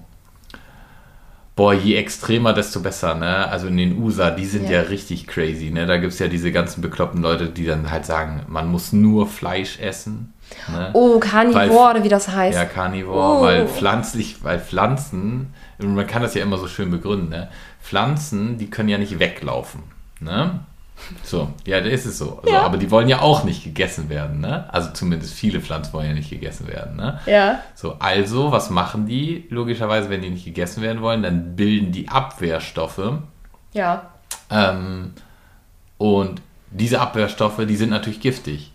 boah, 1.57 1.73
je 1.73 1.97
extremer, 1.97 2.53
desto 2.53 2.79
besser, 2.79 3.15
ne? 3.15 3.49
Also 3.49 3.67
in 3.67 3.75
den 3.75 4.01
USA, 4.01 4.29
die 4.29 4.45
sind 4.45 4.65
ja, 4.65 4.81
ja 4.81 4.81
richtig 4.81 5.27
crazy, 5.27 5.71
ne? 5.71 5.87
Da 5.87 5.97
gibt 5.97 6.13
es 6.13 6.19
ja 6.19 6.27
diese 6.27 6.53
ganzen 6.53 6.81
bekloppten 6.81 7.21
Leute, 7.21 7.49
die 7.49 7.65
dann 7.65 7.91
halt 7.91 8.05
sagen, 8.05 8.45
man 8.47 8.67
muss 8.67 8.93
nur 8.93 9.27
Fleisch 9.27 9.79
essen. 9.79 10.33
Ne? 10.71 10.91
Oh, 10.93 11.19
Carnivore, 11.19 11.91
oder 11.91 12.03
wie 12.03 12.09
das 12.09 12.29
heißt. 12.29 12.57
Ja, 12.57 12.63
Carnivore, 12.65 13.39
oh. 13.39 13.41
weil 13.41 13.67
pflanzlich, 13.67 14.43
weil 14.43 14.59
Pflanzen, 14.59 15.53
man 15.79 16.07
kann 16.07 16.21
das 16.21 16.35
ja 16.35 16.43
immer 16.43 16.57
so 16.57 16.67
schön 16.67 16.91
begründen, 16.91 17.29
ne? 17.29 17.49
Pflanzen, 17.81 18.57
die 18.59 18.69
können 18.69 18.89
ja 18.89 18.99
nicht 18.99 19.19
weglaufen, 19.19 19.81
ne? 20.19 20.59
So, 21.23 21.49
ja, 21.65 21.79
da 21.79 21.87
ist 21.87 22.05
es 22.05 22.17
so. 22.17 22.39
Also, 22.39 22.53
ja. 22.53 22.61
Aber 22.61 22.77
die 22.77 22.91
wollen 22.91 23.07
ja 23.07 23.21
auch 23.21 23.43
nicht 23.43 23.63
gegessen 23.63 24.09
werden, 24.09 24.39
ne? 24.39 24.71
Also 24.73 24.91
zumindest 24.91 25.33
viele 25.33 25.61
Pflanzen 25.61 25.93
wollen 25.93 26.07
ja 26.07 26.13
nicht 26.13 26.29
gegessen 26.29 26.67
werden, 26.67 26.95
ne? 26.95 27.19
Ja. 27.25 27.59
So, 27.75 27.95
also, 27.99 28.51
was 28.51 28.69
machen 28.69 29.05
die? 29.05 29.45
Logischerweise, 29.49 30.09
wenn 30.09 30.21
die 30.21 30.29
nicht 30.29 30.45
gegessen 30.45 30.81
werden 30.81 31.01
wollen, 31.01 31.23
dann 31.23 31.55
bilden 31.55 31.91
die 31.91 32.09
Abwehrstoffe. 32.09 33.19
Ja. 33.73 34.09
Ähm, 34.49 35.13
und 35.97 36.41
diese 36.71 36.99
Abwehrstoffe, 36.99 37.65
die 37.65 37.75
sind 37.75 37.89
natürlich 37.89 38.19
giftig. 38.19 38.71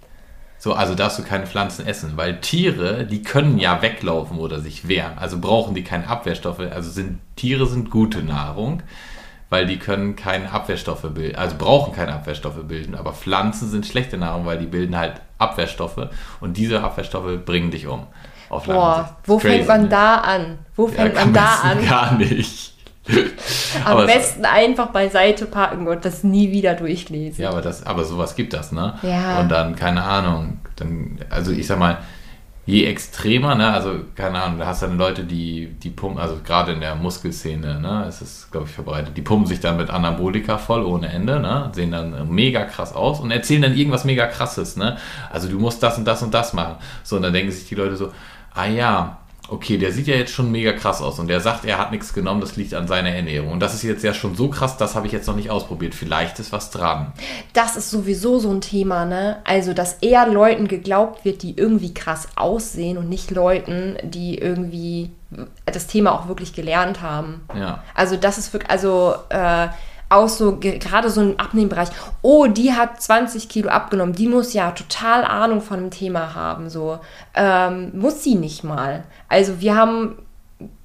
So, 0.58 0.74
also 0.74 0.94
darfst 0.94 1.18
du 1.18 1.24
keine 1.24 1.48
Pflanzen 1.48 1.86
essen, 1.86 2.12
weil 2.14 2.40
Tiere, 2.40 3.04
die 3.04 3.24
können 3.24 3.58
ja 3.58 3.82
weglaufen 3.82 4.38
oder 4.38 4.60
sich 4.60 4.86
wehren. 4.86 5.18
Also 5.18 5.40
brauchen 5.40 5.74
die 5.74 5.82
keine 5.82 6.06
Abwehrstoffe. 6.06 6.60
Also 6.60 6.88
sind 6.88 7.18
Tiere 7.34 7.66
sind 7.66 7.90
gute 7.90 8.22
Nahrung, 8.22 8.80
weil 9.52 9.66
die 9.66 9.78
können 9.78 10.16
keine 10.16 10.50
Abwehrstoffe 10.50 11.02
bilden, 11.02 11.36
also 11.36 11.56
brauchen 11.58 11.92
keine 11.92 12.14
Abwehrstoffe 12.14 12.66
bilden. 12.66 12.94
Aber 12.94 13.12
Pflanzen 13.12 13.68
sind 13.68 13.84
schlechte 13.84 14.16
Nahrung, 14.16 14.46
weil 14.46 14.56
die 14.56 14.64
bilden 14.64 14.96
halt 14.96 15.20
Abwehrstoffe 15.36 16.08
und 16.40 16.56
diese 16.56 16.82
Abwehrstoffe 16.82 17.44
bringen 17.44 17.70
dich 17.70 17.86
um. 17.86 18.06
Auf 18.48 18.64
Boah, 18.64 19.14
wo 19.26 19.36
Crazy, 19.36 19.56
fängt 19.56 19.68
man 19.68 19.82
ne? 19.82 19.88
da 19.90 20.14
an? 20.16 20.58
Wo 20.74 20.88
fängt 20.88 21.14
ja, 21.14 21.20
man 21.26 21.34
da 21.34 21.54
an? 21.64 21.84
Gar 21.86 22.14
nicht. 22.14 22.72
Am 23.84 24.06
besten 24.06 24.46
einfach 24.46 24.86
beiseite 24.86 25.44
packen 25.44 25.86
und 25.86 26.02
das 26.02 26.24
nie 26.24 26.50
wieder 26.50 26.72
durchlesen. 26.72 27.42
Ja, 27.42 27.50
aber, 27.50 27.60
das, 27.60 27.84
aber 27.84 28.04
sowas 28.04 28.34
gibt 28.34 28.54
das, 28.54 28.72
ne? 28.72 28.94
Ja. 29.02 29.38
Und 29.40 29.50
dann, 29.50 29.76
keine 29.76 30.02
Ahnung, 30.02 30.60
dann, 30.76 31.18
also 31.28 31.52
ich 31.52 31.66
sag 31.66 31.78
mal, 31.78 31.98
je 32.64 32.86
extremer, 32.86 33.56
ne, 33.56 33.72
also 33.72 34.04
keine 34.14 34.40
Ahnung, 34.40 34.58
da 34.60 34.66
hast 34.66 34.82
du 34.82 34.86
dann 34.86 34.96
Leute, 34.96 35.24
die, 35.24 35.74
die 35.82 35.90
pumpen, 35.90 36.20
also 36.20 36.38
gerade 36.44 36.72
in 36.72 36.80
der 36.80 36.94
Muskelszene, 36.94 37.80
ne, 37.80 38.06
ist 38.08 38.22
es, 38.22 38.48
glaube 38.52 38.66
ich, 38.66 38.72
verbreitet, 38.72 39.16
die 39.16 39.22
pumpen 39.22 39.46
sich 39.46 39.58
dann 39.58 39.76
mit 39.76 39.90
Anabolika 39.90 40.58
voll 40.58 40.84
ohne 40.84 41.08
Ende, 41.08 41.40
ne, 41.40 41.70
sehen 41.74 41.90
dann 41.90 42.28
mega 42.30 42.64
krass 42.64 42.94
aus 42.94 43.18
und 43.18 43.32
erzählen 43.32 43.62
dann 43.62 43.76
irgendwas 43.76 44.04
mega 44.04 44.26
krasses, 44.26 44.76
ne, 44.76 44.96
also 45.30 45.48
du 45.48 45.58
musst 45.58 45.82
das 45.82 45.98
und 45.98 46.04
das 46.04 46.22
und 46.22 46.32
das 46.32 46.52
machen. 46.52 46.76
So, 47.02 47.16
und 47.16 47.22
dann 47.22 47.32
denken 47.32 47.50
sich 47.50 47.68
die 47.68 47.74
Leute 47.74 47.96
so, 47.96 48.12
ah 48.54 48.66
ja, 48.66 49.18
okay, 49.52 49.76
der 49.76 49.92
sieht 49.92 50.06
ja 50.06 50.16
jetzt 50.16 50.32
schon 50.32 50.50
mega 50.50 50.72
krass 50.72 51.02
aus 51.02 51.18
und 51.18 51.28
der 51.28 51.40
sagt, 51.40 51.66
er 51.66 51.76
hat 51.76 51.92
nichts 51.92 52.14
genommen, 52.14 52.40
das 52.40 52.56
liegt 52.56 52.72
an 52.72 52.88
seiner 52.88 53.10
Ernährung. 53.10 53.52
Und 53.52 53.60
das 53.60 53.74
ist 53.74 53.82
jetzt 53.82 54.02
ja 54.02 54.14
schon 54.14 54.34
so 54.34 54.48
krass, 54.48 54.78
das 54.78 54.94
habe 54.94 55.06
ich 55.06 55.12
jetzt 55.12 55.26
noch 55.28 55.36
nicht 55.36 55.50
ausprobiert. 55.50 55.94
Vielleicht 55.94 56.38
ist 56.38 56.52
was 56.52 56.70
dran. 56.70 57.12
Das 57.52 57.76
ist 57.76 57.90
sowieso 57.90 58.38
so 58.38 58.50
ein 58.50 58.62
Thema, 58.62 59.04
ne? 59.04 59.38
Also, 59.44 59.74
dass 59.74 59.94
eher 60.00 60.26
Leuten 60.26 60.68
geglaubt 60.68 61.24
wird, 61.26 61.42
die 61.42 61.56
irgendwie 61.56 61.92
krass 61.92 62.28
aussehen 62.34 62.96
und 62.96 63.10
nicht 63.10 63.30
Leuten, 63.30 63.98
die 64.02 64.38
irgendwie 64.38 65.10
das 65.66 65.86
Thema 65.86 66.12
auch 66.12 66.28
wirklich 66.28 66.54
gelernt 66.54 67.02
haben. 67.02 67.42
Ja. 67.54 67.82
Also, 67.94 68.16
das 68.16 68.38
ist 68.38 68.52
wirklich, 68.54 68.70
also, 68.70 69.14
äh, 69.28 69.68
auch 70.12 70.28
so, 70.28 70.58
gerade 70.58 71.10
so 71.10 71.20
im 71.20 71.38
Abnehmbereich, 71.38 71.88
oh, 72.22 72.46
die 72.46 72.72
hat 72.72 73.00
20 73.00 73.48
Kilo 73.48 73.68
abgenommen, 73.68 74.14
die 74.14 74.28
muss 74.28 74.52
ja 74.52 74.70
total 74.72 75.24
Ahnung 75.24 75.60
von 75.60 75.78
dem 75.78 75.90
Thema 75.90 76.34
haben, 76.34 76.68
so. 76.68 76.98
Ähm, 77.34 77.92
muss 77.94 78.22
sie 78.22 78.34
nicht 78.34 78.64
mal. 78.64 79.04
Also 79.28 79.60
wir 79.60 79.76
haben, 79.76 80.16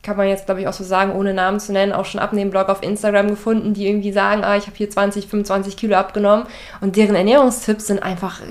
kann 0.01 0.17
man 0.17 0.27
jetzt 0.27 0.45
glaube 0.45 0.61
ich 0.61 0.67
auch 0.67 0.73
so 0.73 0.83
sagen, 0.83 1.13
ohne 1.13 1.33
Namen 1.33 1.59
zu 1.59 1.73
nennen, 1.73 1.93
auch 1.93 2.05
schon 2.05 2.21
Abnehmen-Blog 2.21 2.69
auf 2.69 2.83
Instagram 2.83 3.27
gefunden, 3.29 3.73
die 3.73 3.87
irgendwie 3.87 4.11
sagen, 4.11 4.43
ah, 4.43 4.55
ich 4.55 4.65
habe 4.67 4.75
hier 4.75 4.89
20, 4.89 5.27
25 5.27 5.77
Kilo 5.77 5.95
abgenommen 5.95 6.45
und 6.81 6.95
deren 6.95 7.15
Ernährungstipps 7.15 7.87
sind 7.87 8.01
einfach, 8.01 8.41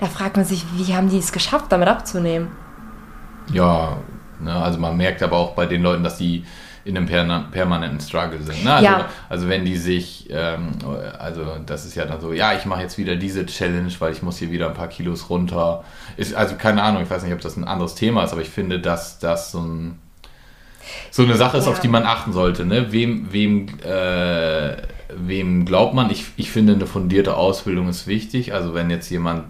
da 0.00 0.06
fragt 0.06 0.36
man 0.36 0.44
sich, 0.44 0.64
wie 0.74 0.94
haben 0.94 1.08
die 1.08 1.18
es 1.18 1.32
geschafft, 1.32 1.66
damit 1.70 1.88
abzunehmen? 1.88 2.48
Ja, 3.52 3.96
ne, 4.40 4.54
also 4.54 4.78
man 4.78 4.96
merkt 4.96 5.22
aber 5.22 5.36
auch 5.36 5.54
bei 5.54 5.66
den 5.66 5.82
Leuten, 5.82 6.04
dass 6.04 6.16
die 6.16 6.44
in 6.84 6.96
einem 6.96 7.06
permanenten 7.06 8.00
Struggle 8.00 8.42
sind. 8.42 8.64
Ne? 8.64 8.72
Also, 8.72 8.84
ja. 8.84 9.08
also 9.28 9.48
wenn 9.48 9.64
die 9.64 9.76
sich, 9.76 10.28
ähm, 10.30 10.70
also 11.18 11.42
das 11.64 11.84
ist 11.84 11.94
ja 11.94 12.04
dann 12.04 12.20
so, 12.20 12.32
ja, 12.32 12.54
ich 12.54 12.64
mache 12.64 12.82
jetzt 12.82 12.98
wieder 12.98 13.14
diese 13.16 13.46
Challenge, 13.46 13.92
weil 14.00 14.12
ich 14.12 14.22
muss 14.22 14.38
hier 14.38 14.50
wieder 14.50 14.68
ein 14.68 14.74
paar 14.74 14.88
Kilos 14.88 15.30
runter. 15.30 15.84
Ist, 16.16 16.34
also 16.34 16.56
keine 16.56 16.82
Ahnung, 16.82 17.02
ich 17.02 17.10
weiß 17.10 17.22
nicht, 17.22 17.32
ob 17.32 17.40
das 17.40 17.56
ein 17.56 17.64
anderes 17.64 17.94
Thema 17.94 18.24
ist, 18.24 18.32
aber 18.32 18.42
ich 18.42 18.50
finde, 18.50 18.80
dass 18.80 19.20
das 19.20 19.52
so, 19.52 19.60
ein, 19.60 19.98
so 21.10 21.22
eine 21.22 21.36
Sache 21.36 21.58
ist, 21.58 21.66
ja. 21.66 21.72
auf 21.72 21.80
die 21.80 21.88
man 21.88 22.04
achten 22.04 22.32
sollte. 22.32 22.66
Ne? 22.66 22.92
Wem, 22.92 23.32
wem, 23.32 23.68
äh, 23.84 24.76
wem 25.14 25.64
glaubt 25.64 25.94
man? 25.94 26.10
Ich, 26.10 26.26
ich 26.36 26.50
finde, 26.50 26.74
eine 26.74 26.86
fundierte 26.86 27.36
Ausbildung 27.36 27.88
ist 27.88 28.08
wichtig. 28.08 28.54
Also 28.54 28.74
wenn 28.74 28.90
jetzt 28.90 29.08
jemand 29.08 29.44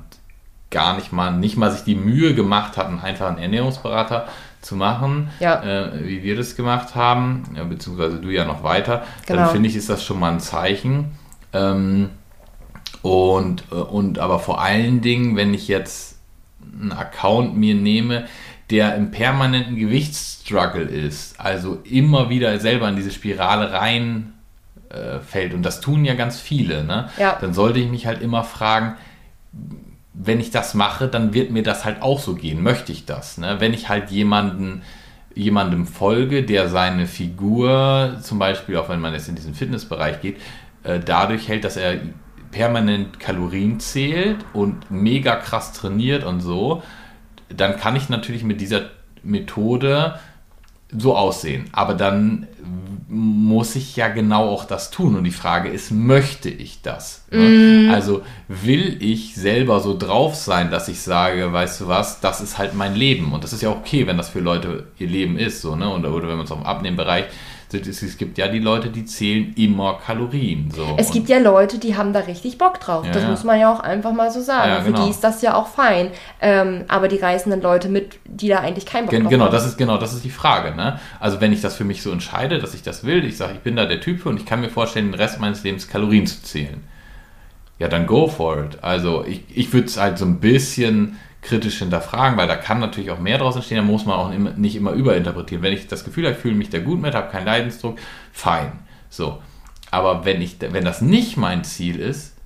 gar 0.70 0.96
nicht 0.96 1.12
mal, 1.12 1.30
nicht 1.30 1.56
mal 1.56 1.70
sich 1.70 1.84
die 1.84 1.94
Mühe 1.94 2.34
gemacht 2.34 2.76
hat, 2.76 2.88
einen 2.88 3.00
einfachen 3.00 3.38
Ernährungsberater 3.38 4.26
zu 4.62 4.77
machen, 4.77 5.31
ja. 5.40 5.62
äh, 5.62 6.07
wie 6.07 6.22
wir 6.22 6.37
das 6.37 6.57
gemacht 6.57 6.94
haben, 6.94 7.44
ja, 7.55 7.64
beziehungsweise 7.64 8.18
du 8.18 8.31
ja 8.31 8.44
noch 8.44 8.62
weiter, 8.62 9.05
genau. 9.27 9.40
dann 9.40 9.51
finde 9.51 9.68
ich, 9.68 9.77
ist 9.77 9.90
das 9.90 10.05
schon 10.05 10.18
mal 10.18 10.33
ein 10.33 10.40
Zeichen. 10.40 11.12
Ähm, 11.53 12.11
und, 13.03 13.64
äh, 13.72 13.75
und 13.75 14.18
aber 14.18 14.38
vor 14.38 14.62
allen 14.62 15.01
Dingen, 15.01 15.37
wenn 15.37 15.53
ich 15.53 15.68
jetzt 15.68 16.16
einen 16.81 16.92
Account 16.92 17.57
mir 17.57 17.75
nehme, 17.75 18.27
der 18.70 18.94
im 18.94 19.11
permanenten 19.11 19.77
Gewichtsstruggle 19.77 20.85
ist, 20.85 21.38
also 21.38 21.81
immer 21.85 22.31
wieder 22.31 22.59
selber 22.61 22.88
in 22.88 22.96
diese 22.96 23.11
Spirale 23.11 23.72
rein 23.72 24.33
äh, 24.88 25.18
fällt, 25.18 25.53
und 25.53 25.62
das 25.62 25.81
tun 25.81 26.05
ja 26.05 26.14
ganz 26.14 26.40
viele, 26.40 26.85
ne? 26.85 27.11
Ja. 27.18 27.37
dann 27.40 27.53
sollte 27.53 27.81
ich 27.81 27.90
mich 27.90 28.07
halt 28.07 28.22
immer 28.22 28.44
fragen, 28.44 28.94
wenn 30.14 30.40
ich 30.40 30.51
das 30.51 30.75
mache, 30.75 31.09
dann 31.09 31.33
wird 31.33 31.51
mir 31.51 31.62
das 31.62 31.85
halt 31.85 32.03
auch 32.03 32.18
so 32.18 32.35
gehen. 32.35 32.62
Möchte 32.62 32.92
ich 32.92 33.07
das? 33.07 33.38
Ne? 33.38 33.57
Wenn 33.59 33.72
ich 33.72 33.88
halt 33.88 34.11
jemanden, 34.11 34.83
jemandem 35.35 35.87
folge, 35.87 36.42
der 36.42 36.68
seine 36.68 37.07
Figur, 37.07 38.18
zum 38.22 38.38
Beispiel, 38.38 38.77
auch 38.77 38.88
wenn 38.88 39.01
man 39.01 39.14
jetzt 39.14 39.29
in 39.29 39.35
diesen 39.35 39.55
Fitnessbereich 39.55 40.20
geht, 40.20 40.37
äh, 40.85 41.01
dadurch 41.01 41.48
hält, 41.48 41.64
dass 41.64 41.77
er 41.77 42.01
permanent 42.51 43.18
Kalorien 43.18 43.81
zählt 43.81 44.44
und 44.53 44.90
mega 44.90 45.37
krass 45.37 45.72
trainiert 45.72 46.25
und 46.25 46.40
so, 46.40 46.83
dann 47.48 47.77
kann 47.77 47.96
ich 47.96 48.09
natürlich 48.11 48.44
mit 48.44 48.61
dieser 48.61 48.90
Methode 49.22 50.18
so 50.96 51.16
aussehen. 51.16 51.64
Aber 51.72 51.94
dann 51.94 52.46
muss 53.09 53.76
ich 53.76 53.94
ja 53.96 54.09
genau 54.09 54.48
auch 54.48 54.64
das 54.64 54.90
tun. 54.90 55.16
Und 55.16 55.24
die 55.24 55.31
Frage 55.31 55.68
ist, 55.68 55.90
möchte 55.90 56.48
ich 56.48 56.81
das? 56.81 57.26
Ne? 57.31 57.88
Mm. 57.88 57.90
Also 57.90 58.22
will 58.48 58.96
ich 59.02 59.35
selber 59.35 59.81
so 59.81 59.96
drauf 59.96 60.35
sein, 60.35 60.70
dass 60.70 60.88
ich 60.88 61.02
sage, 61.02 61.52
weißt 61.52 61.83
du 61.83 61.88
was, 61.88 62.20
das 62.20 62.40
ist 62.40 62.57
halt 62.57 62.74
mein 62.74 62.94
Leben. 62.94 63.33
Und 63.35 63.44
das 63.44 63.52
ist 63.52 63.61
ja 63.61 63.70
okay, 63.70 64.07
wenn 64.07 64.16
das 64.16 64.31
für 64.31 64.40
Leute 64.40 64.87
ihr 64.98 65.09
Leben 65.09 65.37
ist. 65.37 65.61
So, 65.61 65.76
ne? 65.76 65.90
oder, 65.90 66.12
oder 66.12 66.28
wenn 66.28 66.37
man 66.37 66.46
es 66.46 66.50
auf 66.52 66.59
dem 66.59 66.66
Abnehmbereich 66.66 67.26
es 67.74 68.18
gibt 68.18 68.38
ja 68.38 68.48
die 68.48 68.58
Leute, 68.58 68.90
die 68.90 69.04
zählen 69.04 69.52
immer 69.56 69.98
Kalorien. 70.04 70.70
So. 70.70 70.94
Es 70.96 71.11
gibt 71.11 71.28
ja 71.28 71.38
Leute, 71.38 71.78
die 71.78 71.96
haben 71.96 72.12
da 72.12 72.20
richtig 72.20 72.58
Bock 72.58 72.80
drauf. 72.80 73.04
Ja, 73.04 73.12
das 73.12 73.22
ja. 73.22 73.30
muss 73.30 73.44
man 73.44 73.58
ja 73.58 73.72
auch 73.72 73.80
einfach 73.80 74.12
mal 74.12 74.30
so 74.30 74.40
sagen. 74.40 74.70
Ja, 74.70 74.80
genau. 74.80 74.98
Für 74.98 75.04
die 75.04 75.11
ist 75.11 75.20
das 75.20 75.42
ja 75.42 75.54
auch 75.54 75.68
fein. 75.68 76.11
Ähm, 76.40 76.85
aber 76.88 77.08
die 77.08 77.16
reißen 77.16 77.50
dann 77.50 77.61
Leute 77.62 77.88
mit, 77.88 78.18
die 78.24 78.48
da 78.48 78.61
eigentlich 78.61 78.87
keinen 78.87 79.06
Bock 79.06 79.11
Gen 79.11 79.22
drauf 79.22 79.30
genau, 79.30 79.44
haben. 79.46 79.52
Das 79.52 79.66
ist, 79.66 79.78
genau, 79.78 79.98
das 79.98 80.14
ist 80.14 80.24
die 80.24 80.30
Frage. 80.30 80.76
Ne? 80.76 80.98
Also 81.20 81.40
wenn 81.40 81.52
ich 81.52 81.61
das 81.61 81.76
für 81.76 81.85
mich 81.85 82.02
so 82.02 82.11
entscheide, 82.11 82.58
dass 82.58 82.74
ich 82.74 82.82
das 82.82 83.04
will, 83.04 83.24
ich 83.24 83.37
sage, 83.37 83.54
ich 83.54 83.61
bin 83.61 83.76
da 83.76 83.87
der 83.87 84.00
Typ 84.00 84.20
für 84.20 84.28
und 84.28 84.38
ich 84.38 84.46
kann 84.46 84.61
mir 84.61 84.70
vorstellen, 84.70 85.12
den 85.12 85.14
Rest 85.14 85.40
meines 85.40 85.62
Lebens 85.62 85.88
Kalorien 85.88 86.26
zu 86.26 86.42
zählen. 86.42 86.82
Ja, 87.78 87.88
dann 87.88 88.06
go 88.06 88.28
for 88.28 88.64
it. 88.64 88.78
Also 88.82 89.24
ich, 89.26 89.42
ich 89.52 89.72
würde 89.72 89.87
es 89.87 89.98
halt 89.98 90.18
so 90.18 90.24
ein 90.24 90.38
bisschen 90.38 91.16
kritisch 91.42 91.81
hinterfragen, 91.81 92.38
weil 92.38 92.46
da 92.48 92.57
kann 92.57 92.78
natürlich 92.78 93.11
auch 93.11 93.18
mehr 93.18 93.38
draus 93.38 93.57
entstehen, 93.57 93.78
da 93.78 93.83
muss 93.83 94.07
man 94.07 94.16
auch 94.16 94.31
nicht 94.57 94.76
immer 94.76 94.92
überinterpretieren. 94.92 95.62
Wenn 95.62 95.72
ich 95.72 95.88
das 95.88 96.05
Gefühl 96.05 96.24
habe, 96.24 96.37
ich 96.37 96.40
fühle 96.40 96.55
mich 96.55 96.70
da 96.70 96.78
gut 96.78 97.02
mit, 97.02 97.14
habe 97.14 97.31
keinen 97.31 97.46
Leidensdruck, 97.46 97.98
fein. 98.33 98.72
So. 99.11 99.42
Aber 99.90 100.24
wenn, 100.24 100.40
ich, 100.40 100.57
wenn 100.61 100.85
das 100.85 101.02
nicht 101.02 101.37
mein 101.37 101.64
Ziel 101.64 101.98
ist, 101.98 102.37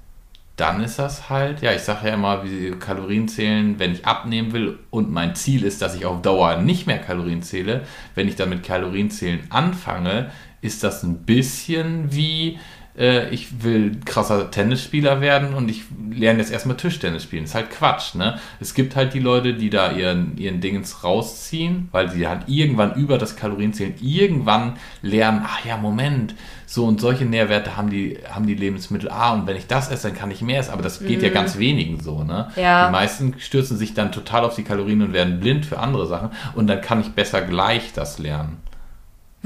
dann 0.57 0.83
ist 0.83 0.99
das 0.99 1.29
halt, 1.29 1.61
ja, 1.61 1.73
ich 1.73 1.83
sage 1.83 2.09
ja 2.09 2.15
immer, 2.15 2.43
wie 2.43 2.71
Kalorien 2.73 3.29
zählen, 3.29 3.79
wenn 3.79 3.93
ich 3.93 4.07
abnehmen 4.07 4.53
will 4.53 4.79
und 4.91 5.13
mein 5.13 5.35
Ziel 5.35 5.63
ist, 5.63 5.83
dass 5.83 5.95
ich 5.95 6.07
auf 6.07 6.23
Dauer 6.23 6.57
nicht 6.57 6.87
mehr 6.87 6.99
Kalorien 6.99 7.43
zähle, 7.43 7.83
wenn 8.15 8.27
ich 8.27 8.37
dann 8.37 8.49
mit 8.49 8.63
Kalorienzählen 8.63 9.41
anfange, 9.51 10.31
ist 10.63 10.83
das 10.83 11.03
ein 11.03 11.19
bisschen 11.19 12.13
wie, 12.15 12.59
äh, 12.99 13.29
ich 13.31 13.63
will 13.63 13.93
krasser 14.05 14.51
Tennisspieler 14.51 15.21
werden 15.21 15.55
und 15.55 15.69
ich 15.69 15.85
lerne 16.11 16.39
jetzt 16.39 16.51
erstmal 16.51 16.77
Tischtennis 16.77 17.25
spielen. 17.25 17.45
Das 17.45 17.51
ist 17.51 17.55
halt 17.55 17.71
Quatsch, 17.71 18.15
ne? 18.15 18.39
Es 18.61 18.75
gibt 18.75 18.97
halt 18.97 19.15
die 19.15 19.21
Leute, 19.21 19.55
die 19.55 19.71
da 19.71 19.93
ihren, 19.93 20.37
ihren 20.39 20.61
Dingens 20.61 21.05
rausziehen, 21.05 21.89
weil 21.93 22.11
sie 22.11 22.27
halt 22.27 22.49
irgendwann 22.49 22.95
über 22.95 23.19
das 23.19 23.37
Kalorienzählen 23.37 23.95
irgendwann 24.01 24.79
lernen, 25.03 25.43
ach 25.45 25.65
ja, 25.65 25.77
Moment, 25.77 26.35
so 26.67 26.87
und 26.87 27.01
solche 27.01 27.25
Nährwerte 27.25 27.77
haben 27.77 27.91
die, 27.91 28.19
haben 28.29 28.47
die 28.47 28.55
Lebensmittel 28.55 29.11
A 29.11 29.35
und 29.35 29.47
wenn 29.47 29.57
ich 29.57 29.67
das 29.67 29.91
esse, 29.91 30.09
dann 30.09 30.17
kann 30.17 30.31
ich 30.31 30.43
mehr 30.43 30.61
essen. 30.61 30.73
Aber 30.73 30.83
das 30.83 31.01
geht 31.01 31.19
mhm. 31.19 31.25
ja 31.25 31.31
ganz 31.31 31.59
wenigen 31.59 32.01
so, 32.01 32.25
ne? 32.25 32.51
Ja. 32.57 32.87
Die 32.87 32.93
meisten 32.93 33.35
stürzen 33.39 33.77
sich 33.77 33.95
dann 33.95 34.11
total 34.11 34.45
auf 34.45 34.55
die 34.55 34.65
Kalorien 34.65 35.03
und 35.03 35.13
werden 35.13 35.39
blind 35.39 35.67
für 35.67 35.79
andere 35.79 36.07
Sachen 36.07 36.31
und 36.55 36.67
dann 36.67 36.81
kann 36.81 37.01
ich 37.01 37.11
besser 37.11 37.43
gleich 37.43 37.93
das 37.93 38.19
lernen. 38.19 38.59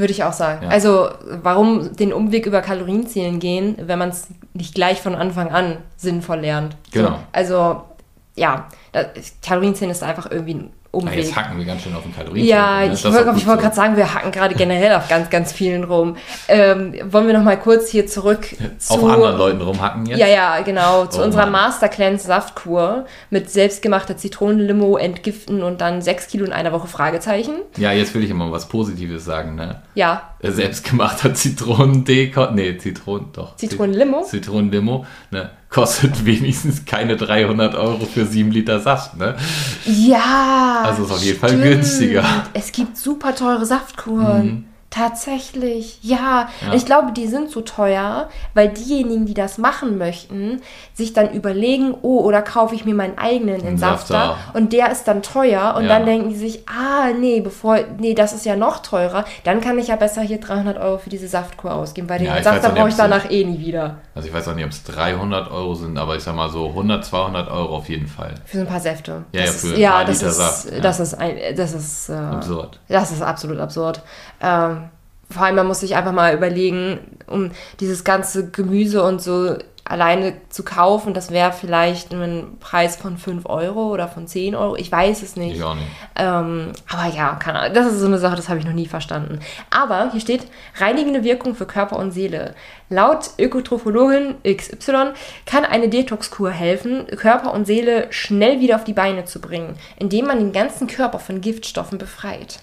Würde 0.01 0.15
ich 0.15 0.25
auch 0.25 0.33
sagen. 0.33 0.63
Ja. 0.63 0.71
Also, 0.71 1.11
warum 1.43 1.95
den 1.95 2.15
Umweg 2.15 2.47
über 2.47 2.63
Kalorienzählen 2.63 3.39
gehen, 3.39 3.77
wenn 3.83 3.99
man 3.99 4.09
es 4.09 4.29
nicht 4.55 4.75
gleich 4.75 5.03
von 5.03 5.15
Anfang 5.15 5.51
an 5.51 5.77
sinnvoll 5.99 6.41
lernt? 6.41 6.75
Genau. 6.91 7.11
So, 7.11 7.17
also, 7.33 7.83
ja, 8.35 8.67
Kalorienzählen 9.43 9.91
ist 9.91 10.03
einfach 10.03 10.31
irgendwie 10.31 10.55
ein 10.55 10.71
Umweg. 10.93 11.13
Ja, 11.13 11.21
jetzt 11.21 11.37
hacken 11.37 11.57
wir 11.57 11.65
ganz 11.65 11.83
schön 11.83 11.95
auf 11.95 12.03
den 12.03 12.15
Kalorien. 12.15 12.45
Ja, 12.45 12.81
ne? 12.81 12.93
ich 12.93 13.05
wollte 13.05 13.27
wollt 13.27 13.39
so. 13.39 13.57
gerade 13.57 13.77
sagen, 13.77 13.97
wir 13.97 14.13
hacken 14.13 14.33
gerade 14.33 14.57
generell 14.57 14.93
auf 14.95 15.09
ganz, 15.09 15.31
ganz 15.31 15.53
vielen 15.53 15.85
rum. 15.85 16.17
Ähm, 16.49 16.95
wollen 17.05 17.29
wir 17.29 17.35
noch 17.35 17.45
mal 17.45 17.59
kurz 17.59 17.89
hier 17.91 18.09
zurück 18.09 18.49
zu... 18.79 18.95
Auf 18.95 19.05
anderen 19.05 19.39
Leuten 19.39 19.61
rumhacken 19.61 20.07
jetzt? 20.07 20.19
Ja, 20.19 20.27
ja, 20.27 20.61
genau. 20.63 21.07
Zu 21.07 21.21
oh, 21.21 21.25
unserer 21.25 21.43
Mann. 21.43 21.53
Master 21.53 21.89
Cleanse 21.89 22.27
Saftkur 22.27 23.05
mit 23.31 23.49
selbstgemachter 23.51 24.17
Zitronenlimo 24.17 24.97
entgiften 24.97 25.63
und 25.63 25.81
dann 25.81 26.03
sechs 26.03 26.27
Kilo 26.27 26.45
in 26.45 26.53
einer 26.53 26.73
Woche 26.73 26.89
Fragezeichen. 26.89 27.55
Ja, 27.77 27.93
jetzt 27.93 28.13
will 28.15 28.25
ich 28.25 28.31
immer 28.31 28.51
was 28.51 28.67
Positives 28.67 29.25
sagen, 29.25 29.55
ne? 29.55 29.83
Ja. 29.95 30.35
Selbstgemachter 30.43 31.35
Zitronendekot... 31.35 32.53
Nee, 32.55 32.77
Zitronen... 32.79 33.29
Doch. 33.33 33.55
Zitronenlimo? 33.55 34.25
Zitronenlimo, 34.25 35.07
ne? 35.31 35.51
Kostet 35.71 36.25
wenigstens 36.25 36.85
keine 36.85 37.17
300 37.17 37.75
Euro 37.75 38.05
für 38.05 38.27
7 38.27 38.51
Liter 38.51 38.81
Saft, 38.81 39.17
ne? 39.17 39.37
Ja. 39.87 40.83
Also 40.85 41.05
ist 41.05 41.13
auf 41.13 41.23
jeden 41.23 41.39
Fall 41.39 41.57
günstiger. 41.57 42.25
Es 42.53 42.73
gibt 42.73 42.97
super 42.97 43.35
teure 43.35 43.65
Saftkuren. 43.65 44.45
Mhm. 44.45 44.65
Tatsächlich, 44.91 45.99
ja. 46.03 46.49
Ja. 46.67 46.75
Ich 46.75 46.85
glaube, 46.85 47.13
die 47.13 47.27
sind 47.27 47.51
so 47.51 47.61
teuer, 47.61 48.29
weil 48.55 48.69
diejenigen, 48.71 49.25
die 49.25 49.35
das 49.35 49.57
machen 49.57 49.99
möchten, 49.99 50.61
sich 50.95 51.13
dann 51.13 51.31
überlegen, 51.33 51.95
oh, 52.03 52.21
oder 52.21 52.43
kaufe 52.43 52.75
ich 52.75 52.85
mir 52.85 52.95
meinen 52.95 53.17
eigenen 53.17 53.65
Entsafter 53.65 54.37
und 54.53 54.73
der 54.73 54.91
ist 54.91 55.05
dann 55.09 55.23
teuer 55.23 55.75
und 55.77 55.85
Ja. 55.85 55.91
dann 55.91 56.07
denken 56.07 56.29
die 56.31 56.37
sich, 56.37 56.65
ah, 56.69 57.11
nee, 57.19 57.41
bevor, 57.41 57.79
nee, 57.99 58.15
das 58.15 58.33
ist 58.33 58.45
ja 58.45 58.57
noch 58.57 58.81
teurer, 58.83 59.25
dann 59.45 59.61
kann 59.61 59.79
ich 59.79 59.89
ja 59.89 59.97
besser 59.97 60.23
hier 60.23 60.39
300 60.41 60.77
Euro 60.79 60.99
für 60.99 61.11
diese 61.11 61.29
Saftkur 61.29 61.73
ausgeben, 61.73 62.09
weil 62.09 62.19
den 62.19 62.27
Ja, 62.27 62.37
Entsafter 62.37 62.71
brauche 62.71 62.89
ich 62.89 62.97
danach 62.97 63.31
eh 63.31 63.45
nie 63.45 63.59
wieder. 63.61 63.97
Also 64.15 64.29
ich 64.29 64.35
weiß 64.35 64.49
auch 64.49 64.55
nicht, 64.55 64.65
ob 64.65 64.71
es 64.73 64.83
300 64.85 65.51
Euro 65.51 65.75
sind, 65.75 65.99
aber 65.99 66.17
ich 66.17 66.23
sag 66.23 66.35
mal 66.35 66.51
so 66.51 66.67
100, 66.69 67.05
200 67.05 67.49
Euro 67.51 67.77
auf 67.77 67.89
jeden 67.89 68.07
Fall. 68.09 68.35
Für 68.45 68.57
so 68.59 68.63
ein 68.65 68.69
paar 68.69 68.81
Säfte. 68.81 69.25
Ja, 69.33 69.43
das 69.43 69.63
ja, 69.63 69.69
für 69.69 69.75
ist, 69.75 69.79
ja, 69.79 70.05
das 70.05 70.19
Liter 70.19 70.29
ist, 70.31 70.37
Saft, 70.37 70.73
ja. 70.73 70.81
das 70.81 71.01
ist 71.01 71.15
ein, 71.15 71.37
das 71.57 71.73
ist 71.73 72.09
äh, 72.09 72.13
Absurd. 72.15 72.81
Das 72.89 73.11
ist 73.13 73.23
absolut 73.23 73.59
absurd. 73.61 74.03
Ähm, 74.41 74.89
vor 75.31 75.43
allem, 75.43 75.57
man 75.57 75.67
muss 75.67 75.81
sich 75.81 75.95
einfach 75.97 76.13
mal 76.13 76.35
überlegen, 76.35 76.99
um 77.27 77.53
dieses 77.79 78.03
ganze 78.03 78.51
Gemüse 78.51 79.03
und 79.05 79.23
so 79.23 79.57
alleine 79.91 80.35
zu 80.51 80.63
kaufen, 80.63 81.15
das 81.15 81.33
wäre 81.33 81.53
vielleicht 81.53 82.13
ein 82.13 82.59
Preis 82.61 82.95
von 82.95 83.19
5 83.19 83.47
Euro 83.47 83.89
oder 83.89 84.07
von 84.07 84.29
10 84.29 84.55
Euro. 84.55 84.77
Ich 84.77 84.91
weiß 84.91 85.23
es 85.23 85.35
nicht. 85.35 85.57
Ich 85.57 85.63
auch 85.65 85.75
nicht. 85.75 85.87
Ähm, 86.15 86.73
aber 86.89 87.13
ja, 87.13 87.35
keine 87.35 87.59
Ahnung. 87.59 87.75
Das 87.75 87.87
ist 87.87 87.99
so 87.99 88.07
eine 88.07 88.19
Sache, 88.19 88.37
das 88.37 88.49
habe 88.49 88.61
ich 88.61 88.65
noch 88.65 88.73
nie 88.73 88.87
verstanden. 88.87 89.41
Aber 89.71 90.11
hier 90.13 90.21
steht 90.21 90.47
reinigende 90.77 91.25
Wirkung 91.25 91.57
für 91.57 91.67
Körper 91.67 91.97
und 91.99 92.13
Seele. 92.13 92.55
Laut 92.89 93.31
Ökotrophologin 93.37 94.37
XY 94.45 95.13
kann 95.45 95.65
eine 95.65 95.89
Detox-Kur 95.89 96.51
helfen, 96.51 97.07
Körper 97.17 97.53
und 97.53 97.67
Seele 97.67 98.07
schnell 98.11 98.61
wieder 98.61 98.77
auf 98.77 98.85
die 98.85 98.93
Beine 98.93 99.25
zu 99.25 99.41
bringen, 99.41 99.75
indem 99.99 100.27
man 100.27 100.39
den 100.39 100.53
ganzen 100.53 100.87
Körper 100.87 101.19
von 101.19 101.41
Giftstoffen 101.41 101.99
befreit. 101.99 102.61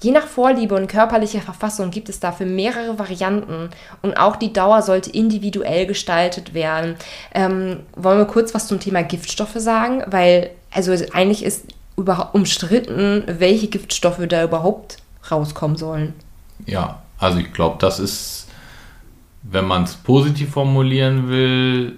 Je 0.00 0.12
nach 0.12 0.26
Vorliebe 0.26 0.76
und 0.76 0.86
körperlicher 0.86 1.40
Verfassung 1.40 1.90
gibt 1.90 2.08
es 2.08 2.20
dafür 2.20 2.46
mehrere 2.46 2.98
Varianten 2.98 3.70
und 4.00 4.16
auch 4.16 4.36
die 4.36 4.52
Dauer 4.52 4.82
sollte 4.82 5.10
individuell 5.10 5.86
gestaltet 5.86 6.54
werden. 6.54 6.94
Ähm, 7.34 7.80
wollen 7.96 8.18
wir 8.18 8.26
kurz 8.26 8.54
was 8.54 8.68
zum 8.68 8.78
Thema 8.78 9.02
Giftstoffe 9.02 9.56
sagen? 9.56 10.04
Weil, 10.06 10.50
also 10.70 10.92
eigentlich 11.12 11.44
ist 11.44 11.66
überhaupt 11.96 12.34
umstritten, 12.34 13.24
welche 13.26 13.66
Giftstoffe 13.66 14.24
da 14.28 14.44
überhaupt 14.44 14.98
rauskommen 15.30 15.76
sollen. 15.76 16.14
Ja, 16.64 17.02
also 17.18 17.38
ich 17.38 17.52
glaube, 17.52 17.76
das 17.80 17.98
ist, 17.98 18.46
wenn 19.42 19.64
man 19.64 19.82
es 19.82 19.96
positiv 19.96 20.50
formulieren 20.50 21.28
will, 21.28 21.97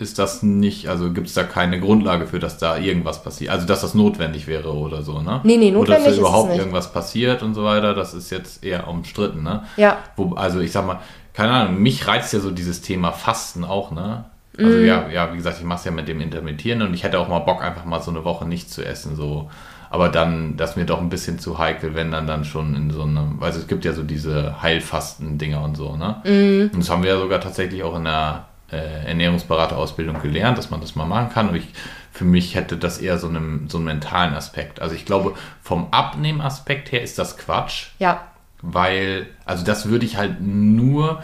ist 0.00 0.18
das 0.18 0.42
nicht, 0.42 0.88
also 0.88 1.12
gibt 1.12 1.26
es 1.28 1.34
da 1.34 1.42
keine 1.42 1.80
Grundlage 1.80 2.26
für, 2.26 2.38
dass 2.38 2.58
da 2.58 2.76
irgendwas 2.78 3.22
passiert. 3.22 3.50
Also 3.50 3.66
dass 3.66 3.80
das 3.82 3.94
notwendig 3.94 4.46
wäre 4.46 4.72
oder 4.72 5.02
so, 5.02 5.20
ne? 5.20 5.40
Nee, 5.44 5.56
nee, 5.56 5.68
Oder 5.70 5.78
notwendig 5.78 6.04
dass 6.04 6.06
ist 6.06 6.12
es 6.12 6.16
da 6.16 6.20
überhaupt 6.28 6.56
irgendwas 6.56 6.92
passiert 6.92 7.42
und 7.42 7.54
so 7.54 7.64
weiter, 7.64 7.94
das 7.94 8.14
ist 8.14 8.30
jetzt 8.30 8.64
eher 8.64 8.88
umstritten, 8.88 9.42
ne? 9.42 9.64
Ja. 9.76 9.98
Wo, 10.16 10.34
also 10.34 10.60
ich 10.60 10.72
sag 10.72 10.86
mal, 10.86 11.00
keine 11.32 11.52
Ahnung, 11.52 11.80
mich 11.80 12.06
reizt 12.06 12.32
ja 12.32 12.40
so 12.40 12.50
dieses 12.50 12.80
Thema 12.82 13.12
Fasten 13.12 13.64
auch, 13.64 13.90
ne? 13.90 14.24
Also 14.58 14.78
Mhm. 14.78 14.84
ja, 14.84 15.08
ja, 15.08 15.32
wie 15.32 15.36
gesagt, 15.36 15.58
ich 15.58 15.64
mache 15.64 15.78
es 15.78 15.84
ja 15.84 15.90
mit 15.90 16.08
dem 16.08 16.20
Intermittieren 16.20 16.82
und 16.82 16.92
ich 16.92 17.04
hätte 17.04 17.18
auch 17.18 17.28
mal 17.28 17.38
Bock, 17.38 17.62
einfach 17.62 17.84
mal 17.84 18.02
so 18.02 18.10
eine 18.10 18.24
Woche 18.24 18.46
nicht 18.46 18.70
zu 18.70 18.84
essen, 18.84 19.16
so. 19.16 19.48
Aber 19.92 20.08
dann, 20.08 20.56
das 20.56 20.76
mir 20.76 20.84
doch 20.86 21.00
ein 21.00 21.08
bisschen 21.08 21.38
zu 21.38 21.58
heikel, 21.58 21.94
wenn 21.94 22.12
dann 22.12 22.26
dann 22.26 22.44
schon 22.44 22.74
in 22.76 22.90
so 22.90 23.02
einem, 23.02 23.38
also 23.40 23.58
es 23.58 23.66
gibt 23.66 23.84
ja 23.84 23.92
so 23.92 24.02
diese 24.04 24.62
Heilfasten-Dinger 24.62 25.62
und 25.62 25.76
so, 25.76 25.96
ne? 25.96 26.16
Mhm. 26.24 26.70
Und 26.72 26.80
das 26.80 26.90
haben 26.90 27.02
wir 27.02 27.10
ja 27.10 27.18
sogar 27.18 27.40
tatsächlich 27.40 27.82
auch 27.82 27.96
in 27.96 28.04
der 28.04 28.44
äh, 28.72 29.06
Ernährungsberaterausbildung 29.06 30.20
gelernt, 30.22 30.58
dass 30.58 30.70
man 30.70 30.80
das 30.80 30.94
mal 30.94 31.06
machen 31.06 31.30
kann. 31.32 31.48
Und 31.48 31.56
ich, 31.56 31.68
für 32.12 32.24
mich 32.24 32.54
hätte 32.54 32.76
das 32.76 32.98
eher 32.98 33.18
so 33.18 33.28
einen, 33.28 33.68
so 33.68 33.78
einen 33.78 33.86
mentalen 33.86 34.34
Aspekt. 34.34 34.80
Also 34.80 34.94
ich 34.94 35.04
glaube, 35.04 35.34
vom 35.62 35.88
Abnehmen-Aspekt 35.92 36.92
her 36.92 37.02
ist 37.02 37.18
das 37.18 37.36
Quatsch 37.36 37.88
Ja. 37.98 38.20
weil, 38.62 39.26
also 39.44 39.64
das 39.64 39.88
würde 39.88 40.04
ich 40.06 40.16
halt 40.16 40.40
nur 40.40 41.22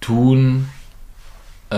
tun, 0.00 0.68
äh, 1.70 1.76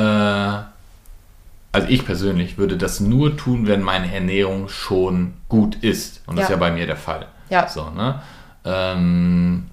also 1.72 1.87
ich 1.89 2.05
persönlich 2.05 2.59
würde 2.59 2.76
das 2.76 3.01
nur 3.01 3.37
tun, 3.37 3.66
wenn 3.68 3.81
meine 3.83 4.12
Ernährung 4.12 4.68
schon 4.68 5.35
gut 5.49 5.76
ist. 5.76 6.22
Und 6.26 6.37
das 6.37 6.43
Ja. 6.43 6.47
ist 6.47 6.51
ja 6.51 6.57
bei 6.57 6.72
mir 6.72 6.87
der 6.87 6.97
Fall. 6.97 7.26
Ja. 7.49 7.68
So, 7.68 7.91
ne? 7.91 8.20
Ähm, 8.64 9.70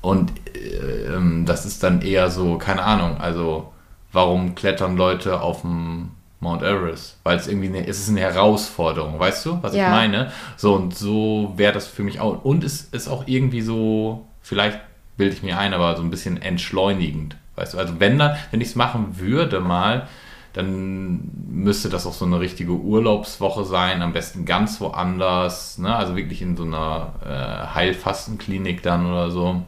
und 0.00 0.32
äh, 0.54 1.14
ähm, 1.14 1.44
das 1.46 1.66
ist 1.66 1.82
dann 1.82 2.02
eher 2.02 2.30
so, 2.30 2.58
keine 2.58 2.82
Ahnung, 2.82 3.18
also 3.18 3.72
warum 4.12 4.54
klettern 4.54 4.96
Leute 4.96 5.40
auf 5.40 5.62
dem 5.62 6.10
Mount 6.40 6.62
Everest? 6.62 7.18
Weil 7.24 7.36
es 7.36 7.48
irgendwie 7.48 7.68
eine, 7.68 7.86
es 7.86 7.98
ist 7.98 8.08
eine 8.08 8.20
Herausforderung, 8.20 9.18
weißt 9.18 9.44
du, 9.46 9.58
was 9.62 9.74
Ja. 9.74 9.86
ich 9.86 9.90
meine? 9.90 10.30
So 10.56 10.74
und 10.74 10.96
so 10.96 11.52
wäre 11.56 11.72
das 11.72 11.86
für 11.88 12.02
mich 12.04 12.20
auch. 12.20 12.44
Und 12.44 12.64
es 12.64 12.82
ist 12.82 13.08
auch 13.08 13.24
irgendwie 13.26 13.60
so, 13.60 14.26
vielleicht 14.40 14.80
bilde 15.16 15.34
ich 15.34 15.42
mir 15.42 15.58
ein, 15.58 15.74
aber 15.74 15.96
so 15.96 16.02
ein 16.02 16.10
bisschen 16.10 16.40
entschleunigend, 16.40 17.36
weißt 17.56 17.74
du? 17.74 17.78
Also 17.78 17.94
wenn 17.98 18.18
dann, 18.18 18.36
wenn 18.52 18.60
ich 18.60 18.68
es 18.68 18.76
machen 18.76 19.18
würde 19.18 19.60
mal, 19.60 20.06
dann 20.52 21.20
müsste 21.48 21.88
das 21.88 22.06
auch 22.06 22.12
so 22.14 22.24
eine 22.24 22.40
richtige 22.40 22.72
Urlaubswoche 22.72 23.64
sein, 23.64 24.00
am 24.02 24.12
besten 24.12 24.44
ganz 24.44 24.80
woanders, 24.80 25.78
ne? 25.78 25.94
also 25.94 26.16
wirklich 26.16 26.40
in 26.40 26.56
so 26.56 26.64
einer 26.64 27.12
äh, 27.24 27.74
Heilfastenklinik 27.74 28.82
dann 28.82 29.06
oder 29.06 29.30
so. 29.30 29.62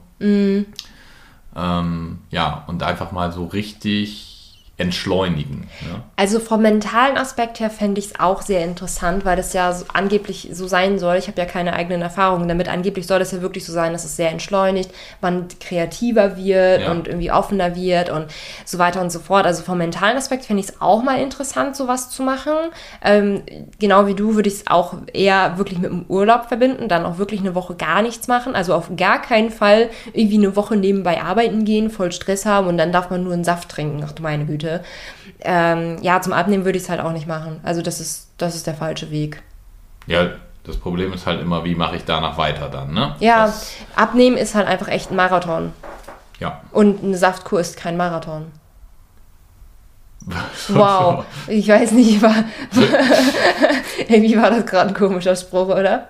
Ähm, 1.56 2.18
ja, 2.30 2.64
und 2.66 2.82
einfach 2.82 3.12
mal 3.12 3.32
so 3.32 3.46
richtig 3.46 4.29
entschleunigen. 4.80 5.68
Ne? 5.82 6.02
Also 6.16 6.40
vom 6.40 6.62
mentalen 6.62 7.16
Aspekt 7.16 7.60
her 7.60 7.70
fände 7.70 7.98
ich 8.00 8.06
es 8.06 8.20
auch 8.20 8.42
sehr 8.42 8.64
interessant, 8.64 9.24
weil 9.24 9.36
das 9.36 9.52
ja 9.52 9.72
so 9.72 9.84
angeblich 9.92 10.48
so 10.52 10.66
sein 10.66 10.98
soll. 10.98 11.16
Ich 11.16 11.28
habe 11.28 11.38
ja 11.40 11.46
keine 11.46 11.72
eigenen 11.74 12.02
Erfahrungen 12.02 12.48
damit. 12.48 12.68
Angeblich 12.68 13.06
soll 13.06 13.18
das 13.18 13.32
ja 13.32 13.42
wirklich 13.42 13.64
so 13.64 13.72
sein, 13.72 13.92
dass 13.92 14.04
es 14.04 14.16
sehr 14.16 14.30
entschleunigt, 14.30 14.90
man 15.20 15.46
kreativer 15.60 16.36
wird 16.36 16.82
Ja. 16.82 16.90
und 16.90 17.08
irgendwie 17.08 17.30
offener 17.32 17.74
wird 17.76 18.10
und 18.10 18.26
so 18.64 18.78
weiter 18.78 19.00
und 19.00 19.10
so 19.10 19.18
fort. 19.20 19.46
Also 19.46 19.62
vom 19.62 19.78
mentalen 19.78 20.16
Aspekt 20.16 20.44
fände 20.44 20.62
ich 20.62 20.68
es 20.70 20.80
auch 20.80 21.02
mal 21.02 21.18
interessant, 21.20 21.76
sowas 21.76 22.10
zu 22.10 22.22
machen. 22.22 22.52
Ähm, 23.04 23.42
genau 23.78 24.06
wie 24.06 24.14
du 24.14 24.34
würde 24.34 24.48
ich 24.48 24.56
es 24.56 24.66
auch 24.66 24.94
eher 25.12 25.58
wirklich 25.58 25.78
mit 25.78 25.90
dem 25.90 26.04
Urlaub 26.08 26.46
verbinden, 26.48 26.88
dann 26.88 27.04
auch 27.04 27.18
wirklich 27.18 27.40
eine 27.40 27.54
Woche 27.54 27.74
gar 27.74 28.02
nichts 28.02 28.28
machen. 28.28 28.54
Also 28.54 28.74
auf 28.74 28.90
gar 28.96 29.20
keinen 29.20 29.50
Fall 29.50 29.90
irgendwie 30.12 30.38
eine 30.38 30.56
Woche 30.56 30.76
nebenbei 30.76 31.22
arbeiten 31.22 31.64
gehen, 31.64 31.90
voll 31.90 32.12
Stress 32.12 32.46
haben 32.46 32.66
und 32.66 32.78
dann 32.78 32.92
darf 32.92 33.10
man 33.10 33.22
nur 33.24 33.32
einen 33.32 33.44
Saft 33.44 33.68
trinken. 33.68 34.02
Ach 34.06 34.12
du 34.12 34.22
meine 34.22 34.44
Güte. 34.46 34.69
Ähm, 35.40 35.98
ja, 36.02 36.20
zum 36.20 36.32
Abnehmen 36.32 36.64
würde 36.64 36.78
ich 36.78 36.84
es 36.84 36.90
halt 36.90 37.00
auch 37.00 37.12
nicht 37.12 37.26
machen. 37.26 37.60
Also 37.62 37.82
das 37.82 38.00
ist, 38.00 38.28
das 38.38 38.54
ist 38.54 38.66
der 38.66 38.74
falsche 38.74 39.10
Weg. 39.10 39.42
Ja, 40.06 40.28
das 40.64 40.76
Problem 40.76 41.12
ist 41.12 41.26
halt 41.26 41.40
immer, 41.40 41.64
wie 41.64 41.74
mache 41.74 41.96
ich 41.96 42.04
danach 42.04 42.36
weiter 42.36 42.68
dann, 42.68 42.92
ne? 42.92 43.16
Ja, 43.20 43.46
Das, 43.46 43.72
Abnehmen 43.96 44.36
ist 44.36 44.54
halt 44.54 44.66
einfach 44.68 44.88
echt 44.88 45.10
ein 45.10 45.16
Marathon. 45.16 45.72
ja. 46.38 46.60
Und 46.72 47.02
eine 47.02 47.16
Saftkur 47.16 47.60
ist 47.60 47.76
kein 47.76 47.96
Marathon. 47.96 48.46
Wow. 50.68 51.24
Ich 51.48 51.66
weiß 51.68 51.92
nicht, 51.92 52.20
war, 52.22 52.44
irgendwie 54.08 54.36
war 54.36 54.50
das 54.50 54.66
gerade 54.66 54.90
ein 54.90 54.94
komischer 54.94 55.34
Spruch, 55.34 55.68
oder? 55.68 56.08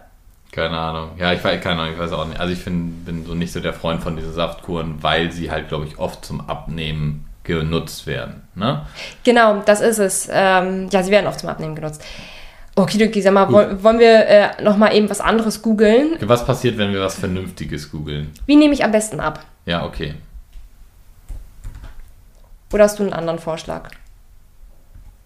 Keine 0.52 0.76
Ahnung. 0.76 1.10
Ja, 1.16 1.32
ich 1.32 1.42
weiß, 1.44 1.60
keine 1.62 1.80
Ahnung, 1.82 1.94
ich 1.94 2.00
weiß 2.00 2.12
auch 2.12 2.26
nicht. 2.26 2.40
Also 2.40 2.52
ich 2.52 2.58
find, 2.58 3.04
bin 3.04 3.24
so 3.24 3.34
nicht 3.34 3.52
so 3.52 3.60
der 3.60 3.72
Freund 3.72 4.02
von 4.02 4.16
diesen 4.16 4.32
Saftkuren, 4.32 5.00
weil 5.00 5.30
sie 5.30 5.50
halt, 5.50 5.68
glaube 5.68 5.86
ich, 5.86 5.98
oft 5.98 6.24
zum 6.24 6.40
Abnehmen 6.48 7.24
genutzt 7.58 8.06
werden. 8.06 8.42
Ne? 8.54 8.86
Genau, 9.24 9.62
das 9.66 9.80
ist 9.80 9.98
es. 9.98 10.28
Ähm, 10.30 10.88
ja, 10.90 11.02
sie 11.02 11.10
werden 11.10 11.26
oft 11.26 11.40
zum 11.40 11.48
Abnehmen 11.48 11.74
genutzt. 11.74 12.02
Okay, 12.76 13.20
sag 13.20 13.32
mal, 13.34 13.50
woll- 13.52 13.82
wollen 13.82 13.98
wir 13.98 14.26
äh, 14.26 14.62
noch 14.62 14.76
mal 14.76 14.94
eben 14.94 15.10
was 15.10 15.20
anderes 15.20 15.60
googeln? 15.60 16.16
Was 16.20 16.46
passiert, 16.46 16.78
wenn 16.78 16.92
wir 16.92 17.00
was 17.00 17.16
Vernünftiges 17.16 17.90
googeln? 17.90 18.30
Wie 18.46 18.56
nehme 18.56 18.72
ich 18.72 18.84
am 18.84 18.92
besten 18.92 19.20
ab? 19.20 19.44
Ja, 19.66 19.84
okay. 19.84 20.14
Oder 22.72 22.84
hast 22.84 22.98
du 22.98 23.02
einen 23.02 23.12
anderen 23.12 23.38
Vorschlag? 23.38 23.90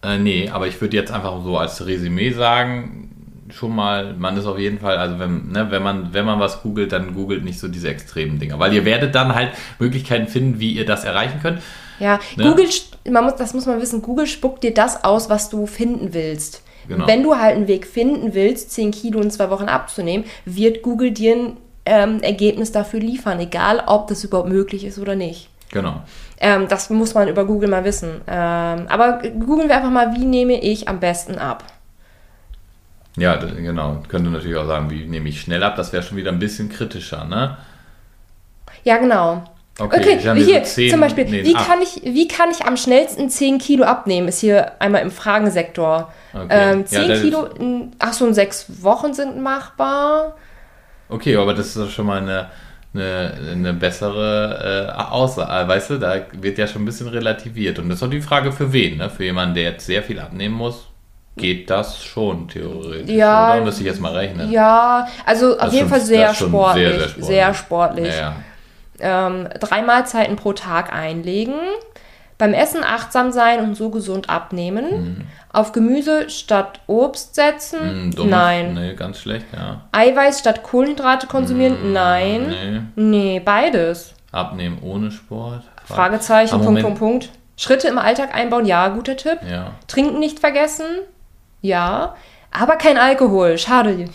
Äh, 0.03 0.19
nee, 0.19 0.49
aber 0.51 0.67
ich 0.67 0.81
würde 0.81 0.97
jetzt 0.97 1.13
einfach 1.13 1.43
so 1.43 1.57
als 1.59 1.85
Resümee 1.87 2.31
sagen, 2.33 3.04
schon 3.51 3.75
mal, 3.75 4.15
man 4.15 4.37
ist 4.37 4.47
auf 4.47 4.59
jeden 4.59 4.79
Fall, 4.79 4.97
also 4.97 5.19
wenn, 5.19 5.49
ne, 5.51 5.71
wenn 5.71 5.83
man, 5.83 6.15
wenn 6.15 6.25
man 6.25 6.41
was 6.41 6.63
googelt, 6.63 6.93
dann 6.93 7.15
googelt 7.15 7.45
nicht 7.45 7.59
so 7.59 7.69
diese 7.69 7.89
extremen 7.89 8.39
Dinger. 8.39 8.59
Weil 8.59 8.73
ihr 8.73 8.85
werdet 8.85 9.15
dann 9.15 9.35
halt 9.35 9.51
Möglichkeiten 9.79 10.29
finden, 10.29 10.61
wie 10.61 10.73
ihr 10.73 10.87
das 10.87 11.05
erreichen 11.05 11.41
könnt. 11.43 11.61
Ja, 12.01 12.19
Ne? 12.37 12.45
Google, 12.45 12.69
man 13.09 13.25
muss, 13.25 13.37
das 13.37 13.55
muss 13.55 13.67
man 13.67 13.81
wissen, 13.81 14.03
Google 14.03 14.27
spuckt 14.27 14.63
dir 14.65 14.75
das 14.75 15.05
aus, 15.05 15.31
was 15.31 15.51
du 15.51 15.67
finden 15.67 16.13
willst. 16.13 16.63
Genau. 16.89 17.07
Wenn 17.07 17.23
du 17.23 17.37
halt 17.37 17.57
einen 17.57 17.69
Weg 17.69 17.87
finden 17.87 18.35
willst, 18.35 18.73
10 18.73 18.91
Kilo 18.91 19.21
in 19.21 19.31
zwei 19.31 19.51
Wochen 19.51 19.65
abzunehmen, 19.65 20.27
wird 20.45 20.83
Google 20.83 21.13
dir 21.13 21.35
ein 21.35 21.57
ähm, 21.87 22.23
Ergebnis 22.23 22.73
dafür 22.73 23.01
liefern, 23.01 23.41
egal 23.41 23.83
ob 23.87 24.09
das 24.09 24.25
überhaupt 24.25 24.49
möglich 24.49 24.85
ist 24.85 24.99
oder 24.99 25.15
nicht. 25.15 25.49
Genau. 25.71 26.03
Ähm, 26.41 26.69
das 26.69 26.91
muss 26.91 27.15
man 27.15 27.29
über 27.29 27.45
Google 27.45 27.69
mal 27.69 27.85
wissen. 27.85 28.21
Ähm, 28.27 28.87
aber 28.89 29.23
googeln 29.23 29.69
wir 29.69 29.77
einfach 29.77 29.91
mal, 29.91 30.15
wie 30.15 30.25
nehme 30.25 30.61
ich 30.61 30.89
am 30.89 31.01
besten 31.01 31.37
ab? 31.37 31.65
Ja, 33.17 33.37
genau. 33.37 34.03
Könnte 34.09 34.31
natürlich 34.31 34.57
auch 34.57 34.67
sagen, 34.67 34.91
wie 34.91 35.07
nehme 35.07 35.29
ich 35.29 35.41
schnell 35.41 35.63
ab, 35.63 35.77
das 35.77 35.93
wäre 35.93 36.03
schon 36.03 36.17
wieder 36.17 36.33
ein 36.33 36.39
bisschen 36.39 36.69
kritischer, 36.69 37.25
ne? 37.25 37.57
Ja, 38.83 38.97
genau. 38.99 39.45
Okay, 39.79 40.21
habe 40.27 40.39
hier 40.39 40.65
so 40.65 40.71
zehn- 40.81 40.91
zum 40.91 41.01
Beispiel, 41.01 41.25
nee, 41.25 41.43
wie, 41.45 41.53
kann 41.53 41.83
ich, 41.83 42.01
wie 42.05 42.29
kann 42.29 42.51
ich 42.51 42.65
am 42.65 42.77
schnellsten 42.77 43.29
10 43.29 43.59
Kilo 43.59 43.85
abnehmen? 43.85 44.29
Ist 44.29 44.39
hier 44.41 44.81
einmal 44.81 45.03
im 45.03 45.11
Fragensektor. 45.11 46.13
Okay. 46.33 46.47
Ähm, 46.51 46.79
Ja, 46.81 47.01
10 47.01 47.09
das 47.09 47.21
Kilo, 47.23 47.45
in, 47.47 47.91
ach 47.99 48.13
so, 48.13 48.27
in 48.27 48.35
sechs 48.35 48.67
Wochen 48.85 49.15
sind 49.15 49.41
machbar. 49.43 50.37
Okay, 51.09 51.37
aber 51.37 51.55
das 51.55 51.67
ist 51.69 51.77
doch 51.77 51.91
schon 51.91 52.07
mal 52.07 52.19
eine, 52.23 52.51
eine, 52.95 53.35
eine 53.53 53.73
bessere 53.75 54.91
äh, 54.97 55.01
Aussage. 55.11 55.69
Weißt 55.69 55.91
du, 55.91 55.99
da 55.99 56.21
wird 56.33 56.57
ja 56.59 56.69
schon 56.69 56.83
ein 56.83 56.87
bisschen 56.87 57.09
relativiert. 57.09 57.79
Und 57.81 57.89
das 57.89 57.97
ist 57.97 58.03
doch 58.03 58.11
die 58.11 58.21
Frage 58.23 58.53
für 58.53 58.73
wen, 58.73 58.99
ne? 58.99 59.11
Für 59.11 59.25
jemanden, 59.25 59.55
der 59.57 59.65
jetzt 59.65 59.87
sehr 59.87 60.05
viel 60.05 60.21
abnehmen 60.21 60.55
muss, 60.55 60.87
geht 61.37 61.69
das 61.71 62.03
schon 62.03 62.49
theoretisch. 62.49 63.11
Ja, 63.11 63.55
Oder 63.55 63.65
müsste 63.65 63.81
ich 63.83 63.87
jetzt 63.89 64.01
mal 64.01 64.13
rechnen. 64.13 64.51
Ja, 64.51 65.09
also 65.27 65.59
auf 65.59 65.73
jeden 65.73 65.89
schon- 65.89 65.89
Fall 65.89 66.01
sehr 66.01 66.35
sportlich. 66.35 66.89
sehr, 66.89 67.09
Sehr, 67.09 67.25
sehr 67.25 67.55
sportlich. 67.55 68.15
sportlich. 68.15 68.15
Ja, 68.15 68.37
ja. 69.01 69.27
Ähm, 69.27 69.49
drei 69.61 69.83
Mahlzeiten 69.83 70.37
pro 70.37 70.53
Tag 70.53 70.93
einlegen. 70.93 71.55
Beim 72.39 72.53
Essen 72.53 72.83
achtsam 72.83 73.31
sein 73.33 73.61
und 73.61 73.77
so 73.77 73.91
gesund 73.91 74.29
abnehmen. 74.29 75.29
Auf 75.53 75.71
Gemüse 75.73 76.29
statt 76.31 76.81
Obst 76.89 77.37
setzen? 77.37 78.13
Hm, 78.17 78.29
Nein. 78.29 78.75
Nee, 78.75 78.95
ganz 78.95 79.21
schlecht, 79.21 79.47
ja. 79.53 79.83
Eiweiß 79.93 80.41
statt 80.41 80.63
Kohlenhydrate 80.65 81.29
konsumieren? 81.29 81.93
Nein. 81.93 82.47
Hm, 82.47 82.93
Nee. 82.97 83.19
Nee, 83.19 83.41
beides. 83.45 84.15
Abnehmen 84.33 84.79
ohne 84.83 85.13
Sport. 85.13 85.63
Fragezeichen, 85.85 86.61
Punkt. 86.61 86.83
Punkt, 86.83 86.99
Punkt. 86.99 87.29
Schritte 87.57 87.87
im 87.87 87.99
Alltag 87.99 88.35
einbauen? 88.35 88.67
Ja, 88.67 88.89
guter 88.89 89.17
Tipp. 89.17 89.39
Ja. 89.49 89.71
Trinken 89.87 90.19
nicht 90.19 90.41
vergessen? 90.41 90.87
Ja. 91.65 92.15
Aber 92.51 92.77
kein 92.77 92.99
Alkohol. 92.99 93.59
Schade. 93.59 94.05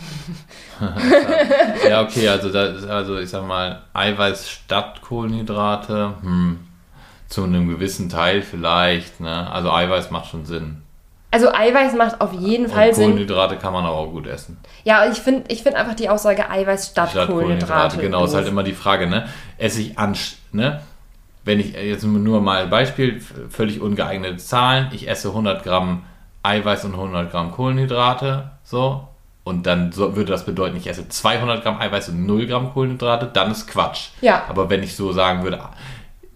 Ja, 1.90 2.00
okay, 2.00 2.26
also 2.26 2.50
da 2.50 2.64
ist 2.68 2.86
also 2.86 3.18
ich 3.18 3.28
sag 3.28 3.46
mal, 3.46 3.82
Eiweiß 3.92 4.48
statt 4.48 5.02
Kohlenhydrate, 5.02 6.14
hm, 6.22 6.60
zu 7.28 7.44
einem 7.44 7.68
gewissen 7.68 8.08
Teil 8.08 8.40
vielleicht, 8.40 9.20
ne? 9.20 9.50
Also 9.52 9.70
Eiweiß 9.70 10.10
macht 10.10 10.30
schon 10.30 10.46
Sinn. 10.46 10.80
Also 11.30 11.52
Eiweiß 11.52 11.92
macht 11.96 12.22
auf 12.22 12.32
jeden 12.32 12.70
Fall 12.70 12.88
Und 12.88 12.94
Sinn. 12.94 13.04
Kohlenhydrate 13.10 13.56
kann 13.56 13.74
man 13.74 13.84
aber 13.84 13.96
auch 13.96 14.10
gut 14.10 14.26
essen. 14.26 14.56
Ja, 14.84 15.06
ich 15.10 15.18
finde 15.18 15.44
ich 15.48 15.62
find 15.62 15.76
einfach 15.76 15.94
die 15.94 16.08
Aussage 16.08 16.48
Eiweiß 16.48 16.88
statt, 16.92 17.10
Statt 17.10 17.28
Kohlenhydrate. 17.28 17.98
genau, 17.98 18.24
ist 18.24 18.32
halt 18.34 18.48
immer 18.48 18.62
die 18.62 18.72
Frage, 18.72 19.06
ne? 19.06 19.28
Esse 19.58 19.82
ich 19.82 19.98
an, 19.98 20.16
ne? 20.52 20.80
Wenn 21.44 21.60
ich 21.60 21.74
jetzt 21.74 22.04
nur 22.04 22.40
mal 22.40 22.62
ein 22.62 22.70
Beispiel, 22.70 23.20
völlig 23.50 23.82
ungeeignete 23.82 24.38
Zahlen, 24.38 24.88
ich 24.92 25.08
esse 25.10 25.28
100 25.28 25.62
Gramm 25.62 26.04
Eiweiß 26.42 26.84
und 26.86 26.94
100 26.94 27.30
Gramm 27.30 27.52
Kohlenhydrate, 27.52 28.50
so, 28.64 29.08
und 29.44 29.66
dann 29.66 29.92
so, 29.92 30.16
würde 30.16 30.30
das 30.30 30.44
bedeuten, 30.44 30.76
ich 30.76 30.86
esse 30.86 31.08
200 31.08 31.62
Gramm 31.62 31.80
Eiweiß 31.80 32.10
und 32.10 32.26
0 32.26 32.46
Gramm 32.46 32.72
Kohlenhydrate, 32.72 33.30
dann 33.32 33.50
ist 33.50 33.66
Quatsch. 33.66 34.08
Ja. 34.20 34.44
Aber 34.48 34.70
wenn 34.70 34.82
ich 34.82 34.96
so 34.96 35.12
sagen 35.12 35.42
würde, 35.42 35.60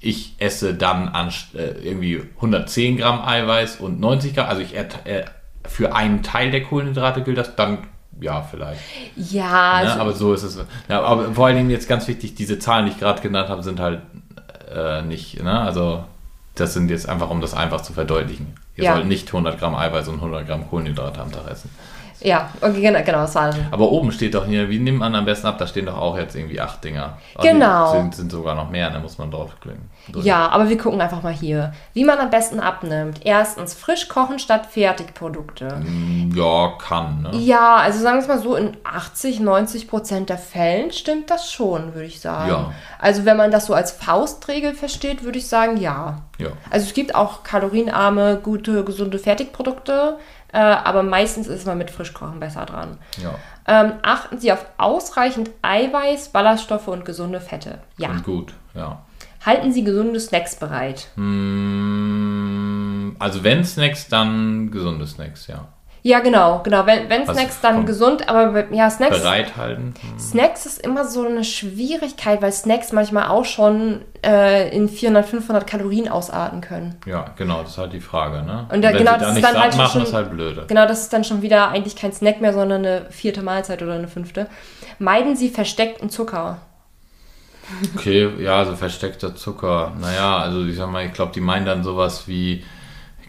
ich 0.00 0.34
esse 0.38 0.74
dann 0.74 1.08
an, 1.08 1.32
äh, 1.54 1.70
irgendwie 1.82 2.22
110 2.36 2.98
Gramm 2.98 3.22
Eiweiß 3.24 3.76
und 3.76 4.00
90 4.00 4.34
Gramm, 4.34 4.48
also 4.48 4.62
ich 4.62 4.74
äh, 4.76 5.24
für 5.66 5.94
einen 5.94 6.22
Teil 6.22 6.50
der 6.50 6.62
Kohlenhydrate 6.62 7.22
gilt 7.22 7.38
das, 7.38 7.56
dann 7.56 7.78
ja, 8.20 8.42
vielleicht. 8.42 8.80
Ja, 9.16 9.80
Ne? 9.82 9.88
also, 9.88 10.00
Aber 10.00 10.12
so 10.12 10.34
ist 10.34 10.42
es. 10.42 10.58
Ja, 10.88 11.02
aber 11.02 11.32
vor 11.34 11.46
allen 11.46 11.56
Dingen 11.56 11.70
jetzt 11.70 11.88
ganz 11.88 12.06
wichtig, 12.06 12.34
diese 12.34 12.58
Zahlen, 12.58 12.86
die 12.86 12.92
ich 12.92 12.98
gerade 12.98 13.20
genannt 13.20 13.48
habe, 13.48 13.62
sind 13.62 13.80
halt 13.80 14.00
äh, 14.72 15.02
nicht, 15.02 15.42
ne? 15.42 15.60
Also 15.60 16.04
das 16.54 16.74
sind 16.74 16.90
jetzt 16.90 17.08
einfach, 17.08 17.30
um 17.30 17.40
das 17.40 17.54
einfach 17.54 17.80
zu 17.80 17.92
verdeutlichen. 17.92 18.54
Ihr 18.76 18.84
Ja. 18.84 18.94
sollt 18.94 19.06
nicht 19.06 19.28
100 19.28 19.58
Gramm 19.58 19.74
Eiweiß 19.74 20.08
und 20.08 20.16
100 20.16 20.46
Gramm 20.46 20.68
Kohlenhydrate 20.68 21.20
am 21.20 21.30
Tag 21.30 21.48
essen. 21.50 21.70
Ja, 22.24 22.48
okay, 22.62 22.80
genau, 22.80 23.00
genau, 23.04 23.18
das 23.18 23.34
war 23.34 23.50
dann. 23.50 23.66
Aber 23.70 23.92
oben 23.92 24.10
steht 24.10 24.34
doch 24.34 24.46
hier, 24.46 24.70
wie 24.70 24.78
nimmt 24.78 24.98
man 24.98 25.14
am 25.14 25.26
besten 25.26 25.46
ab? 25.46 25.58
Da 25.58 25.66
stehen 25.66 25.84
doch 25.84 25.98
auch 25.98 26.16
jetzt 26.16 26.34
irgendwie 26.34 26.58
acht 26.58 26.82
Dinger. 26.82 27.18
Also 27.34 27.48
Genau. 27.48 27.92
Sind, 27.92 28.14
sind 28.14 28.32
sogar 28.32 28.54
noch 28.54 28.70
mehr, 28.70 28.88
da 28.88 28.98
muss 28.98 29.18
man 29.18 29.30
draufklicken. 29.30 29.90
Ja, 30.22 30.48
aber 30.48 30.70
wir 30.70 30.78
gucken 30.78 31.02
einfach 31.02 31.22
mal 31.22 31.34
hier. 31.34 31.74
Wie 31.92 32.02
man 32.04 32.18
am 32.18 32.30
besten 32.30 32.60
abnimmt. 32.60 33.20
Erstens, 33.24 33.74
frisch 33.74 34.08
kochen 34.08 34.38
statt 34.38 34.66
Fertigprodukte. 34.70 35.82
Ja, 36.34 36.72
kann, 36.78 37.22
ne? 37.22 37.36
Ja, 37.36 37.76
also 37.76 38.00
sagen 38.00 38.16
wir 38.16 38.22
es 38.22 38.28
mal 38.28 38.38
so, 38.38 38.56
in 38.56 38.74
80, 38.84 39.40
90 39.40 39.88
Prozent 39.88 40.30
der 40.30 40.38
Fällen 40.38 40.92
stimmt 40.92 41.30
das 41.30 41.52
schon, 41.52 41.94
würde 41.94 42.06
ich 42.06 42.20
sagen. 42.20 42.48
Ja. 42.48 42.72
Also 42.98 43.26
wenn 43.26 43.36
man 43.36 43.50
das 43.50 43.66
so 43.66 43.74
als 43.74 43.92
Faustregel 43.92 44.72
versteht, 44.72 45.24
würde 45.24 45.38
ich 45.38 45.46
sagen, 45.46 45.76
ja. 45.76 46.22
Ja. 46.38 46.48
Also 46.70 46.86
es 46.86 46.94
gibt 46.94 47.14
auch 47.14 47.42
kalorienarme, 47.42 48.40
gute, 48.42 48.82
gesunde 48.82 49.18
Fertigprodukte, 49.18 50.16
äh, 50.54 50.58
aber 50.58 51.02
meistens 51.02 51.48
ist 51.48 51.66
man 51.66 51.76
mit 51.76 51.90
Frischkochen 51.90 52.38
besser 52.38 52.64
dran. 52.64 52.96
Ja. 53.20 53.34
Ähm, 53.66 53.94
achten 54.02 54.38
Sie 54.38 54.52
auf 54.52 54.64
ausreichend 54.78 55.50
Eiweiß, 55.62 56.28
Ballaststoffe 56.28 56.86
und 56.88 57.04
gesunde 57.04 57.40
Fette. 57.40 57.78
Ja. 57.98 58.10
Und 58.10 58.22
gut, 58.24 58.54
ja. 58.72 59.02
Halten 59.44 59.72
Sie 59.72 59.82
gesunde 59.84 60.20
Snacks 60.20 60.56
bereit. 60.56 61.08
Mm, 61.16 63.16
Also 63.18 63.44
wenn 63.44 63.64
Snacks, 63.64 64.08
dann 64.08 64.70
gesunde 64.70 65.06
Snacks, 65.06 65.48
ja. 65.48 65.66
Ja, 66.06 66.20
genau, 66.20 66.60
genau. 66.62 66.84
Wenn, 66.84 67.08
wenn 67.08 67.26
Was 67.26 67.34
Snacks, 67.34 67.62
dann 67.62 67.86
gesund, 67.86 68.28
aber 68.28 68.70
ja, 68.74 68.90
Snacks. 68.90 69.20
Bereithalten. 69.22 69.94
Hm. 69.98 70.18
Snacks 70.18 70.66
ist 70.66 70.78
immer 70.82 71.06
so 71.06 71.24
eine 71.26 71.44
Schwierigkeit, 71.44 72.42
weil 72.42 72.52
Snacks 72.52 72.92
manchmal 72.92 73.28
auch 73.28 73.46
schon 73.46 74.02
äh, 74.22 74.68
in 74.76 74.90
400, 74.90 75.24
500 75.24 75.66
Kalorien 75.66 76.10
ausarten 76.10 76.60
können. 76.60 76.96
Ja, 77.06 77.24
genau, 77.38 77.62
das 77.62 77.70
ist 77.70 77.78
halt 77.78 77.94
die 77.94 78.00
Frage, 78.02 78.42
ne? 78.42 78.66
Und 78.70 78.82
da- 78.82 78.90
wenn 78.90 78.98
genau, 78.98 79.12
sie 79.14 79.18
das 79.18 79.20
da 79.20 79.28
ist 79.28 79.34
nicht 79.36 79.48
dann 79.48 79.58
halt 79.62 79.76
machen, 79.78 79.92
schon- 79.92 80.02
ist 80.02 80.12
halt 80.12 80.30
blöde. 80.30 80.64
Genau, 80.68 80.86
das 80.86 81.00
ist 81.00 81.12
dann 81.14 81.24
schon 81.24 81.40
wieder 81.40 81.68
eigentlich 81.70 81.96
kein 81.96 82.12
Snack 82.12 82.42
mehr, 82.42 82.52
sondern 82.52 82.84
eine 82.84 83.06
vierte 83.10 83.40
Mahlzeit 83.40 83.80
oder 83.82 83.94
eine 83.94 84.08
fünfte. 84.08 84.46
Meiden 84.98 85.36
Sie 85.36 85.48
versteckten 85.48 86.10
Zucker. 86.10 86.58
Okay, 87.96 88.28
ja, 88.40 88.62
so 88.66 88.76
versteckter 88.76 89.34
Zucker. 89.34 89.92
Naja, 89.98 90.36
also 90.36 90.66
ich 90.66 90.76
sag 90.76 90.90
mal, 90.90 91.06
ich 91.06 91.14
glaube, 91.14 91.32
die 91.34 91.40
meinen 91.40 91.64
dann 91.64 91.82
sowas 91.82 92.28
wie, 92.28 92.62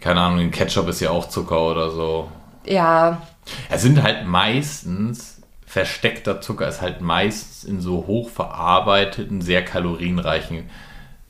keine 0.02 0.20
Ahnung, 0.20 0.40
in 0.40 0.50
Ketchup 0.50 0.86
ist 0.88 1.00
ja 1.00 1.08
auch 1.08 1.26
Zucker 1.30 1.62
oder 1.70 1.90
so. 1.90 2.28
Ja, 2.66 3.22
Es 3.70 3.82
sind 3.82 4.02
halt 4.02 4.26
meistens, 4.26 5.40
versteckter 5.66 6.40
Zucker 6.40 6.68
ist 6.68 6.80
halt 6.82 7.00
meistens 7.00 7.64
in 7.64 7.80
so 7.80 8.06
hochverarbeiteten, 8.06 9.40
sehr 9.40 9.64
kalorienreichen 9.64 10.68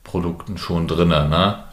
Produkten 0.03 0.57
schon 0.57 0.87
drin, 0.87 1.09
ne? 1.09 1.63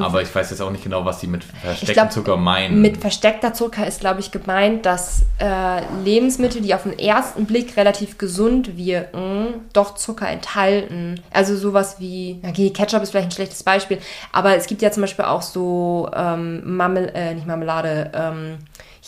Aber 0.00 0.22
ich 0.22 0.32
weiß 0.32 0.50
jetzt 0.50 0.60
auch 0.60 0.70
nicht 0.70 0.84
genau, 0.84 1.04
was 1.04 1.18
die 1.18 1.26
mit 1.26 1.42
verstecktem 1.42 1.92
Mm. 1.92 1.94
glaub, 1.94 2.12
Zucker 2.12 2.36
meinen. 2.36 2.80
mit 2.80 2.96
versteckter 2.98 3.52
Zucker 3.54 3.86
ist, 3.86 4.00
glaube 4.00 4.20
ich, 4.20 4.30
gemeint, 4.30 4.86
dass 4.86 5.22
äh, 5.40 5.80
Lebensmittel, 6.04 6.60
die 6.62 6.74
auf 6.74 6.84
den 6.84 6.96
ersten 6.98 7.44
Blick 7.46 7.76
relativ 7.76 8.18
gesund 8.18 8.76
wirken, 8.76 9.54
doch 9.72 9.94
Zucker 9.96 10.28
enthalten. 10.28 11.20
Also 11.32 11.56
sowas 11.56 11.96
wie, 11.98 12.40
okay, 12.46 12.70
Ketchup 12.70 13.02
ist 13.02 13.10
vielleicht 13.10 13.28
ein 13.28 13.32
schlechtes 13.32 13.62
Beispiel, 13.64 13.98
aber 14.32 14.54
es 14.56 14.66
gibt 14.66 14.80
ja 14.82 14.90
zum 14.92 15.00
Beispiel 15.02 15.24
auch 15.24 15.42
so 15.42 16.08
ähm, 16.14 16.76
Marmel 16.76 17.10
äh, 17.14 17.34
nicht 17.34 17.46
Marmelade, 17.46 18.10
ähm, 18.14 18.58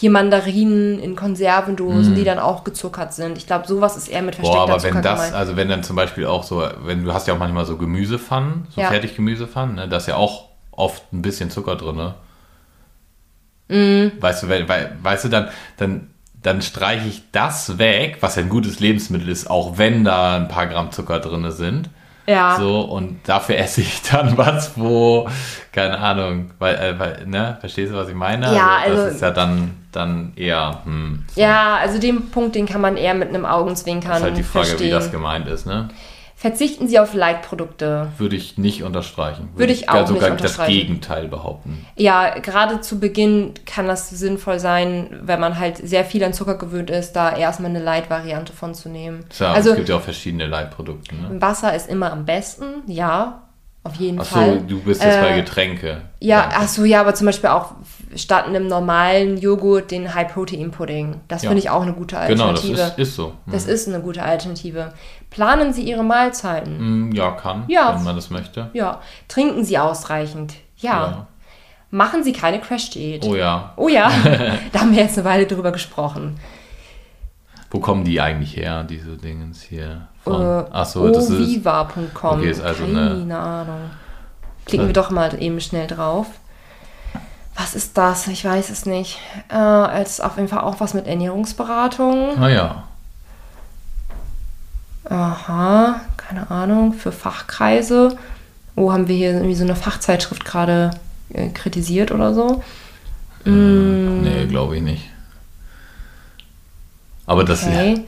hier 0.01 0.11
Mandarinen 0.11 0.98
in 0.98 1.14
Konservendosen, 1.14 2.14
die 2.14 2.24
dann 2.24 2.38
auch 2.38 2.64
gezuckert 2.64 3.12
sind. 3.12 3.36
Ich 3.36 3.46
glaube, 3.46 3.66
sowas 3.68 3.98
ist 3.98 4.09
eher 4.09 4.22
mit 4.22 4.34
versteckter 4.34 4.64
Mm. 4.64 4.66
Boah, 4.66 4.72
aber 4.72 4.80
Zucker 4.80 4.94
wenn 4.94 5.03
das, 5.03 5.18
gemeint. 5.18 5.34
also 5.34 5.57
wenn 5.57 5.68
dann 5.68 5.82
zum 5.82 5.94
Beispiel 5.94 6.24
auch 6.26 6.42
so, 6.42 6.66
wenn 6.84 7.05
du 7.05 7.12
hast 7.12 7.28
ja 7.28 7.34
auch 7.34 7.38
manchmal 7.38 7.66
so 7.66 7.76
Gemüsepfannen, 7.76 8.66
so 8.70 8.80
Ja. 8.80 8.88
Fertiggemüsepfannen, 8.88 9.74
ne, 9.76 9.88
da 9.88 9.98
ist 9.98 10.09
ja 10.09 10.16
auch 10.16 10.48
oft 10.72 11.12
ein 11.12 11.20
bisschen 11.20 11.51
Zucker 11.51 11.76
drin, 11.76 11.96
ne? 11.96 12.14
Mhm. 13.68 14.12
Weißt 14.20 14.42
du, 14.42 14.48
weil, 14.48 14.68
weil, 14.68 14.96
weißt 15.03 15.26
du, 15.26 15.28
dann, 15.28 15.48
dann, 15.76 16.09
dann 16.42 16.62
streiche 16.62 17.07
ich 17.07 17.22
das 17.32 17.76
weg, 17.78 18.16
was 18.20 18.36
ja 18.36 18.42
ein 18.42 18.48
gutes 18.48 18.80
Lebensmittel 18.80 19.28
ist, 19.28 19.51
auch 19.51 19.76
wenn 19.76 20.03
da 20.05 20.36
ein 20.36 20.48
paar 20.48 20.66
Gramm 20.66 20.92
Zucker 20.92 21.20
drin 21.20 21.51
sind. 21.51 21.90
Ja. 22.26 22.56
So, 22.58 22.80
und 22.82 23.20
dafür 23.28 23.58
esse 23.58 23.80
ich 23.80 24.02
dann 24.10 24.36
was, 24.36 24.72
wo, 24.76 25.28
keine 25.72 25.98
Ahnung, 25.98 26.50
weil, 26.58 26.74
äh, 26.76 26.98
weil 26.98 27.26
ne, 27.26 27.56
verstehst 27.60 27.92
du, 27.92 27.96
was 27.96 28.08
ich 28.08 28.14
meine? 28.14 28.54
Ja, 28.54 28.80
das 28.86 28.98
also- 28.98 29.14
ist 29.14 29.22
ja 29.22 29.30
dann, 29.30 29.76
dann 29.92 30.32
eher, 30.36 30.80
hm, 30.84 31.24
so. 31.34 31.40
Ja, 31.40 31.76
also 31.76 31.98
den 31.98 32.30
Punkt, 32.30 32.54
den 32.54 32.66
kann 32.66 32.80
man 32.80 32.96
eher 32.96 33.14
mit 33.14 33.28
einem 33.28 33.44
Augenzwinkern 33.44 34.18
ist 34.18 34.22
halt 34.22 34.36
die 34.36 34.42
Frage, 34.42 34.66
verstehen. 34.66 34.86
wie 34.86 34.90
das 34.90 35.10
gemeint 35.10 35.48
ist, 35.48 35.66
ne? 35.66 35.88
Verzichten 36.41 36.88
Sie 36.88 36.99
auf 36.99 37.12
Leitprodukte. 37.12 38.09
Würde 38.16 38.34
ich 38.34 38.57
nicht 38.57 38.82
unterstreichen. 38.82 39.51
Würde 39.57 39.74
ich 39.74 39.91
auch 39.91 39.93
gar 39.93 40.01
nicht 40.01 40.09
sogar 40.09 40.30
das 40.30 40.41
unterstreichen. 40.41 40.72
Gegenteil 40.72 41.28
behaupten. 41.28 41.84
Ja, 41.97 42.38
gerade 42.38 42.80
zu 42.80 42.99
Beginn 42.99 43.53
kann 43.66 43.86
das 43.86 44.09
sinnvoll 44.09 44.59
sein, 44.59 45.20
wenn 45.22 45.38
man 45.38 45.59
halt 45.59 45.76
sehr 45.76 46.03
viel 46.03 46.24
an 46.24 46.32
Zucker 46.32 46.55
gewöhnt 46.55 46.88
ist, 46.88 47.12
da 47.12 47.36
erstmal 47.36 47.68
eine 47.68 47.82
Light-Variante 47.82 48.55
von 48.55 48.74
zu 48.74 48.88
nehmen. 48.88 49.26
Tja, 49.28 49.53
also 49.53 49.70
es 49.72 49.76
gibt 49.76 49.91
ja 49.91 49.97
auch 49.97 50.01
verschiedene 50.01 50.47
Leitprodukte, 50.47 51.14
ne? 51.14 51.43
Wasser 51.43 51.74
ist 51.76 51.91
immer 51.91 52.11
am 52.11 52.24
besten, 52.24 52.64
ja, 52.86 53.43
auf 53.82 53.97
jeden 53.97 54.18
Achso, 54.20 54.34
Fall. 54.34 54.61
du 54.66 54.80
bist 54.80 55.03
jetzt 55.03 55.20
bei 55.20 55.30
Äh, 55.32 55.36
Getränke. 55.43 56.03
Ja, 56.20 56.51
ach 56.55 56.68
so, 56.68 56.84
ja, 56.84 57.01
aber 57.01 57.14
zum 57.14 57.26
Beispiel 57.26 57.49
auch 57.51 57.72
statt 58.14 58.47
einem 58.47 58.66
normalen 58.66 59.38
Joghurt 59.38 59.91
den 59.91 60.14
High-Protein-Pudding. 60.14 61.20
Das 61.28 61.43
Ja. 61.43 61.49
finde 61.51 61.61
ich 61.62 61.70
auch 61.70 61.80
eine 61.82 61.93
gute 61.95 62.16
Genau, 62.28 62.53
das 62.53 62.61
Alternative. 62.62 62.80
ist, 63.03 63.09
ist 63.11 63.16
so. 63.16 63.28
Hm. 63.28 63.34
das 63.53 63.66
ist 63.66 63.88
eine 63.88 64.01
gute 64.01 64.22
Alternative. 64.22 64.93
Planen 65.30 65.72
Sie 65.72 65.82
Ihre 65.82 66.02
Mahlzeiten. 66.02 66.78
Hm, 66.78 67.12
Ja, 67.12 67.30
kann, 67.32 67.64
Ja. 67.68 67.94
wenn 67.94 68.02
man 68.04 68.16
das 68.16 68.30
möchte. 68.30 68.70
Ja. 68.72 69.00
Trinken 69.28 69.64
Sie 69.64 69.78
ausreichend. 69.78 70.54
Ja. 70.76 70.90
Ja. 70.90 71.26
Machen 71.92 72.22
Sie 72.24 72.32
keine 72.32 72.60
Crash-Diät. 72.60 73.24
Oh 73.24 73.34
ja. 73.34 73.72
Oh 73.76 73.88
ja, 73.88 74.10
da 74.72 74.80
haben 74.80 74.92
wir 74.94 75.02
jetzt 75.02 75.18
eine 75.18 75.26
Weile 75.26 75.46
drüber 75.46 75.72
gesprochen. 75.72 76.38
Wo 77.70 77.78
kommen 77.80 78.04
die 78.04 78.20
eigentlich 78.20 78.56
her, 78.56 78.82
diese 78.84 79.16
Dingens 79.16 79.62
hier? 79.62 80.08
Von, 80.24 80.40
Äh, 80.42 80.64
achso, 80.72 81.08
das 81.08 81.30
ist. 81.30 81.38
oviva.com. 81.64 82.38
Okay, 82.40 82.50
ist 82.50 82.60
also 82.62 82.84
Keine 82.84 83.10
eine- 83.12 83.38
Ahnung. 83.38 83.90
Klicken 84.66 84.86
wir 84.86 84.92
doch 84.92 85.10
mal 85.10 85.40
eben 85.40 85.60
schnell 85.60 85.86
drauf. 85.86 86.26
Was 87.56 87.74
ist 87.74 87.96
das? 87.98 88.26
Ich 88.28 88.44
weiß 88.44 88.70
es 88.70 88.86
nicht. 88.86 89.18
Äh, 89.52 90.02
es 90.02 90.10
ist 90.12 90.20
auf 90.20 90.36
jeden 90.36 90.48
Fall 90.48 90.60
auch 90.60 90.76
was 90.78 90.94
mit 90.94 91.06
Ernährungsberatung. 91.06 92.38
Naja. 92.38 92.84
Aha, 95.05 96.01
keine 96.16 96.51
Ahnung, 96.51 96.92
für 96.92 97.12
Fachkreise. 97.12 98.16
Oh, 98.76 98.92
haben 98.92 99.09
wir 99.09 99.16
hier 99.16 99.32
irgendwie 99.32 99.55
so 99.55 99.64
eine 99.64 99.76
Fachzeitschrift 99.76 100.44
gerade 100.44 100.90
äh, 101.32 101.48
kritisiert 101.48 102.12
oder 102.12 102.34
so? 102.34 102.62
Mm, 103.44 104.22
Nee, 104.22 104.46
glaube 104.46 104.76
ich 104.76 104.82
nicht. 104.82 105.09
Aber 107.26 107.44
das 107.44 107.64
okay. 107.64 108.05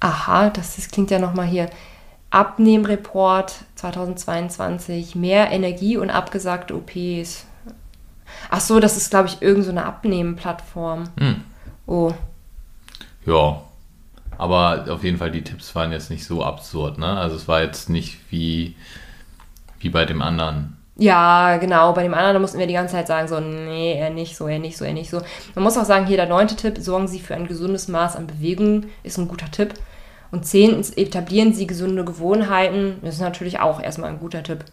Aha, 0.00 0.50
das, 0.50 0.76
das 0.76 0.88
klingt 0.88 1.10
ja 1.10 1.18
nochmal 1.18 1.46
hier. 1.46 1.68
Abnehmreport 2.30 3.54
2022, 3.76 5.14
mehr 5.14 5.50
Energie 5.50 5.96
und 5.96 6.10
abgesagte 6.10 6.74
OPs. 6.74 7.46
Ach 8.50 8.60
so, 8.60 8.80
das 8.80 8.96
ist, 8.96 9.10
glaube 9.10 9.28
ich, 9.28 9.40
irgendeine 9.40 9.64
so 9.64 9.70
eine 9.70 9.86
Abnehmplattform. 9.86 11.04
Hm. 11.18 11.42
Oh, 11.86 12.12
Ja. 13.26 13.62
Aber 14.38 14.86
auf 14.88 15.04
jeden 15.04 15.18
Fall, 15.18 15.30
die 15.30 15.42
Tipps 15.42 15.74
waren 15.74 15.92
jetzt 15.92 16.10
nicht 16.10 16.24
so 16.24 16.44
absurd, 16.44 16.96
ne? 16.98 17.18
Also 17.18 17.36
es 17.36 17.48
war 17.48 17.62
jetzt 17.62 17.90
nicht 17.90 18.18
wie, 18.30 18.76
wie 19.80 19.90
bei 19.90 20.04
dem 20.04 20.22
anderen. 20.22 20.76
Ja, 20.96 21.58
genau. 21.58 21.92
Bei 21.92 22.02
dem 22.02 22.14
anderen 22.14 22.40
mussten 22.40 22.58
wir 22.58 22.66
die 22.66 22.74
ganze 22.74 22.94
Zeit 22.94 23.06
sagen, 23.06 23.28
so, 23.28 23.40
nee, 23.40 23.98
eher 23.98 24.10
nicht 24.10 24.36
so, 24.36 24.48
eher 24.48 24.58
nicht 24.58 24.76
so, 24.76 24.84
eher 24.84 24.94
nicht 24.94 25.10
so. 25.10 25.20
Man 25.54 25.64
muss 25.64 25.76
auch 25.76 25.84
sagen, 25.84 26.06
hier 26.06 26.16
der 26.16 26.28
neunte 26.28 26.56
Tipp, 26.56 26.78
sorgen 26.78 27.08
Sie 27.08 27.20
für 27.20 27.34
ein 27.34 27.46
gesundes 27.46 27.88
Maß 27.88 28.16
an 28.16 28.26
Bewegung, 28.26 28.86
ist 29.02 29.18
ein 29.18 29.28
guter 29.28 29.50
Tipp. 29.50 29.74
Und 30.30 30.46
zehntens, 30.46 30.90
etablieren 30.90 31.52
Sie 31.52 31.66
gesunde 31.66 32.04
Gewohnheiten, 32.04 32.98
das 33.02 33.14
ist 33.14 33.20
natürlich 33.20 33.60
auch 33.60 33.80
erstmal 33.80 34.10
ein 34.10 34.18
guter 34.20 34.42
Tipp. 34.42 34.64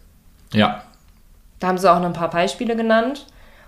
Ja. 0.52 0.84
Da 1.60 1.68
haben 1.68 1.78
sie 1.78 1.92
auch 1.92 2.00
noch 2.00 2.08
ein 2.08 2.14
paar 2.14 2.30
Beispiele 2.30 2.76
genannt. 2.76 3.26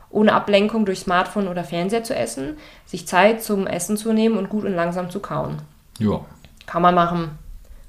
Ohne 0.10 0.34
Ablenkung 0.34 0.86
durch 0.86 1.00
Smartphone 1.00 1.48
oder 1.48 1.64
Fernseher 1.64 2.04
zu 2.04 2.16
essen, 2.16 2.58
sich 2.86 3.08
Zeit 3.08 3.44
zum 3.44 3.68
Essen 3.68 3.98
zu 3.98 4.14
nehmen 4.14 4.38
und 4.38 4.50
gut 4.50 4.64
und 4.64 4.74
langsam 4.74 5.10
zu 5.10 5.20
kauen. 5.20 5.62
Ja. 6.00 6.22
Kann 6.66 6.82
man 6.82 6.96
machen. 6.96 7.38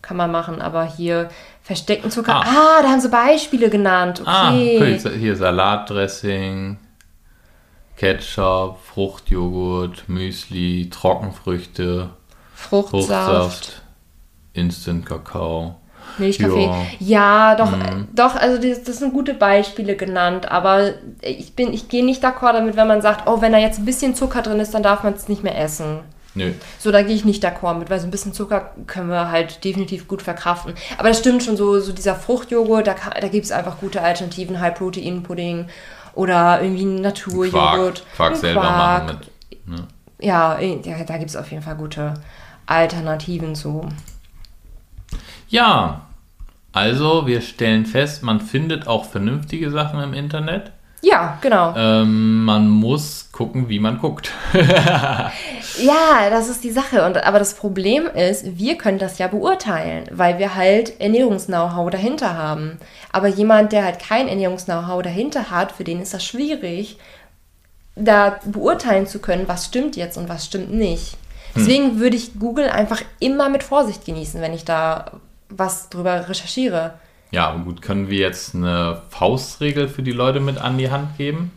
Kann 0.03 0.17
man 0.17 0.31
machen, 0.31 0.63
aber 0.63 0.85
hier 0.85 1.29
versteckten 1.63 2.11
Zucker. 2.11 2.37
Ah. 2.37 2.45
Ah, 2.47 2.83
da 2.83 2.89
haben 2.89 3.01
sie 3.01 3.09
Beispiele 3.11 3.69
genannt. 3.69 4.23
Ah, 4.25 4.51
Okay. 4.53 4.99
okay. 5.05 5.19
hier 5.19 5.37
Salatdressing, 5.37 6.79
Ketchup, 7.97 8.79
Fruchtjoghurt, 8.85 10.09
Müsli, 10.09 10.89
Trockenfrüchte, 10.91 12.11
Fruchtsaft, 12.55 12.91
Fruchtsaft, 12.91 13.83
Instant 14.55 15.05
Kakao. 15.05 15.77
Milchkaffee. 16.17 16.71
Ja, 17.01 17.55
doch, 17.55 17.73
äh, 17.73 18.05
doch, 18.15 18.35
also 18.35 18.61
das, 18.67 18.83
das 18.83 18.99
sind 18.99 19.13
gute 19.13 19.35
Beispiele 19.35 19.95
genannt, 19.95 20.51
aber 20.51 20.95
ich 21.21 21.55
bin, 21.55 21.73
ich 21.75 21.89
gehe 21.89 22.05
nicht 22.05 22.25
d'accord 22.25 22.55
damit, 22.55 22.77
wenn 22.77 22.89
man 22.89 23.03
sagt, 23.03 23.29
oh, 23.29 23.41
wenn 23.43 23.53
da 23.53 23.59
jetzt 23.59 23.79
ein 23.79 23.85
bisschen 23.85 24.15
Zucker 24.15 24.43
drin 24.43 24.59
ist, 24.59 24.73
dann 24.75 24.83
darf 24.83 25.03
man 25.03 25.13
es 25.15 25.29
nicht 25.29 25.43
mehr 25.45 25.59
essen. 25.61 26.01
Nö. 26.35 26.53
So, 26.79 26.93
da 26.93 27.03
gehe 27.03 27.15
ich 27.17 27.25
nicht 27.25 27.45
d'accord 27.45 27.79
mit, 27.79 27.91
weil 27.91 27.99
so 28.01 28.07
ein 28.07 28.11
bisschen 28.11 28.33
Zucker 28.33 28.73
können 28.87 29.09
wir 29.09 29.31
halt 29.31 29.65
definitiv 29.65 30.07
gut 30.07 30.23
verkraften. 30.23 30.75
Aber 30.99 31.09
das 31.09 31.19
stimmt 31.19 31.43
schon 31.43 31.57
so, 31.57 31.81
so 31.81 31.93
dieser 31.93 32.15
Fruchtjoghurt, 32.15 32.87
da, 32.87 32.95
kann- 32.95 33.15
da 33.21 33.29
gibt 33.29 33.47
es 33.47 33.51
einfach 33.53 33.79
gute 33.81 34.03
Alternativen, 34.03 34.61
High-Protein-Pudding 34.61 35.67
oder 36.15 36.63
irgendwie 36.63 36.85
Naturjoghurt. 36.85 38.05
Quark, 38.05 38.17
Quark 38.17 38.37
selber 38.37 38.61
Quark. 38.61 39.05
machen 39.07 39.19
mit. 39.19 39.67
Ne? 39.79 39.87
Ja, 40.21 40.59
eh, 40.59 40.81
ja, 40.85 41.03
da 41.05 41.17
gibt 41.17 41.31
es 41.31 41.37
auf 41.37 41.51
jeden 41.51 41.63
Fall 41.63 41.77
gute 41.77 42.15
Alternativen 42.67 43.55
zu. 43.55 43.89
Ja, 45.49 46.03
also 46.73 47.27
wir 47.27 47.41
stellen 47.41 47.87
fest, 47.87 48.23
man 48.23 48.41
findet 48.41 48.87
auch 48.87 49.07
vernünftige 49.07 49.71
Sachen 49.71 50.01
im 50.01 50.13
Internet. 50.13 50.73
Ja, 51.03 51.39
genau. 51.41 51.75
Ähm, 51.77 52.45
man 52.45 52.69
muss 52.69 53.29
gucken, 53.33 53.69
wie 53.69 53.79
man 53.79 53.99
guckt. 53.99 54.33
Ja, 55.79 56.29
das 56.31 56.49
ist 56.49 56.65
die 56.65 56.73
Sache. 56.73 57.05
Und, 57.07 57.23
aber 57.25 57.39
das 57.39 57.55
Problem 57.55 58.07
ist, 58.07 58.59
wir 58.59 58.77
können 58.77 58.99
das 58.99 59.19
ja 59.19 59.29
beurteilen, 59.29 60.07
weil 60.11 60.39
wir 60.39 60.57
halt 60.57 61.01
Ernährungs-Know-how 61.01 61.91
dahinter 61.91 62.37
haben. 62.37 62.79
Aber 63.13 63.29
jemand, 63.29 63.71
der 63.71 63.85
halt 63.85 64.01
kein 64.01 64.27
Ernährungs-Know-how 64.27 65.03
dahinter 65.03 65.51
hat, 65.51 65.73
für 65.73 65.85
den 65.85 66.03
ist 66.03 66.15
das 66.15 66.25
schwierig, 66.25 66.99
da 67.95 68.41
beurteilen 68.45 69.07
zu 69.07 69.21
können, 69.21 69.47
was 69.47 69.67
stimmt 69.67 69.97
jetzt 69.97 70.17
und 70.17 70.29
was 70.29 70.47
stimmt 70.47 70.73
nicht. 70.73 71.17
Deswegen 71.55 71.99
würde 71.99 72.17
ich 72.17 72.39
Google 72.39 72.69
einfach 72.69 73.03
immer 73.21 73.49
mit 73.49 73.63
Vorsicht 73.63 74.05
genießen, 74.05 74.41
wenn 74.41 74.55
ich 74.55 74.65
da 74.65 75.13
was 75.49 75.89
drüber 75.89 76.29
recherchiere. 76.29 76.95
Ja, 77.31 77.49
aber 77.51 77.65
gut, 77.65 77.83
können 77.83 78.09
wir 78.09 78.19
jetzt 78.19 78.55
eine 78.55 79.03
Faustregel 79.11 79.89
für 79.89 80.03
die 80.03 80.13
Leute 80.13 80.41
mit 80.41 80.59
an 80.59 80.79
die 80.79 80.91
Hand 80.91 81.17
geben? 81.19 81.53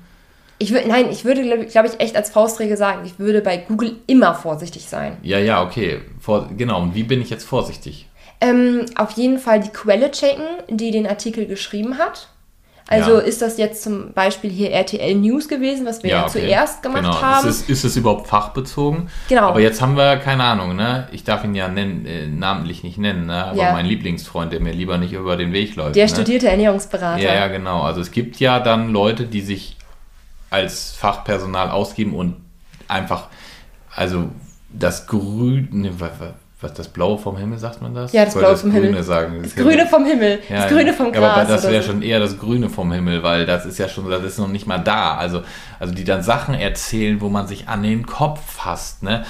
Ich 0.57 0.71
würde, 0.71 0.87
nein, 0.87 1.09
ich 1.09 1.25
würde, 1.25 1.41
glaube 1.41 1.65
glaub 1.65 1.85
ich, 1.85 1.99
echt 1.99 2.15
als 2.15 2.29
Faustregel 2.29 2.77
sagen, 2.77 3.01
ich 3.05 3.17
würde 3.17 3.41
bei 3.41 3.57
Google 3.57 3.95
immer 4.05 4.35
vorsichtig 4.35 4.85
sein. 4.87 5.17
Ja, 5.23 5.39
ja, 5.39 5.63
okay. 5.63 6.01
Vor, 6.19 6.49
genau, 6.55 6.81
und 6.81 6.93
wie 6.93 7.03
bin 7.03 7.21
ich 7.21 7.31
jetzt 7.31 7.45
vorsichtig? 7.45 8.07
Ähm, 8.41 8.85
auf 8.95 9.11
jeden 9.11 9.39
Fall 9.39 9.59
die 9.59 9.69
Quelle 9.69 10.11
checken, 10.11 10.45
die 10.69 10.91
den 10.91 11.07
Artikel 11.07 11.45
geschrieben 11.45 11.97
hat. 11.97 12.27
Also 12.91 13.13
Ja. 13.13 13.19
ist 13.19 13.41
das 13.41 13.57
jetzt 13.57 13.83
zum 13.83 14.11
Beispiel 14.11 14.49
hier 14.49 14.71
RTL 14.71 15.15
News 15.15 15.47
gewesen, 15.47 15.85
was 15.85 16.03
wir 16.03 16.09
ja, 16.09 16.21
okay. 16.23 16.41
zuerst 16.41 16.83
gemacht 16.83 17.03
genau. 17.03 17.21
haben. 17.21 17.47
Ist 17.47 17.61
es, 17.61 17.69
ist 17.69 17.83
es 17.85 17.95
überhaupt 17.95 18.27
fachbezogen? 18.27 19.09
Genau. 19.29 19.43
Aber 19.47 19.61
jetzt 19.61 19.81
haben 19.81 19.95
wir 19.95 20.17
keine 20.17 20.43
Ahnung, 20.43 20.75
ne? 20.75 21.07
Ich 21.13 21.23
darf 21.23 21.45
ihn 21.45 21.55
ja 21.55 21.69
nennen, 21.69 22.05
äh, 22.05 22.27
namentlich 22.27 22.83
nicht 22.83 22.97
nennen, 22.97 23.27
ne? 23.27 23.45
Aber 23.45 23.55
Ja. 23.57 23.71
mein 23.71 23.85
Lieblingsfreund, 23.85 24.51
der 24.51 24.59
mir 24.59 24.73
lieber 24.73 24.97
nicht 24.97 25.13
über 25.13 25.37
den 25.37 25.53
Weg 25.53 25.77
läuft. 25.77 25.95
der 25.95 26.03
ne? 26.03 26.09
studierte 26.09 26.49
Ernährungsberater. 26.49 27.21
Ja, 27.21 27.33
ja, 27.33 27.47
genau. 27.47 27.81
Also 27.83 28.01
es 28.01 28.11
gibt 28.11 28.41
ja 28.41 28.59
dann 28.59 28.91
Leute, 28.91 29.23
die 29.25 29.41
sich 29.41 29.77
als 30.49 30.91
Fachpersonal 30.91 31.69
ausgeben 31.69 32.13
und 32.13 32.35
einfach, 32.89 33.29
also 33.95 34.25
das 34.69 35.07
Grüne, 35.07 35.67
ne, 35.71 35.91
was, 36.61 36.73
das 36.73 36.87
Blaue 36.87 37.17
vom 37.17 37.37
Himmel, 37.37 37.57
sagt 37.57 37.81
man 37.81 37.93
das? 37.93 38.11
Ja, 38.13 38.25
das 38.25 38.35
wollte 38.35 38.47
Blaue 38.47 38.57
vom 38.57 38.71
Grüne 38.71 38.85
Himmel. 38.87 39.03
sagen. 39.03 39.39
Das 39.43 39.55
Grüne 39.55 39.87
vom 39.87 40.05
Himmel, 40.05 40.39
das 40.49 40.67
Grüne 40.69 40.93
vom 40.93 41.07
Ja, 41.07 41.11
Gras. 41.19 41.37
aber 41.37 41.45
das 41.45 41.69
wäre 41.69 41.81
so. 41.83 41.91
schon 41.91 42.01
eher 42.01 42.19
das 42.19 42.37
Grüne 42.39 42.69
vom 42.69 42.91
Himmel, 42.91 43.23
weil 43.23 43.45
das 43.45 43.65
ist 43.65 43.77
ja 43.79 43.87
schon, 43.89 44.09
das 44.09 44.23
ist 44.23 44.37
noch 44.39 44.47
nicht 44.47 44.67
mal 44.67 44.77
da. 44.79 45.15
Also, 45.15 45.41
also 45.79 45.93
die 45.93 46.03
dann 46.03 46.21
Sachen 46.23 46.53
erzählen, 46.53 47.19
wo 47.21 47.29
man 47.29 47.47
sich 47.47 47.67
an 47.67 47.83
den 47.83 48.05
Kopf 48.05 48.39
fasst, 48.45 49.03
ne? 49.03 49.23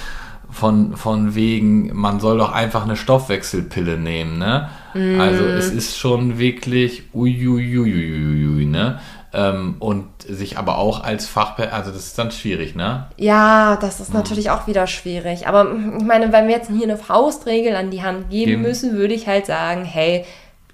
Von, 0.54 0.98
von 0.98 1.34
wegen, 1.34 1.96
man 1.96 2.20
soll 2.20 2.38
doch 2.38 2.52
einfach 2.52 2.84
eine 2.84 2.98
Stoffwechselpille 2.98 3.98
nehmen, 3.98 4.38
ne? 4.38 4.68
Also 4.94 5.44
Mm. 5.46 5.58
es 5.58 5.70
ist 5.70 5.98
schon 5.98 6.38
wirklich 6.38 7.04
uiuiuiuiui, 7.14 8.66
ne? 8.66 9.00
Ähm, 9.34 9.76
und 9.80 10.08
sich 10.28 10.58
aber 10.58 10.78
auch 10.78 11.04
als 11.04 11.26
Fachper, 11.26 11.72
also 11.72 11.90
das 11.92 12.08
ist 12.08 12.18
dann 12.20 12.32
schwierig, 12.32 12.76
ne? 12.76 13.08
Ja, 13.18 13.78
das 13.80 14.00
Mhm. 14.00 14.04
ist 14.04 14.14
natürlich 14.14 14.50
auch 14.50 14.68
wieder 14.68 14.88
schwierig. 14.88 15.48
Aber 15.48 15.72
ich 15.98 16.04
meine, 16.04 16.34
wenn 16.34 16.48
wir 16.48 16.56
jetzt 16.56 16.70
hier 16.70 16.84
eine 16.84 16.98
Faustregel 16.98 17.76
an 17.78 17.92
die 17.92 18.04
Hand 18.04 18.30
geben 18.30 18.52
Geben. 18.52 18.62
müssen, 18.64 18.94
würde 18.98 19.14
ich 19.14 19.28
halt 19.28 19.46
sagen, 19.46 19.86
hey, 19.86 20.26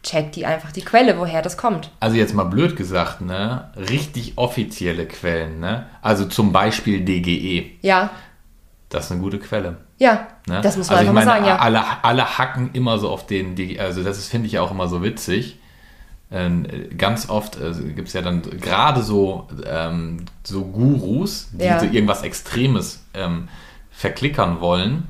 check 0.02 0.32
die 0.32 0.46
einfach 0.48 0.72
die 0.72 0.82
Quelle, 0.82 1.20
woher 1.20 1.42
das 1.44 1.56
kommt. 1.58 1.92
Also 2.00 2.16
jetzt 2.18 2.34
mal 2.34 2.46
blöd 2.46 2.76
gesagt, 2.76 3.22
ne? 3.22 3.70
Richtig 3.76 4.34
offizielle 4.38 5.06
Quellen, 5.06 5.60
ne? 5.60 5.86
Also 6.02 6.26
zum 6.26 6.52
Beispiel 6.52 7.02
DGE, 7.06 7.72
Ja, 7.82 8.10
das 8.90 9.06
ist 9.06 9.12
eine 9.12 9.22
gute 9.22 9.38
Quelle. 9.38 9.78
ja, 10.00 10.28
Ne? 10.48 10.62
das 10.62 10.78
muss 10.78 10.90
man 10.90 11.00
also 11.00 11.10
einfach 11.12 11.22
ich 11.22 11.26
mal 11.26 11.34
meine, 11.36 11.46
sagen, 11.46 11.46
ja. 11.46 11.58
alle, 11.62 11.84
alle 12.04 12.38
hacken 12.40 12.70
immer 12.74 12.98
so 13.00 13.10
auf 13.10 13.28
den, 13.28 13.56
DGE, 13.56 13.80
also 13.82 14.02
das 14.04 14.26
finde 14.28 14.48
ich 14.48 14.58
auch 14.60 14.72
immer 14.72 14.88
so 14.88 15.04
witzig. 15.04 15.60
Ähm, 16.30 16.66
ganz 16.98 17.30
oft 17.30 17.56
äh, 17.56 17.72
gibt 17.96 18.10
es 18.10 18.14
ja 18.14 18.22
dann 18.22 18.42
gerade 18.42 19.02
so, 19.02 19.48
ähm, 19.66 20.26
so 20.44 20.66
Gurus, 20.66 21.50
die 21.54 21.64
Ja. 21.66 21.80
so 21.80 21.86
irgendwas 21.86 22.22
Extremes 22.22 23.02
ähm, 23.14 23.48
verklickern 23.92 24.60
wollen, 24.60 25.08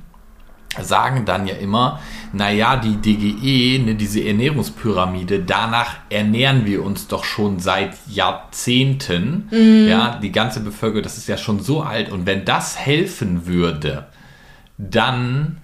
sagen 0.80 1.26
dann 1.26 1.48
ja 1.48 1.56
immer, 1.56 2.00
naja, 2.34 2.76
die 2.78 2.98
DGE, 2.98 3.84
ne, 3.84 3.96
diese 3.96 4.24
Ernährungspyramide, 4.24 5.40
danach 5.40 5.96
ernähren 6.10 6.66
wir 6.68 6.84
uns 6.86 7.08
doch 7.08 7.24
schon 7.24 7.60
seit 7.60 7.96
Jahrzehnten. 8.08 9.48
Mhm. 9.52 9.88
Ja, 9.88 10.20
die 10.22 10.32
ganze 10.32 10.60
Bevölkerung, 10.60 11.04
das 11.04 11.18
ist 11.18 11.28
ja 11.28 11.38
schon 11.38 11.62
so 11.62 11.82
alt. 11.82 12.12
Und 12.12 12.28
wenn 12.28 12.46
das 12.46 12.78
helfen 12.78 13.48
würde, 13.48 14.06
dann 14.78 15.58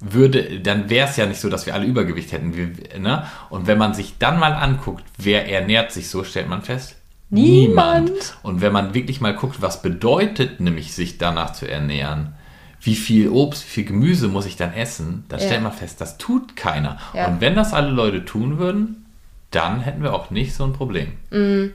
würde, 0.00 0.60
dann 0.60 0.90
wäre 0.90 1.08
es 1.08 1.16
ja 1.16 1.26
nicht 1.26 1.40
so, 1.40 1.48
dass 1.48 1.66
wir 1.66 1.74
alle 1.74 1.86
Übergewicht 1.86 2.32
hätten. 2.32 2.54
Wir, 2.56 2.98
ne? 2.98 3.26
Und 3.50 3.66
wenn 3.66 3.78
man 3.78 3.94
sich 3.94 4.18
dann 4.18 4.38
mal 4.38 4.52
anguckt, 4.52 5.04
wer 5.18 5.50
ernährt 5.50 5.92
sich 5.92 6.08
so, 6.10 6.24
stellt 6.24 6.48
man 6.48 6.62
fest, 6.62 6.96
Niemand. 7.28 8.36
Und 8.42 8.60
wenn 8.60 8.72
man 8.72 8.94
wirklich 8.94 9.20
mal 9.20 9.34
guckt, 9.34 9.60
was 9.60 9.82
bedeutet 9.82 10.60
nämlich, 10.60 10.94
sich 10.94 11.18
danach 11.18 11.52
zu 11.52 11.68
ernähren, 11.68 12.34
wie 12.80 12.94
viel 12.94 13.30
Obst, 13.30 13.64
wie 13.64 13.70
viel 13.70 13.84
Gemüse 13.84 14.28
muss 14.28 14.46
ich 14.46 14.56
dann 14.56 14.72
essen, 14.72 15.24
dann 15.28 15.40
Ja. 15.40 15.46
stellt 15.46 15.62
man 15.62 15.72
fest, 15.72 16.00
das 16.00 16.18
tut 16.18 16.54
keiner. 16.54 16.98
Ja. 17.14 17.26
Und 17.26 17.40
wenn 17.40 17.56
das 17.56 17.72
alle 17.72 17.90
Leute 17.90 18.24
tun 18.24 18.58
würden, 18.58 19.06
dann 19.50 19.80
hätten 19.80 20.02
wir 20.02 20.14
auch 20.14 20.30
nicht 20.30 20.54
so 20.54 20.64
ein 20.64 20.72
Problem. 20.72 21.14
Mhm. 21.30 21.72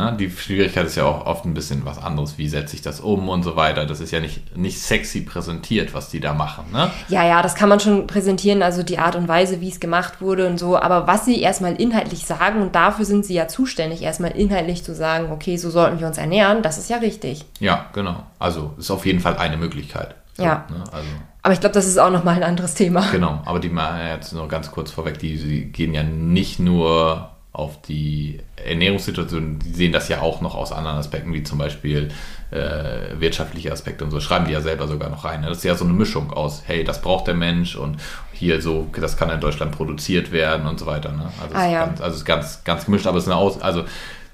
Ne? 0.00 0.16
Die 0.18 0.30
Schwierigkeit 0.30 0.86
ist 0.86 0.96
ja 0.96 1.04
auch 1.04 1.26
oft 1.26 1.44
ein 1.44 1.52
bisschen 1.52 1.84
was 1.84 2.02
anderes. 2.02 2.38
Wie 2.38 2.48
setze 2.48 2.74
ich 2.74 2.80
das 2.80 3.00
um 3.00 3.28
und 3.28 3.42
so 3.42 3.54
weiter. 3.54 3.84
Das 3.84 4.00
ist 4.00 4.10
ja 4.12 4.20
nicht, 4.20 4.56
nicht 4.56 4.80
sexy 4.80 5.20
präsentiert, 5.20 5.92
was 5.92 6.08
die 6.08 6.20
da 6.20 6.32
machen. 6.32 6.64
Ne? 6.72 6.90
Ja, 7.08 7.26
ja, 7.26 7.42
das 7.42 7.54
kann 7.54 7.68
man 7.68 7.80
schon 7.80 8.06
präsentieren, 8.06 8.62
also 8.62 8.82
die 8.82 8.98
Art 8.98 9.14
und 9.14 9.28
Weise, 9.28 9.60
wie 9.60 9.68
es 9.68 9.78
gemacht 9.78 10.20
wurde 10.20 10.46
und 10.46 10.58
so. 10.58 10.78
Aber 10.78 11.06
was 11.06 11.26
sie 11.26 11.40
erstmal 11.40 11.74
inhaltlich 11.74 12.24
sagen, 12.24 12.62
und 12.62 12.74
dafür 12.74 13.04
sind 13.04 13.26
sie 13.26 13.34
ja 13.34 13.46
zuständig, 13.48 14.02
erstmal 14.02 14.30
inhaltlich 14.30 14.84
zu 14.84 14.94
sagen, 14.94 15.30
okay, 15.32 15.56
so 15.56 15.70
sollten 15.70 16.00
wir 16.00 16.06
uns 16.06 16.16
ernähren, 16.18 16.62
das 16.62 16.78
ist 16.78 16.88
ja 16.88 16.96
richtig. 16.96 17.44
Ja, 17.58 17.86
genau. 17.92 18.22
Also 18.38 18.74
ist 18.78 18.90
auf 18.90 19.04
jeden 19.04 19.20
Fall 19.20 19.36
eine 19.36 19.56
Möglichkeit. 19.58 20.14
So, 20.34 20.44
Ja. 20.44 20.64
Ne? 20.70 20.84
Also, 20.92 21.08
Aber 21.42 21.52
ich 21.52 21.60
glaube, 21.60 21.74
das 21.74 21.86
ist 21.86 21.98
auch 21.98 22.10
nochmal 22.10 22.36
ein 22.36 22.42
anderes 22.42 22.74
Thema. 22.74 23.04
genau. 23.10 23.40
Aber 23.44 23.60
die 23.60 23.68
machen 23.68 23.98
ja 23.98 24.14
jetzt 24.14 24.32
nur 24.32 24.48
ganz 24.48 24.70
kurz 24.70 24.90
vorweg, 24.90 25.18
die, 25.18 25.36
die 25.36 25.64
gehen 25.66 25.92
ja 25.92 26.02
nicht 26.02 26.58
nur 26.58 27.29
auf 27.52 27.82
die 27.82 28.40
Ernährungssituation, 28.64 29.58
die 29.58 29.70
sehen 29.70 29.92
das 29.92 30.08
ja 30.08 30.20
auch 30.20 30.40
noch 30.40 30.54
aus 30.54 30.70
anderen 30.70 30.98
Aspekten, 30.98 31.32
wie 31.34 31.42
zum 31.42 31.58
Beispiel 31.58 32.08
äh, 32.52 33.18
wirtschaftliche 33.18 33.72
Aspekte 33.72 34.04
und 34.04 34.12
so, 34.12 34.20
schreiben 34.20 34.44
die 34.46 34.52
ja 34.52 34.60
selber 34.60 34.86
sogar 34.86 35.10
noch 35.10 35.24
rein. 35.24 35.40
ne? 35.40 35.48
Das 35.48 35.58
ist 35.58 35.64
ja 35.64 35.74
so 35.74 35.84
eine 35.84 35.94
Mischung 35.94 36.32
aus, 36.32 36.62
hey, 36.66 36.84
das 36.84 37.02
braucht 37.02 37.26
der 37.26 37.34
Mensch 37.34 37.74
und 37.74 37.96
hier 38.32 38.62
so, 38.62 38.88
das 38.92 39.16
kann 39.16 39.30
in 39.30 39.40
Deutschland 39.40 39.72
produziert 39.72 40.30
werden 40.30 40.66
und 40.66 40.78
so 40.78 40.86
weiter. 40.86 41.10
Ne? 41.12 41.30
Also, 41.42 41.54
Ah, 41.54 41.60
es 41.62 41.66
ist 41.66 41.72
ja. 41.72 41.86
ganz, 41.86 42.00
also 42.00 42.14
es 42.14 42.18
ist 42.20 42.24
ganz, 42.24 42.64
ganz 42.64 42.84
gemischt, 42.84 43.06
aber 43.06 43.18
es 43.18 43.24
ist 43.24 43.30
eine 43.30 43.36
Aus, 43.36 43.60
also 43.60 43.84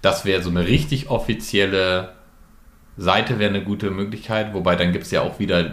das 0.03 0.25
wäre 0.27 0.43
so 0.43 0.51
eine 0.51 0.67
richtig 0.67 1.09
offizielle 1.09 2.11
Seite 2.99 3.39
wäre 3.39 3.51
eine 3.51 3.63
gute 3.63 3.91
Möglichkeit, 3.91 4.55
wobei 4.55 4.77
dann 4.77 4.93
gibt 4.93 5.05
es 5.05 5.11
ja 5.11 5.23
auch 5.23 5.39
wieder 5.39 5.73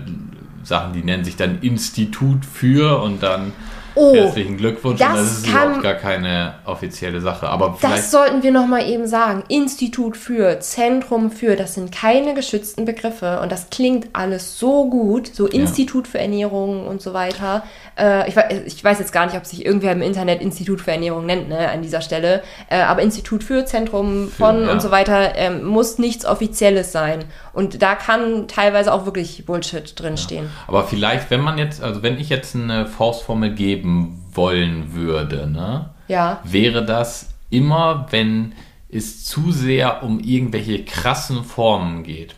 Sachen, 0.64 0.94
die 0.94 1.04
nennen 1.04 1.24
sich 1.26 1.36
dann 1.36 1.60
Institut 1.62 2.46
für 2.46 3.02
und 3.02 3.22
dann 3.22 3.52
Oh, 3.96 4.14
herzlichen 4.16 4.58
Glückwunsch 4.58 5.00
das 5.00 5.14
das 5.16 5.32
ist 5.38 5.46
kann- 5.46 5.64
überhaupt 5.68 5.84
gar 5.84 5.94
keine 5.96 6.56
offizielle 6.66 7.22
Sache. 7.22 7.48
Aber 7.48 7.78
Das 7.82 8.12
sollten 8.12 8.44
wir 8.44 8.52
nochmal 8.52 8.88
eben 8.90 9.08
sagen. 9.08 9.44
Institut 9.48 10.18
für, 10.18 10.60
Zentrum 10.60 11.32
für, 11.32 11.56
das 11.56 11.76
sind 11.76 11.92
keine 11.92 12.34
geschützten 12.34 12.86
Begriffe 12.86 13.40
und 13.42 13.52
das 13.52 13.70
klingt 13.70 14.08
alles 14.14 14.58
so 14.58 14.90
gut. 14.90 15.28
So 15.34 15.48
Institut 15.48 16.08
für 16.08 16.20
Ernährung 16.20 16.88
und 16.88 17.02
so 17.02 17.14
weiter. 17.14 17.64
Äh, 18.00 18.28
ich, 18.30 18.36
weiß, 18.36 18.46
ich 18.66 18.84
weiß 18.84 19.00
jetzt 19.00 19.14
gar 19.14 19.26
nicht, 19.26 19.36
ob 19.36 19.46
sich 19.46 19.66
irgendwer 19.66 19.92
im 19.92 20.02
Internet 20.02 20.42
Institut 20.42 20.82
für 20.82 20.92
Ernährung 20.92 21.26
nennt, 21.26 21.50
ne, 21.50 21.70
an 21.70 21.82
dieser 21.82 22.02
Stelle. 22.02 22.42
Äh, 22.70 22.82
aber 22.82 23.02
Institut 23.02 23.44
für, 23.44 23.66
Zentrum 23.66 24.30
von 24.30 24.64
ja. 24.66 24.72
und 24.72 24.82
so 24.82 24.92
weiter 24.92 25.36
ähm, 25.36 25.64
muss 25.64 25.98
nichts 25.98 26.26
Offizielles 26.26 26.92
sein. 26.92 27.26
Und 27.54 27.82
da 27.84 27.94
kann 27.96 28.48
teilweise 28.48 28.92
auch 28.92 29.06
wirklich 29.06 29.46
Bullshit 29.46 29.94
drinstehen. 30.00 30.50
Aber 30.68 30.86
vielleicht, 30.86 31.30
wenn 31.30 31.42
man 31.42 31.58
jetzt, 31.60 31.82
also 31.84 32.02
wenn 32.02 32.20
ich 32.20 32.30
jetzt 32.30 32.56
eine 32.56 32.88
Faustformel 32.88 33.54
geben 33.54 34.26
wollen 34.34 34.94
würde, 34.94 35.48
ne, 35.48 35.92
Ja. 36.08 36.40
wäre 36.44 36.84
das 36.84 37.30
immer, 37.52 38.08
wenn 38.10 38.54
es 38.90 39.24
zu 39.26 39.52
sehr 39.52 40.04
um 40.04 40.20
irgendwelche 40.20 40.84
krassen 40.84 41.44
Formen 41.44 42.04
geht. 42.04 42.36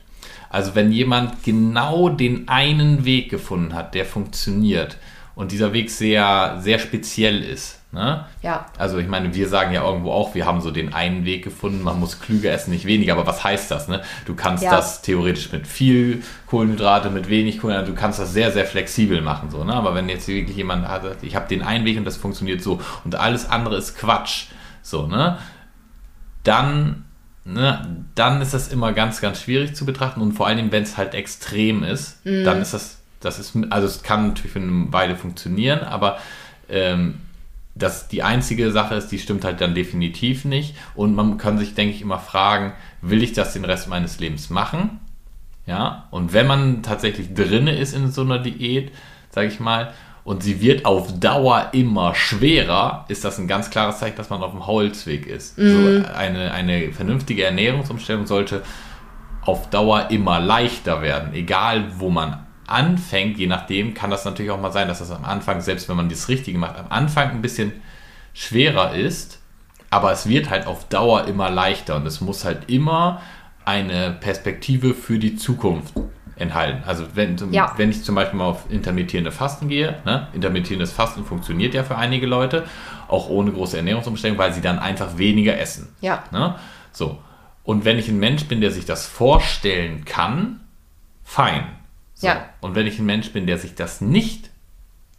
Also 0.49 0.76
wenn 0.76 0.91
jemand 0.91 1.43
genau 1.43 2.09
den 2.09 2.47
einen 2.47 3.03
Weg 3.05 3.30
gefunden 3.30 3.74
hat, 3.74 3.93
der 3.93 4.05
funktioniert 4.05 4.97
und 5.36 5.51
dieser 5.51 5.74
Weg 5.74 5.89
sehr, 5.89 6.57
sehr 6.61 6.80
speziell 6.80 7.41
ist. 7.41 7.80
Ne? 7.96 8.26
Ja. 8.41 8.66
Also 8.78 8.98
ich 8.98 9.08
meine, 9.08 9.34
wir 9.34 9.48
sagen 9.48 9.74
ja 9.74 9.84
irgendwo 9.88 10.12
auch, 10.12 10.36
wir 10.36 10.46
haben 10.46 10.60
so 10.60 10.70
den 10.70 10.93
einen 10.93 11.24
Weg 11.24 11.46
gefunden, 11.46 11.82
man 11.82 11.98
muss 11.98 12.20
klüger 12.20 12.52
essen, 12.52 12.72
nicht 12.72 12.86
weniger, 12.86 13.14
aber 13.14 13.26
was 13.26 13.41
heißt 13.43 13.72
das? 13.72 13.88
Ne? 13.88 14.02
Du 14.26 14.36
kannst 14.36 14.64
Ja. 14.64 14.72
das 14.72 15.02
theoretisch 15.02 15.52
mit 15.54 15.66
viel 15.66 16.22
Kohlenhydrate, 16.48 17.10
mit 17.10 17.30
wenig 17.30 17.60
Kohlenhydrate, 17.62 17.93
du 17.93 17.98
kannst 17.98 18.20
das 18.20 18.34
sehr, 18.34 18.52
sehr 18.52 18.66
flexibel 18.66 19.22
machen. 19.22 19.50
So, 19.50 19.64
ne? 19.64 19.74
Aber 19.74 19.96
wenn 19.96 20.10
jetzt 20.10 20.28
wirklich 20.28 20.58
jemand 20.58 20.86
hat, 20.88 21.04
ich 21.24 21.38
habe 21.38 21.48
den 21.48 21.62
einen 21.64 21.86
Weg 21.86 21.98
und 21.98 22.04
das 22.04 22.18
funktioniert 22.18 22.62
so 22.62 22.82
und 23.06 23.16
alles 23.16 23.50
andere 23.50 23.78
ist 23.78 23.98
Quatsch, 23.98 24.48
so, 24.82 25.08
ne? 25.08 25.38
Dann, 26.43 27.06
ne, 27.46 28.04
dann 28.14 28.41
ist 28.41 28.54
das 28.54 28.68
immer 28.68 28.91
ganz, 28.93 29.22
ganz 29.22 29.41
schwierig 29.41 29.74
zu 29.74 29.86
betrachten 29.86 30.20
und 30.22 30.34
vor 30.34 30.48
allem, 30.48 30.72
wenn 30.72 30.84
es 30.84 30.98
halt 30.98 31.14
extrem 31.16 31.84
ist, 31.84 32.20
dann 32.26 32.62
ist 32.62 32.74
das, 32.74 33.00
das 33.22 33.39
ist, 33.39 33.54
also 33.70 33.88
es 33.88 34.04
kann 34.04 34.28
natürlich 34.28 34.52
für 34.52 34.60
eine 34.60 34.91
Weile 34.91 35.16
funktionieren, 35.16 35.80
aber 35.80 36.18
ähm, 36.70 37.22
das 37.76 38.08
die 38.08 38.24
einzige 38.24 38.72
Sache 38.72 38.96
ist, 38.96 39.10
die 39.10 39.20
stimmt 39.20 39.44
halt 39.44 39.60
dann 39.60 39.76
definitiv 39.76 40.46
nicht. 40.46 40.76
Und 40.96 41.14
man 41.14 41.38
kann 41.38 41.58
sich, 41.58 41.76
denke 41.76 41.94
ich, 41.94 42.02
immer 42.02 42.20
fragen, 42.20 42.74
will 43.02 43.22
ich 43.22 43.34
das 43.34 43.54
den 43.54 43.66
Rest 43.66 43.90
meines 43.90 44.20
Lebens 44.20 44.50
machen? 44.50 45.02
Ja, 45.68 46.08
und 46.12 46.32
wenn 46.32 46.48
man 46.48 46.84
tatsächlich 46.84 47.34
drinne 47.34 47.76
ist 47.78 47.94
in 47.94 48.12
so 48.12 48.22
einer 48.22 48.40
Diät, 48.40 48.92
sage 49.30 49.48
ich 49.48 49.60
mal, 49.60 49.94
und 50.24 50.42
sie 50.42 50.62
wird 50.62 50.86
auf 50.86 51.20
Dauer 51.20 51.70
immer 51.74 52.16
schwerer, 52.16 53.06
ist 53.10 53.24
das 53.26 53.38
ein 53.38 53.48
ganz 53.48 53.70
klares 53.70 54.00
Zeichen, 54.00 54.18
dass 54.18 54.30
man 54.30 54.42
auf 54.42 54.52
dem 54.52 54.66
Holzweg 54.66 55.28
ist. 55.28 55.56
So 55.56 56.10
eine, 56.16 56.52
eine 56.52 56.92
vernünftige 56.94 57.44
Ernährungsumstellung 57.44 58.26
sollte 58.26 58.64
auf 59.42 59.70
Dauer 59.70 60.10
immer 60.10 60.40
leichter 60.40 61.02
werden, 61.04 61.34
egal 61.34 62.00
wo 62.00 62.10
man 62.10 62.45
anfängt, 62.68 63.38
je 63.38 63.47
nachdem 63.47 63.93
kann 63.93 64.09
das 64.09 64.26
natürlich 64.26 64.51
auch 64.51 64.59
mal 64.59 64.72
sein, 64.72 64.88
dass 64.88 64.99
das 64.99 65.11
am 65.11 65.26
Anfang, 65.26 65.61
selbst 65.61 65.88
wenn 65.89 65.95
man 65.97 66.09
das 66.09 66.28
Richtige 66.30 66.57
macht, 66.57 66.78
am 66.78 66.88
Anfang 66.89 67.32
ein 67.32 67.41
bisschen 67.41 67.74
schwerer 68.34 68.93
ist, 68.95 69.41
aber 69.89 70.11
es 70.11 70.28
wird 70.28 70.49
halt 70.49 70.68
auf 70.68 70.88
Dauer 70.89 71.26
immer 71.26 71.49
leichter 71.49 71.95
und 71.95 72.05
es 72.05 72.22
muss 72.22 72.43
halt 72.43 72.70
immer 72.70 73.22
eine 73.63 74.11
Perspektive 74.20 74.93
für 74.93 75.18
die 75.20 75.36
Zukunft 75.36 75.93
enthalten. 76.36 76.84
Also 76.86 77.05
wenn, 77.16 77.38
Ja. 77.51 77.74
wenn 77.78 77.89
ich 77.89 78.03
zum 78.03 78.16
Beispiel 78.16 78.38
mal 78.38 78.45
auf 78.45 78.66
intermittierende 78.70 79.32
Fasten 79.32 79.70
gehe, 79.70 79.99
ne? 80.05 80.28
intermittierendes 80.34 80.91
Fasten 80.91 81.24
funktioniert 81.24 81.74
ja 81.74 81.84
für 81.84 81.95
einige 81.97 82.28
Leute, 82.28 82.66
auch 83.07 83.30
ohne 83.30 83.51
große 83.51 83.78
Ernährungsumstellung, 83.78 84.38
weil 84.38 84.53
sie 84.53 84.61
dann 84.61 84.80
einfach 84.80 85.18
weniger 85.18 85.57
essen. 85.57 85.95
Ja. 86.01 86.24
Ne? 86.32 86.55
So. 86.91 87.20
Und 87.63 87.86
wenn 87.86 87.97
ich 87.97 88.09
ein 88.09 88.20
Mensch 88.20 88.45
bin, 88.45 88.61
der 88.61 88.72
sich 88.72 88.86
das 88.86 89.07
vorstellen 89.07 90.03
kann, 90.05 90.59
fein. 91.24 91.63
So. 92.26 92.32
Ja. 92.32 92.50
Und 92.62 92.76
wenn 92.76 92.88
ich 92.88 92.98
ein 93.00 93.06
Mensch 93.06 93.32
bin, 93.32 93.46
der 93.46 93.58
sich 93.58 93.76
das 93.76 94.02
nicht 94.02 94.50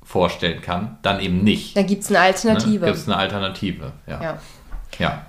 vorstellen 0.03 0.61
kann, 0.61 0.99
dann 1.03 1.21
eben 1.21 1.45
nicht. 1.45 1.77
Da 1.77 1.83
gibt 1.83 2.03
es 2.03 2.11
eine 2.11 2.21
Alternative. 2.21 2.87
Gibt 2.87 2.97
es 2.97 3.07
eine 3.07 3.17
Alternative. 3.17 3.93
Ja. 4.07 4.23
ja. 4.23 4.39
ja. 4.99 5.27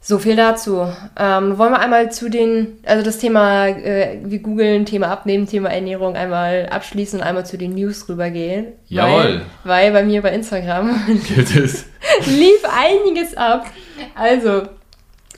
So 0.00 0.18
viel 0.18 0.36
dazu. 0.36 0.86
Ähm, 1.18 1.58
wollen 1.58 1.72
wir 1.72 1.80
einmal 1.80 2.12
zu 2.12 2.30
den, 2.30 2.78
also 2.86 3.04
das 3.04 3.18
Thema, 3.18 3.66
äh, 3.66 4.20
wir 4.22 4.38
googeln, 4.38 4.86
Thema 4.86 5.08
Abnehmen, 5.08 5.46
Thema 5.48 5.70
Ernährung 5.70 6.14
einmal 6.14 6.68
abschließen 6.70 7.18
und 7.18 7.26
einmal 7.26 7.44
zu 7.44 7.58
den 7.58 7.74
News 7.74 8.08
rübergehen. 8.08 8.68
Jawohl. 8.86 9.42
Weil, 9.64 9.92
weil 9.92 9.92
bei 9.92 10.04
mir 10.04 10.22
bei 10.22 10.32
Instagram 10.32 10.90
lief 11.08 12.64
einiges 12.70 13.36
ab. 13.36 13.66
Also, 14.14 14.62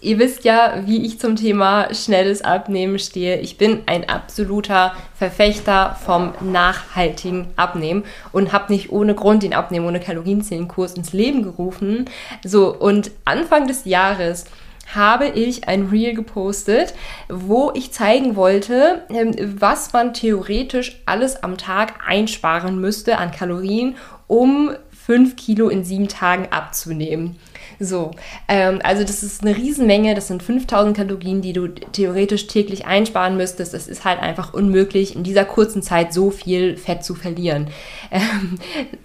ihr 0.00 0.18
wisst 0.18 0.44
ja, 0.44 0.82
wie 0.84 1.04
ich 1.04 1.18
zum 1.18 1.36
Thema 1.36 1.92
schnelles 1.94 2.42
Abnehmen 2.42 2.98
stehe. 2.98 3.40
Ich 3.40 3.58
bin 3.58 3.82
ein 3.86 4.08
absoluter 4.08 4.94
Verfechter 5.14 5.96
vom 6.04 6.32
nachhaltigen 6.40 7.48
Abnehmen 7.56 8.04
und 8.32 8.52
habe 8.52 8.72
nicht 8.72 8.90
ohne 8.92 9.14
Grund 9.14 9.42
den 9.42 9.54
Abnehmen 9.54 9.86
ohne 9.86 10.00
Kalorienzählenkurs 10.00 10.94
ins 10.94 11.12
Leben 11.12 11.42
gerufen. 11.42 12.06
So, 12.44 12.74
und 12.74 13.10
Anfang 13.24 13.66
des 13.66 13.84
Jahres 13.84 14.46
habe 14.94 15.28
ich 15.28 15.68
ein 15.68 15.88
Reel 15.88 16.14
gepostet, 16.14 16.94
wo 17.28 17.72
ich 17.74 17.92
zeigen 17.92 18.36
wollte, 18.36 19.02
ähm, 19.10 19.34
was 19.60 19.92
man 19.92 20.14
theoretisch 20.14 21.00
alles 21.04 21.42
am 21.42 21.58
Tag 21.58 21.94
einsparen 22.06 22.80
müsste 22.80 23.18
an 23.18 23.30
Kalorien, 23.30 23.96
um 24.26 24.70
5 25.06 25.36
Kilo 25.36 25.68
in 25.68 25.84
sieben 25.84 26.08
Tagen 26.08 26.48
abzunehmen. 26.50 27.36
So, 27.80 28.10
ähm, 28.48 28.80
also 28.82 29.04
das 29.04 29.22
ist 29.22 29.42
eine 29.42 29.56
Riesenmenge, 29.56 30.14
das 30.14 30.26
sind 30.28 30.42
5000 30.42 30.96
Kalorien, 30.96 31.42
die 31.42 31.52
du 31.52 31.68
theoretisch 31.68 32.48
täglich 32.48 32.86
einsparen 32.86 33.36
müsstest. 33.36 33.72
Es 33.72 33.86
ist 33.86 34.04
halt 34.04 34.20
einfach 34.20 34.52
unmöglich, 34.52 35.14
in 35.14 35.22
dieser 35.22 35.44
kurzen 35.44 35.82
Zeit 35.82 36.12
so 36.12 36.30
viel 36.30 36.76
Fett 36.76 37.04
zu 37.04 37.14
verlieren. 37.14 37.68
Ähm, 38.10 38.58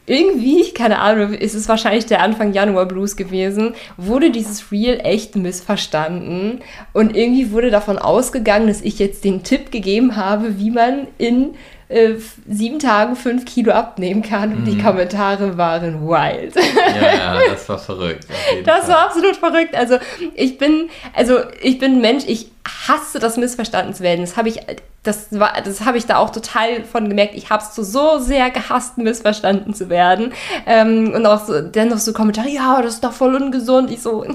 irgendwie, 0.06 0.72
keine 0.72 1.00
Ahnung, 1.00 1.34
ist 1.34 1.54
es 1.54 1.70
wahrscheinlich 1.70 2.06
der 2.06 2.22
Anfang 2.22 2.54
Januar 2.54 2.88
Blues 2.88 3.16
gewesen, 3.16 3.76
wurde 3.98 4.32
dieses 4.32 4.72
Reel 4.72 5.00
echt 5.04 5.36
missverstanden 5.36 6.62
und 6.94 7.16
irgendwie 7.16 7.52
wurde 7.52 7.70
davon 7.70 7.98
ausgegangen, 8.00 8.68
dass 8.68 8.82
ich 8.82 8.98
jetzt 9.00 9.24
den 9.24 9.44
Tipp 9.44 9.72
gegeben 9.72 10.16
habe, 10.16 10.58
wie 10.58 10.72
man 10.72 11.08
in 11.18 11.52
äh, 11.90 12.14
sieben 12.48 12.80
Tagen 12.80 13.16
fünf 13.16 13.46
Kilo 13.46 13.72
abnehmen 13.72 14.22
kann 14.22 14.54
und 14.56 14.66
die 14.66 14.78
Kommentare 14.78 15.58
waren 15.58 16.08
wild. 16.08 16.56
Ja, 16.56 17.16
ja, 17.16 17.40
das 17.50 17.68
war 17.70 17.78
verrückt. 17.78 18.26
Das 18.66 18.86
Fall. 18.86 18.90
war 18.90 19.06
absolut 19.06 19.36
verrückt. 19.36 19.76
Also 19.76 19.98
ich 20.36 20.58
bin, 20.58 20.90
also 21.14 21.40
ich 21.62 21.80
bin 21.80 22.02
Mensch, 22.02 22.24
ich 22.28 22.53
hasse 22.66 23.20
das 23.20 23.38
missverstanden 23.38 23.94
zu 23.94 24.04
werden. 24.04 24.22
Das 24.22 24.38
habe 24.38 24.48
ich, 24.48 24.60
das 25.04 25.38
war, 25.38 25.54
das 25.64 25.86
habe 25.86 25.98
ich 25.98 26.06
da 26.06 26.18
auch 26.18 26.30
total 26.30 26.86
von 26.86 27.10
gemerkt. 27.10 27.36
Ich 27.36 27.50
habe 27.50 27.62
es 27.62 27.76
so, 27.76 28.20
sehr 28.20 28.50
gehasst, 28.52 28.98
missverstanden 28.98 29.74
zu 29.74 29.90
werden. 29.90 30.34
Ähm, 30.66 31.12
und 31.14 31.26
auch 31.26 31.46
so, 31.46 31.62
dann 31.62 31.90
noch 31.90 31.98
so 31.98 32.14
Kommentare, 32.14 32.48
ja, 32.48 32.82
das 32.82 32.96
ist 32.96 33.04
doch 33.04 33.12
voll 33.12 33.36
ungesund. 33.36 33.92
Ich 33.92 34.02
so, 34.02 34.26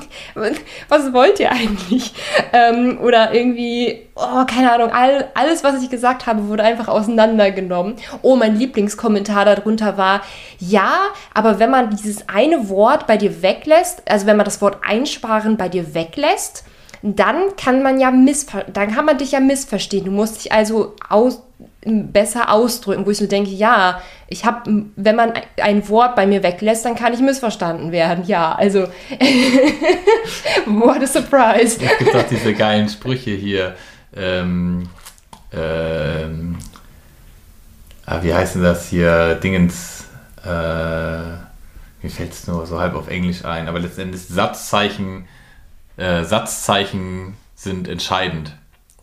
was 0.89 1.12
wollt 1.14 1.41
ihr 1.41 1.51
eigentlich? 1.51 2.12
Ähm, 2.53 2.99
oder 3.03 3.33
irgendwie, 3.33 4.07
oh, 4.14 4.45
keine 4.45 4.72
Ahnung, 4.72 4.91
all, 4.91 5.31
alles, 5.35 5.64
was 5.64 5.83
ich 5.83 5.89
gesagt 5.89 6.26
habe, 6.26 6.49
wurde 6.49 6.64
einfach 6.64 6.89
auseinandergenommen. 6.89 7.97
Oh, 8.20 8.37
mein 8.37 8.57
Lieblingskommentar 8.57 9.47
darunter 9.47 9.97
war, 9.97 10.20
ja, 10.59 10.99
aber 11.33 11.59
wenn 11.59 11.70
man 11.70 11.91
dieses 11.91 12.29
eine 12.29 12.68
Wort 12.68 13.07
bei 13.07 13.16
dir 13.16 13.41
weglässt, 13.41 14.03
also 14.07 14.26
wenn 14.26 14.37
man 14.37 14.45
das 14.45 14.61
Wort 14.61 14.79
einsparen 14.87 15.57
bei 15.57 15.70
dir 15.70 15.95
weglässt, 15.95 16.64
dann 17.03 17.57
kann 17.57 17.82
man 17.82 18.01
ja 18.01 18.11
dann 18.72 18.94
kann 18.94 19.05
man 19.05 19.18
dich 19.18 19.32
ja 19.32 19.40
missverstehen. 19.40 20.05
Du 20.05 20.11
musst 20.11 20.44
dich 20.44 20.53
also 20.53 20.94
aus 21.09 21.42
besser 21.84 22.53
ausdrücken, 22.53 23.07
wo 23.07 23.11
ich 23.11 23.18
so 23.18 23.26
denke, 23.26 23.51
ja, 23.51 24.03
ich 24.26 24.44
habe, 24.44 24.84
wenn 24.96 25.16
man 25.16 25.32
ein 25.61 25.88
Wort 25.88 26.16
bei 26.16 26.26
mir 26.26 26.42
weglässt, 26.42 26.84
dann 26.84 26.94
kann 26.94 27.14
ich 27.14 27.20
missverstanden 27.20 27.92
werden. 27.92 28.24
Ja, 28.26 28.53
also, 28.53 28.80
what 30.66 31.03
a 31.03 31.07
surprise. 31.07 31.78
Es 31.80 31.99
gibt 31.99 32.14
auch 32.14 32.28
diese 32.28 32.53
geilen 32.55 32.88
Sprüche 32.88 33.30
hier. 33.30 33.74
Ähm, 34.14 34.88
ähm, 35.53 36.59
ah, 38.07 38.18
wie 38.22 38.34
heißen 38.34 38.62
das 38.62 38.88
hier? 38.88 39.36
Dingens, 39.36 40.05
äh, 40.44 40.49
mir 40.49 42.11
fällt 42.11 42.32
es 42.32 42.46
nur 42.46 42.66
so 42.66 42.78
halb 42.80 42.94
auf 42.94 43.09
Englisch 43.09 43.44
ein, 43.44 43.68
aber 43.68 43.78
letztendlich 43.78 44.22
Satzzeichen, 44.26 45.26
äh, 45.99 46.24
Satzzeichen 46.24 47.36
sind 47.55 47.88
entscheidend. 47.88 48.57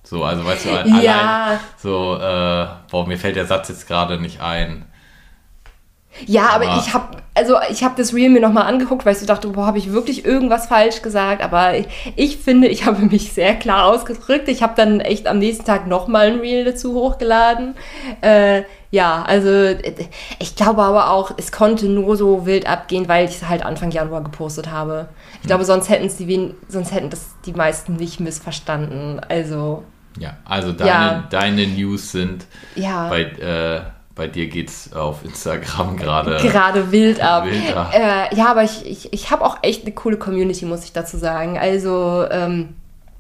So, 0.03 0.23
also 0.23 0.45
weißt 0.45 0.65
du, 0.65 0.69
allein 0.71 1.01
ja. 1.01 1.59
so, 1.77 2.15
äh, 2.15 2.67
boah, 2.89 3.07
mir 3.07 3.17
fällt 3.17 3.35
der 3.35 3.45
Satz 3.45 3.69
jetzt 3.69 3.87
gerade 3.87 4.19
nicht 4.19 4.39
ein. 4.39 4.85
Ja, 6.25 6.49
aber, 6.49 6.67
aber 6.67 6.79
ich 6.79 6.93
habe 6.93 7.17
also 7.35 7.57
ich 7.69 7.83
habe 7.83 7.95
das 7.97 8.13
Reel 8.13 8.29
mir 8.29 8.39
nochmal 8.39 8.63
angeguckt, 8.63 9.05
weil 9.05 9.13
ich 9.13 9.19
so 9.19 9.25
dachte, 9.25 9.49
boah, 9.49 9.67
habe 9.67 9.77
ich 9.77 9.91
wirklich 9.91 10.25
irgendwas 10.25 10.67
falsch 10.67 11.01
gesagt? 11.01 11.43
Aber 11.43 11.77
ich, 11.77 11.85
ich 12.15 12.37
finde, 12.37 12.69
ich 12.69 12.85
habe 12.85 13.05
mich 13.05 13.33
sehr 13.33 13.55
klar 13.55 13.87
ausgedrückt. 13.87 14.47
Ich 14.47 14.63
habe 14.63 14.73
dann 14.77 15.01
echt 15.01 15.27
am 15.27 15.39
nächsten 15.39 15.65
Tag 15.65 15.85
nochmal 15.85 16.27
ein 16.27 16.39
Reel 16.39 16.63
dazu 16.63 16.93
hochgeladen. 16.93 17.75
Äh, 18.21 18.63
ja, 18.89 19.23
also 19.23 19.75
ich 20.39 20.55
glaube 20.55 20.81
aber 20.81 21.11
auch, 21.11 21.33
es 21.35 21.51
konnte 21.51 21.87
nur 21.87 22.15
so 22.15 22.45
wild 22.45 22.67
abgehen, 22.67 23.09
weil 23.09 23.25
ich 23.25 23.35
es 23.35 23.49
halt 23.49 23.65
Anfang 23.65 23.91
Januar 23.91 24.23
gepostet 24.23 24.71
habe. 24.71 25.09
Ich 25.33 25.41
hm. 25.41 25.47
glaube, 25.47 25.65
sonst 25.65 25.89
hätten 25.89 26.09
die 26.17 26.55
sonst 26.69 26.93
hätten 26.93 27.09
das 27.09 27.35
die 27.45 27.53
meisten 27.53 27.97
nicht 27.97 28.21
missverstanden. 28.21 29.19
Also 29.27 29.83
ja, 30.17 30.37
also 30.45 30.71
deine, 30.71 30.89
ja. 30.89 31.23
deine 31.29 31.67
News 31.67 32.13
sind 32.13 32.45
ja. 32.75 33.09
bei, 33.09 33.23
äh, 33.23 33.81
bei 34.15 34.27
dir 34.27 34.47
geht's 34.47 34.93
auf 34.93 35.23
Instagram 35.25 35.97
gerade. 35.97 36.37
Gerade 36.37 36.91
wild 36.91 37.21
ab. 37.21 37.45
Wild 37.45 37.75
ab. 37.75 37.93
Äh, 37.93 38.35
ja, 38.35 38.49
aber 38.49 38.63
ich, 38.63 38.85
ich, 38.85 39.13
ich 39.13 39.29
habe 39.29 39.43
auch 39.45 39.57
echt 39.61 39.83
eine 39.83 39.93
coole 39.93 40.17
Community, 40.17 40.65
muss 40.65 40.85
ich 40.85 40.93
dazu 40.93 41.17
sagen. 41.17 41.57
Also, 41.57 42.25
ähm, 42.31 42.75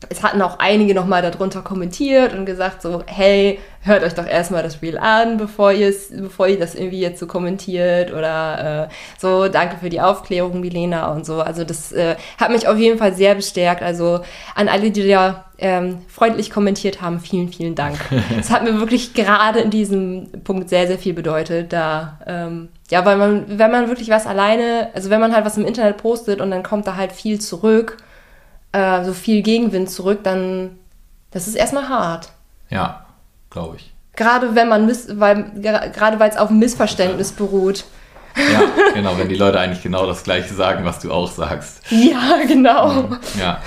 es 0.09 0.23
hatten 0.23 0.41
auch 0.41 0.59
einige 0.59 0.93
nochmal 0.93 1.21
darunter 1.21 1.61
kommentiert 1.61 2.33
und 2.33 2.45
gesagt 2.45 2.81
so, 2.81 3.03
hey, 3.07 3.59
hört 3.81 4.03
euch 4.03 4.13
doch 4.13 4.25
erstmal 4.25 4.63
das 4.63 4.81
Reel 4.81 4.97
an, 4.97 5.37
bevor 5.37 5.71
ihr 5.71 5.93
bevor 6.17 6.47
ihr 6.47 6.59
das 6.59 6.75
irgendwie 6.75 6.99
jetzt 6.99 7.19
so 7.19 7.27
kommentiert 7.27 8.11
oder 8.11 8.89
äh, 8.89 8.93
so, 9.19 9.47
danke 9.47 9.77
für 9.77 9.89
die 9.89 10.01
Aufklärung, 10.01 10.59
Milena 10.59 11.11
und 11.11 11.25
so. 11.25 11.41
Also 11.41 11.63
das 11.63 11.91
äh, 11.91 12.15
hat 12.39 12.51
mich 12.51 12.67
auf 12.67 12.77
jeden 12.77 12.97
Fall 12.97 13.13
sehr 13.13 13.35
bestärkt. 13.35 13.83
Also 13.83 14.21
an 14.55 14.67
alle, 14.67 14.91
die 14.91 15.07
da 15.07 15.45
ähm, 15.57 15.99
freundlich 16.07 16.49
kommentiert 16.49 17.01
haben, 17.01 17.19
vielen, 17.19 17.49
vielen 17.49 17.75
Dank. 17.75 17.97
Es 18.39 18.49
hat 18.49 18.63
mir 18.63 18.79
wirklich 18.79 19.13
gerade 19.13 19.59
in 19.59 19.69
diesem 19.69 20.29
Punkt 20.43 20.69
sehr, 20.69 20.87
sehr 20.87 20.97
viel 20.97 21.13
bedeutet. 21.13 21.71
Da, 21.71 22.19
ähm, 22.25 22.69
ja, 22.89 23.05
weil 23.05 23.17
man, 23.17 23.45
wenn 23.47 23.71
man 23.71 23.87
wirklich 23.87 24.09
was 24.09 24.25
alleine, 24.25 24.89
also 24.93 25.09
wenn 25.09 25.21
man 25.21 25.33
halt 25.33 25.45
was 25.45 25.57
im 25.57 25.65
Internet 25.65 25.97
postet 25.97 26.41
und 26.41 26.51
dann 26.51 26.63
kommt 26.63 26.87
da 26.87 26.95
halt 26.95 27.11
viel 27.11 27.39
zurück, 27.39 27.97
äh, 28.75 29.05
so 29.05 29.13
viel 29.13 29.41
Gegenwind 29.41 29.89
zurück, 29.89 30.19
dann 30.23 30.77
das 31.31 31.47
ist 31.47 31.55
erstmal 31.55 31.89
hart. 31.89 32.29
Ja, 32.69 33.05
glaube 33.49 33.77
ich. 33.77 33.93
Gerade 34.15 34.55
wenn 34.55 34.69
man 34.69 34.89
weil 35.19 35.51
gerade 35.59 36.19
weil 36.19 36.29
es 36.29 36.37
auf 36.37 36.49
Missverständnis 36.49 37.31
beruht. 37.31 37.85
Ja, 38.35 38.63
genau, 38.93 39.17
wenn 39.17 39.29
die 39.29 39.35
Leute 39.35 39.59
eigentlich 39.59 39.83
genau 39.83 40.05
das 40.05 40.23
gleiche 40.23 40.53
sagen, 40.53 40.83
was 40.85 40.99
du 40.99 41.11
auch 41.11 41.31
sagst. 41.31 41.81
Ja, 41.89 42.43
genau. 42.47 43.09
Ja. 43.39 43.61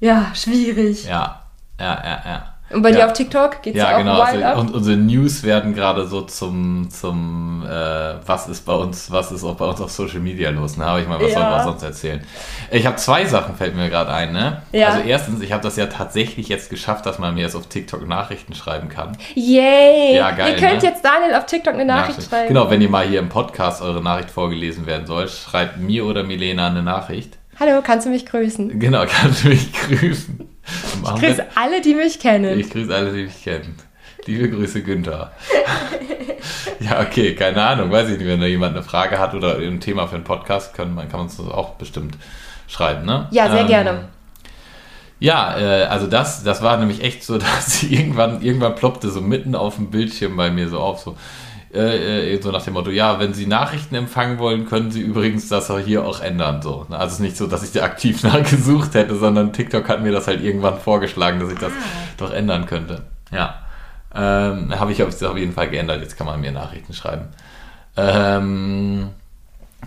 Ja, 0.00 0.32
schwierig. 0.34 1.06
Ja, 1.06 1.42
ja, 1.78 2.02
ja, 2.04 2.22
ja. 2.24 2.53
Und 2.74 2.82
bei 2.82 2.90
ja. 2.90 2.96
dir 2.96 3.06
auf 3.06 3.12
TikTok 3.12 3.62
geht 3.62 3.74
es 3.74 3.80
ja, 3.80 3.94
auch 3.94 3.98
genau. 3.98 4.20
Also, 4.20 4.60
und 4.60 4.74
unsere 4.74 4.96
News 4.96 5.42
werden 5.42 5.74
gerade 5.74 6.06
so 6.06 6.22
zum, 6.22 6.88
zum 6.90 7.64
äh, 7.64 8.14
was 8.26 8.48
ist 8.48 8.66
bei 8.66 8.74
uns, 8.74 9.10
was 9.10 9.32
ist 9.32 9.44
auch 9.44 9.54
bei 9.54 9.64
uns 9.64 9.80
auf 9.80 9.90
Social 9.90 10.20
Media 10.20 10.50
los? 10.50 10.76
Ne? 10.76 10.84
Habe 10.84 11.00
ich 11.00 11.08
mal, 11.08 11.20
was 11.20 11.32
ja. 11.32 11.40
soll 11.40 11.50
man 11.50 11.64
sonst 11.64 11.82
erzählen? 11.82 12.20
Ich 12.70 12.86
habe 12.86 12.96
zwei 12.96 13.24
Sachen, 13.24 13.54
fällt 13.54 13.76
mir 13.76 13.88
gerade 13.88 14.12
ein. 14.12 14.32
Ne? 14.32 14.62
Ja. 14.72 14.88
Also 14.88 15.00
erstens, 15.00 15.40
ich 15.40 15.52
habe 15.52 15.62
das 15.62 15.76
ja 15.76 15.86
tatsächlich 15.86 16.48
jetzt 16.48 16.70
geschafft, 16.70 17.06
dass 17.06 17.18
man 17.18 17.34
mir 17.34 17.42
jetzt 17.42 17.56
auf 17.56 17.66
TikTok 17.66 18.06
Nachrichten 18.06 18.54
schreiben 18.54 18.88
kann. 18.88 19.16
Yay! 19.34 20.16
Ja, 20.16 20.32
geil, 20.32 20.54
ihr 20.54 20.56
könnt 20.56 20.82
ne? 20.82 20.88
jetzt 20.88 21.04
Daniel 21.04 21.34
auf 21.34 21.46
TikTok 21.46 21.74
eine 21.74 21.84
Nachricht 21.84 22.18
Nachricht. 22.18 22.30
schreiben. 22.30 22.48
Genau, 22.48 22.70
wenn 22.70 22.80
ihr 22.80 22.88
mal 22.88 23.06
hier 23.06 23.20
im 23.20 23.28
Podcast 23.28 23.82
eure 23.82 24.02
Nachricht 24.02 24.30
vorgelesen 24.30 24.86
werden 24.86 25.06
soll, 25.06 25.28
schreibt 25.28 25.78
mir 25.78 26.04
oder 26.04 26.22
Milena 26.22 26.68
eine 26.68 26.82
Nachricht. 26.82 27.38
Hallo, 27.60 27.82
kannst 27.82 28.06
du 28.06 28.10
mich 28.10 28.26
grüßen? 28.26 28.78
Genau, 28.80 29.04
kannst 29.08 29.44
du 29.44 29.48
mich 29.48 29.72
grüßen. 29.72 30.48
Ich 31.02 31.20
grüße 31.20 31.46
alle, 31.54 31.80
die 31.80 31.94
mich 31.94 32.18
kennen. 32.18 32.58
Ich 32.58 32.70
grüße 32.70 32.94
alle, 32.94 33.12
die 33.12 33.24
mich 33.24 33.42
kennen. 33.42 33.76
Liebe 34.26 34.48
Grüße, 34.48 34.82
Günther. 34.82 35.32
ja, 36.80 37.00
okay, 37.00 37.34
keine 37.34 37.62
Ahnung, 37.62 37.90
weiß 37.90 38.08
ich 38.08 38.18
nicht, 38.18 38.26
wenn 38.26 38.40
da 38.40 38.46
jemand 38.46 38.74
eine 38.74 38.82
Frage 38.82 39.18
hat 39.18 39.34
oder 39.34 39.58
ein 39.58 39.80
Thema 39.80 40.06
für 40.06 40.14
einen 40.16 40.24
Podcast, 40.24 40.74
kann 40.74 40.94
man, 40.94 41.08
kann 41.10 41.20
uns 41.20 41.36
das 41.36 41.46
auch 41.46 41.74
bestimmt 41.74 42.16
schreiben, 42.66 43.04
ne? 43.04 43.28
Ja, 43.30 43.50
sehr 43.50 43.60
ähm, 43.60 43.66
gerne. 43.66 44.08
Ja, 45.20 45.58
äh, 45.58 45.84
also 45.84 46.06
das, 46.06 46.42
das 46.42 46.62
war 46.62 46.78
nämlich 46.78 47.02
echt 47.02 47.22
so, 47.22 47.38
dass 47.38 47.82
irgendwann, 47.82 48.42
irgendwann 48.42 48.74
ploppte 48.74 49.10
so 49.10 49.20
mitten 49.20 49.54
auf 49.54 49.76
dem 49.76 49.90
Bildschirm 49.90 50.36
bei 50.36 50.50
mir 50.50 50.68
so 50.68 50.80
auf, 50.80 51.00
so, 51.00 51.16
äh, 51.74 52.34
äh, 52.34 52.42
so 52.42 52.50
nach 52.50 52.62
dem 52.62 52.74
Motto, 52.74 52.90
ja, 52.90 53.18
wenn 53.18 53.34
Sie 53.34 53.46
Nachrichten 53.46 53.94
empfangen 53.94 54.38
wollen, 54.38 54.66
können 54.66 54.90
Sie 54.90 55.00
übrigens 55.00 55.48
das 55.48 55.72
hier 55.84 56.04
auch 56.04 56.20
ändern. 56.20 56.62
So. 56.62 56.86
Also 56.90 57.06
es 57.06 57.12
ist 57.14 57.20
nicht 57.20 57.36
so, 57.36 57.46
dass 57.46 57.62
ich 57.64 57.72
da 57.72 57.82
aktiv 57.82 58.22
nachgesucht 58.22 58.94
hätte, 58.94 59.16
sondern 59.16 59.52
TikTok 59.52 59.88
hat 59.88 60.02
mir 60.02 60.12
das 60.12 60.26
halt 60.26 60.42
irgendwann 60.42 60.78
vorgeschlagen, 60.78 61.40
dass 61.40 61.52
ich 61.52 61.58
das 61.58 61.72
ah. 61.72 62.08
doch 62.16 62.32
ändern 62.32 62.66
könnte. 62.66 63.02
Ja. 63.32 63.60
Ähm, 64.14 64.78
Habe 64.78 64.92
ich 64.92 65.02
auf 65.02 65.20
jeden 65.36 65.52
Fall 65.52 65.68
geändert. 65.68 66.00
Jetzt 66.00 66.16
kann 66.16 66.26
man 66.26 66.40
mir 66.40 66.52
Nachrichten 66.52 66.94
schreiben. 66.94 67.26
Ähm, 67.96 69.10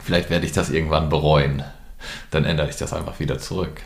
vielleicht 0.04 0.30
werde 0.30 0.46
ich 0.46 0.52
das 0.52 0.70
irgendwann 0.70 1.10
bereuen. 1.10 1.64
Dann 2.32 2.46
ändere 2.46 2.70
ich 2.70 2.76
das 2.76 2.94
einfach 2.94 3.20
wieder 3.20 3.40
zurück. 3.40 3.82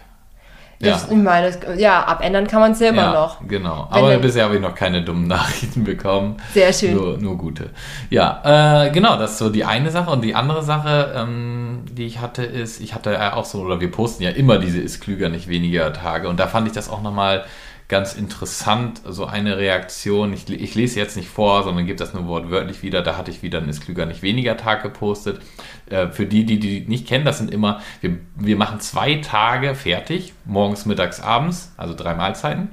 Ja. 0.81 0.99
Ich 1.09 1.15
meine, 1.15 1.51
ja, 1.77 2.03
abändern 2.05 2.47
kann 2.47 2.59
man 2.59 2.71
es 2.71 2.79
ja 2.79 2.89
immer 2.89 3.01
ja, 3.03 3.13
noch. 3.13 3.47
Genau. 3.47 3.87
Wenn 3.91 4.03
Aber 4.03 4.17
bisher 4.17 4.45
habe 4.45 4.55
ich 4.55 4.61
noch 4.61 4.75
keine 4.75 5.03
dummen 5.03 5.27
Nachrichten 5.27 5.83
bekommen. 5.83 6.37
Sehr 6.53 6.73
schön. 6.73 6.95
Nur, 6.95 7.17
nur 7.17 7.37
gute. 7.37 7.69
Ja, 8.09 8.85
äh, 8.85 8.91
genau, 8.91 9.17
das 9.17 9.31
ist 9.31 9.37
so 9.37 9.49
die 9.49 9.63
eine 9.63 9.91
Sache. 9.91 10.09
Und 10.09 10.23
die 10.23 10.35
andere 10.35 10.63
Sache, 10.63 11.13
ähm, 11.15 11.83
die 11.91 12.05
ich 12.05 12.19
hatte, 12.19 12.43
ist, 12.43 12.81
ich 12.81 12.95
hatte 12.95 13.13
ja 13.13 13.33
auch 13.35 13.45
so, 13.45 13.61
oder 13.61 13.79
wir 13.79 13.91
posten 13.91 14.23
ja 14.23 14.31
immer 14.31 14.57
diese 14.57 14.79
Ist 14.79 15.01
klüger, 15.01 15.29
nicht 15.29 15.47
weniger 15.47 15.93
Tage. 15.93 16.27
Und 16.27 16.39
da 16.39 16.47
fand 16.47 16.67
ich 16.67 16.73
das 16.73 16.89
auch 16.89 17.01
nochmal 17.01 17.45
ganz 17.91 18.13
interessant, 18.13 19.01
so 19.05 19.25
eine 19.25 19.57
Reaktion. 19.57 20.31
Ich, 20.31 20.49
ich 20.49 20.75
lese 20.75 20.97
jetzt 20.97 21.17
nicht 21.17 21.27
vor, 21.27 21.63
sondern 21.63 21.85
gebe 21.85 21.99
das 21.99 22.13
nur 22.13 22.25
wortwörtlich 22.25 22.81
wieder. 22.83 23.01
Da 23.01 23.17
hatte 23.17 23.29
ich 23.29 23.43
wieder 23.43 23.59
ein 23.59 23.67
Ist 23.67 23.83
klüger, 23.83 24.05
nicht 24.05 24.23
weniger 24.23 24.55
Tag 24.55 24.81
gepostet. 24.81 25.41
Äh, 25.87 26.07
für 26.07 26.25
die, 26.25 26.45
die 26.45 26.57
die 26.57 26.79
nicht 26.87 27.05
kennen, 27.05 27.25
das 27.25 27.37
sind 27.37 27.51
immer, 27.51 27.81
wir, 27.99 28.17
wir 28.35 28.55
machen 28.55 28.79
zwei 28.79 29.15
Tage 29.15 29.75
fertig, 29.75 30.33
morgens, 30.45 30.85
mittags, 30.85 31.19
abends, 31.19 31.73
also 31.75 31.93
drei 31.93 32.15
Mahlzeiten. 32.15 32.69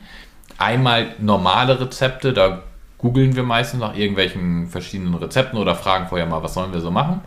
Einmal 0.57 1.09
normale 1.19 1.81
Rezepte, 1.81 2.33
da 2.33 2.63
googeln 2.99 3.35
wir 3.35 3.43
meistens 3.43 3.81
nach 3.81 3.97
irgendwelchen 3.97 4.69
verschiedenen 4.69 5.15
Rezepten 5.15 5.59
oder 5.59 5.75
fragen 5.75 6.07
vorher 6.07 6.27
mal, 6.27 6.45
was 6.45 6.55
sollen 6.55 6.73
wir 6.73 6.81
so 6.81 6.93
machen. 6.93 7.21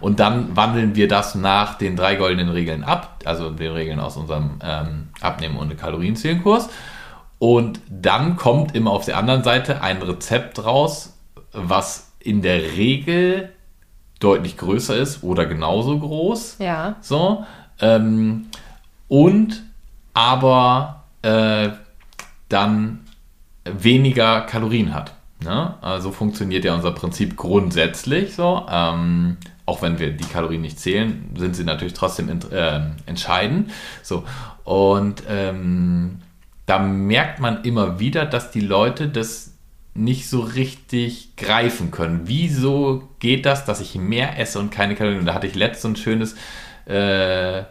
Und 0.00 0.20
dann 0.20 0.56
wandeln 0.56 0.94
wir 0.94 1.08
das 1.08 1.34
nach 1.34 1.74
den 1.74 1.96
drei 1.96 2.16
goldenen 2.16 2.48
Regeln 2.48 2.84
ab, 2.84 3.20
also 3.24 3.50
den 3.50 3.72
Regeln 3.72 4.00
aus 4.00 4.16
unserem 4.16 4.58
ähm, 4.62 5.08
Abnehmen- 5.20 5.56
und 5.56 5.76
Kalorienzählenkurs. 5.76 6.68
Und 7.38 7.80
dann 7.88 8.36
kommt 8.36 8.74
immer 8.74 8.90
auf 8.90 9.04
der 9.04 9.18
anderen 9.18 9.42
Seite 9.42 9.82
ein 9.82 10.00
Rezept 10.02 10.64
raus, 10.64 11.16
was 11.52 12.12
in 12.18 12.42
der 12.42 12.76
Regel 12.76 13.50
deutlich 14.20 14.56
größer 14.56 14.96
ist 14.96 15.22
oder 15.22 15.46
genauso 15.46 15.98
groß. 15.98 16.56
Ja. 16.58 16.96
So. 17.00 17.44
Ähm, 17.80 18.46
und 19.08 19.62
aber 20.14 21.04
äh, 21.22 21.68
dann 22.48 23.00
weniger 23.64 24.42
Kalorien 24.42 24.94
hat. 24.94 25.12
Ne? 25.42 25.74
Also 25.82 26.12
funktioniert 26.12 26.64
ja 26.64 26.74
unser 26.74 26.92
Prinzip 26.92 27.36
grundsätzlich 27.36 28.34
so. 28.34 28.66
Ähm, 28.70 29.36
auch 29.66 29.82
wenn 29.82 29.98
wir 29.98 30.12
die 30.12 30.24
Kalorien 30.24 30.62
nicht 30.62 30.78
zählen, 30.78 31.30
sind 31.36 31.56
sie 31.56 31.64
natürlich 31.64 31.94
trotzdem 31.94 32.30
äh, 32.50 32.80
entscheidend. 33.06 33.72
So. 34.02 34.24
Und 34.64 35.24
ähm, 35.28 36.18
da 36.66 36.78
merkt 36.78 37.40
man 37.40 37.64
immer 37.64 37.98
wieder, 37.98 38.24
dass 38.24 38.50
die 38.50 38.60
Leute 38.60 39.08
das 39.08 39.52
nicht 39.94 40.28
so 40.28 40.40
richtig 40.40 41.36
greifen 41.36 41.90
können. 41.90 42.22
Wieso 42.24 43.08
geht 43.18 43.46
das, 43.46 43.64
dass 43.64 43.80
ich 43.80 43.96
mehr 43.96 44.38
esse 44.38 44.58
und 44.58 44.70
keine 44.70 44.94
Kalorien? 44.94 45.26
Da 45.26 45.34
hatte 45.34 45.46
ich 45.46 45.54
letztens 45.54 45.82
so 45.82 45.88
ein 45.88 45.96
schönes 45.96 46.36
äh, 46.86 47.64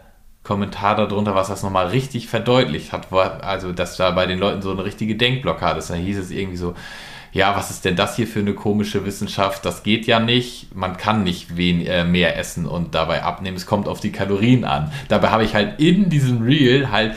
Kommentar 0.43 0.95
darunter, 0.95 1.33
was 1.33 1.47
das 1.47 1.63
nochmal 1.63 1.87
richtig 1.87 2.27
verdeutlicht 2.27 2.91
hat. 2.91 3.11
Also, 3.11 3.71
dass 3.71 3.97
da 3.97 4.11
bei 4.11 4.25
den 4.25 4.39
Leuten 4.39 4.61
so 4.61 4.71
eine 4.71 4.85
richtige 4.85 5.15
Denkblockade 5.15 5.79
ist. 5.79 5.89
Da 5.89 5.95
hieß 5.95 6.17
es 6.17 6.31
irgendwie 6.31 6.57
so, 6.57 6.75
ja, 7.35 7.53
was 7.53 7.69
ist 7.69 7.83
denn 7.83 7.97
das 7.97 8.15
hier 8.15 8.27
für 8.27 8.39
eine 8.39 8.53
komische 8.53 9.05
Wissenschaft? 9.05 9.65
Das 9.65 9.83
geht 9.83 10.07
ja 10.07 10.21
nicht. 10.21 10.73
Man 10.73 10.95
kann 10.95 11.23
nicht 11.23 11.57
wen, 11.57 11.85
äh, 11.85 12.05
mehr 12.05 12.37
essen 12.37 12.65
und 12.65 12.95
dabei 12.95 13.23
abnehmen. 13.23 13.57
Es 13.57 13.65
kommt 13.65 13.89
auf 13.89 13.99
die 13.99 14.13
Kalorien 14.13 14.63
an. 14.63 14.89
Dabei 15.09 15.27
habe 15.31 15.43
ich 15.43 15.53
halt 15.53 15.77
in 15.81 16.09
diesem 16.09 16.41
Reel 16.43 16.91
halt 16.91 17.13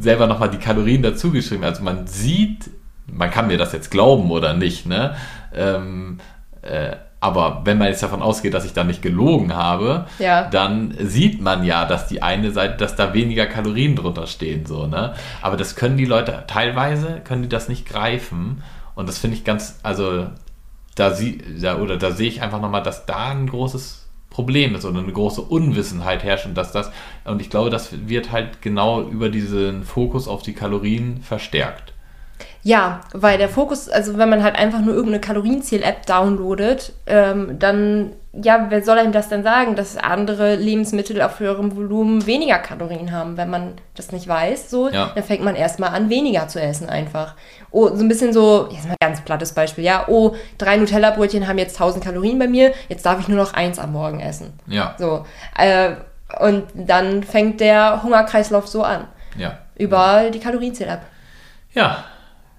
selber 0.00 0.26
nochmal 0.26 0.48
die 0.48 0.56
Kalorien 0.56 1.02
dazu 1.02 1.30
geschrieben. 1.32 1.64
Also 1.64 1.82
man 1.82 2.06
sieht, 2.06 2.70
man 3.12 3.30
kann 3.30 3.46
mir 3.48 3.58
das 3.58 3.74
jetzt 3.74 3.90
glauben 3.90 4.30
oder 4.30 4.54
nicht, 4.54 4.86
ne? 4.86 5.14
Ähm, 5.54 6.18
äh, 6.62 6.96
aber 7.20 7.60
wenn 7.64 7.76
man 7.76 7.88
jetzt 7.88 8.02
davon 8.02 8.22
ausgeht, 8.22 8.54
dass 8.54 8.64
ich 8.64 8.72
da 8.72 8.84
nicht 8.84 9.02
gelogen 9.02 9.54
habe, 9.54 10.06
Ja. 10.18 10.48
dann 10.48 10.94
sieht 10.98 11.42
man 11.42 11.62
ja, 11.64 11.84
dass 11.84 12.06
die 12.06 12.22
eine 12.22 12.52
Seite, 12.52 12.78
dass 12.78 12.96
da 12.96 13.12
weniger 13.12 13.44
Kalorien 13.44 13.96
drunter 13.96 14.26
stehen, 14.28 14.64
so, 14.64 14.86
ne? 14.86 15.12
Aber 15.42 15.58
das 15.58 15.76
können 15.76 15.98
die 15.98 16.06
Leute, 16.06 16.44
teilweise 16.46 17.20
können 17.22 17.42
die 17.42 17.48
das 17.50 17.68
nicht 17.68 17.86
greifen. 17.86 18.62
Und 18.98 19.08
das 19.08 19.18
finde 19.18 19.36
ich 19.36 19.44
ganz, 19.44 19.78
also 19.84 20.26
da 20.96 21.14
sie, 21.14 21.38
da, 21.62 21.78
oder 21.78 21.98
da 21.98 22.10
sehe 22.10 22.26
ich 22.26 22.42
einfach 22.42 22.60
nochmal, 22.60 22.82
dass 22.82 23.06
da 23.06 23.28
ein 23.28 23.46
großes 23.46 24.08
Problem 24.28 24.74
ist 24.74 24.84
oder 24.84 24.98
eine 24.98 25.12
große 25.12 25.40
Unwissenheit 25.40 26.24
herrscht 26.24 26.46
und 26.46 26.56
dass 26.56 26.72
das, 26.72 26.90
und 27.24 27.40
ich 27.40 27.48
glaube, 27.48 27.70
das 27.70 28.08
wird 28.08 28.32
halt 28.32 28.60
genau 28.60 29.02
über 29.02 29.28
diesen 29.28 29.84
Fokus 29.84 30.26
auf 30.26 30.42
die 30.42 30.52
Kalorien 30.52 31.22
verstärkt. 31.22 31.92
Ja, 32.64 33.00
weil 33.14 33.38
der 33.38 33.48
Fokus, 33.48 33.88
also 33.88 34.18
wenn 34.18 34.28
man 34.28 34.42
halt 34.42 34.56
einfach 34.56 34.80
nur 34.80 34.92
irgendeine 34.94 35.20
Kalorienzähl-App 35.20 36.04
downloadet, 36.06 36.92
ähm, 37.06 37.58
dann, 37.58 38.12
ja, 38.32 38.66
wer 38.68 38.82
soll 38.82 38.98
einem 38.98 39.12
das 39.12 39.28
denn 39.28 39.42
sagen, 39.44 39.76
dass 39.76 39.96
andere 39.96 40.56
Lebensmittel 40.56 41.22
auf 41.22 41.38
höherem 41.40 41.74
Volumen 41.76 42.26
weniger 42.26 42.58
Kalorien 42.58 43.12
haben? 43.12 43.36
Wenn 43.36 43.48
man 43.48 43.74
das 43.94 44.10
nicht 44.12 44.26
weiß, 44.26 44.70
so, 44.70 44.88
Ja. 44.90 45.12
dann 45.14 45.22
fängt 45.24 45.42
man 45.44 45.54
erstmal 45.54 45.90
an, 45.90 46.10
weniger 46.10 46.48
zu 46.48 46.60
essen 46.60 46.88
einfach. 46.90 47.36
Oh, 47.70 47.88
so 47.88 48.02
ein 48.02 48.08
bisschen 48.08 48.32
so, 48.32 48.68
jetzt 48.70 48.84
mal 48.86 48.96
ein 49.00 49.08
ganz 49.08 49.20
plattes 49.22 49.52
Beispiel, 49.52 49.84
ja, 49.84 50.04
oh, 50.08 50.34
drei 50.58 50.76
Nutella-Brötchen 50.76 51.46
haben 51.46 51.58
jetzt 51.58 51.76
1000 51.80 52.04
Kalorien 52.04 52.38
bei 52.38 52.48
mir, 52.48 52.72
jetzt 52.88 53.06
darf 53.06 53.20
ich 53.20 53.28
nur 53.28 53.38
noch 53.38 53.54
eins 53.54 53.78
am 53.78 53.92
Morgen 53.92 54.20
essen. 54.20 54.52
Ja, 54.66 54.94
So, 54.98 55.24
äh, 55.56 55.92
und 56.40 56.64
dann 56.74 57.22
fängt 57.22 57.60
der 57.60 58.02
Hungerkreislauf 58.02 58.66
so 58.68 58.82
an, 58.82 59.04
ja. 59.38 59.58
über 59.76 60.24
die 60.34 60.40
Kalorienzähl-App. 60.40 61.00
Ja, 61.72 62.04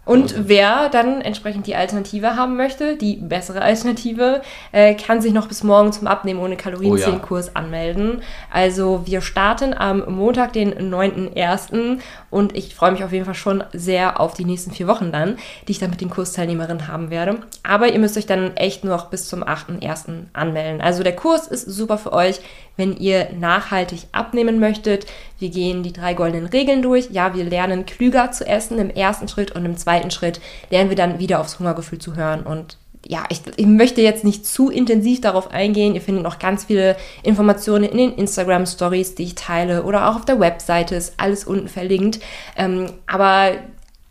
Und 0.09 0.47
wer 0.47 0.89
dann 0.89 1.21
entsprechend 1.21 1.67
die 1.67 1.75
Alternative 1.75 2.35
haben 2.35 2.57
möchte, 2.57 2.95
die 2.95 3.17
bessere 3.17 3.61
Alternative, 3.61 4.41
äh, 4.71 4.95
kann 4.95 5.21
sich 5.21 5.33
noch 5.33 5.47
bis 5.47 5.63
morgen 5.63 5.93
zum 5.93 6.07
Abnehmen 6.07 6.39
ohne 6.39 6.57
Kalorienzählkurs 6.57 7.55
anmelden. 7.55 8.23
Also 8.51 9.03
wir 9.05 9.21
starten 9.21 9.71
am 9.75 10.03
Montag, 10.11 10.53
den 10.53 10.73
9.1. 10.73 11.99
und 12.31 12.57
ich 12.57 12.73
freue 12.73 12.91
mich 12.93 13.03
auf 13.03 13.11
jeden 13.11 13.25
Fall 13.25 13.35
schon 13.35 13.63
sehr 13.71 14.19
auf 14.19 14.33
die 14.33 14.45
nächsten 14.45 14.71
vier 14.71 14.87
Wochen 14.87 15.11
dann, 15.11 15.37
die 15.67 15.73
ich 15.73 15.79
dann 15.79 15.91
mit 15.91 16.01
den 16.01 16.09
Kursteilnehmerinnen 16.09 16.87
haben 16.87 17.11
werde. 17.11 17.41
Aber 17.61 17.93
ihr 17.93 17.99
müsst 17.99 18.17
euch 18.17 18.25
dann 18.25 18.57
echt 18.57 18.83
nur 18.83 18.95
noch 18.95 19.11
bis 19.11 19.29
zum 19.29 19.43
8.1. 19.43 20.23
anmelden. 20.33 20.81
Also 20.81 21.03
der 21.03 21.15
Kurs 21.15 21.45
ist 21.45 21.65
super 21.65 21.99
für 21.99 22.13
euch, 22.13 22.39
wenn 22.77 22.97
ihr 22.97 23.27
nachhaltig 23.37 24.07
abnehmen 24.11 24.59
möchtet. 24.59 25.05
Wir 25.39 25.49
gehen 25.49 25.83
die 25.83 25.93
drei 25.93 26.13
goldenen 26.13 26.47
Regeln 26.47 26.81
durch. 26.81 27.09
Ja, 27.11 27.33
wir 27.33 27.45
lernen 27.45 27.85
klüger 27.85 28.31
zu 28.31 28.45
essen 28.45 28.77
im 28.77 28.89
ersten 28.89 29.27
Schritt 29.27 29.51
und 29.51 29.65
im 29.65 29.77
zweiten 29.77 30.11
Schritt 30.11 30.41
lernen 30.69 30.89
wir 30.89 30.97
dann 30.97 31.19
wieder 31.19 31.39
aufs 31.39 31.59
Hungergefühl 31.59 31.99
zu 31.99 32.15
hören 32.15 32.43
und 32.43 32.77
ja, 33.07 33.23
ich, 33.29 33.41
ich 33.55 33.65
möchte 33.65 34.01
jetzt 34.01 34.23
nicht 34.23 34.45
zu 34.45 34.69
intensiv 34.69 35.21
darauf 35.21 35.51
eingehen. 35.51 35.95
Ihr 35.95 36.01
findet 36.01 36.23
noch 36.23 36.37
ganz 36.37 36.65
viele 36.65 36.97
Informationen 37.23 37.85
in 37.85 37.97
den 37.97 38.13
Instagram 38.13 38.65
Stories, 38.65 39.15
die 39.15 39.23
ich 39.23 39.35
teile 39.35 39.83
oder 39.83 40.09
auch 40.09 40.17
auf 40.17 40.25
der 40.25 40.39
Webseite 40.39 40.95
ist 40.95 41.13
alles 41.17 41.45
unten 41.45 41.69
verlinkt. 41.69 42.19
Ähm, 42.57 42.91
aber 43.07 43.53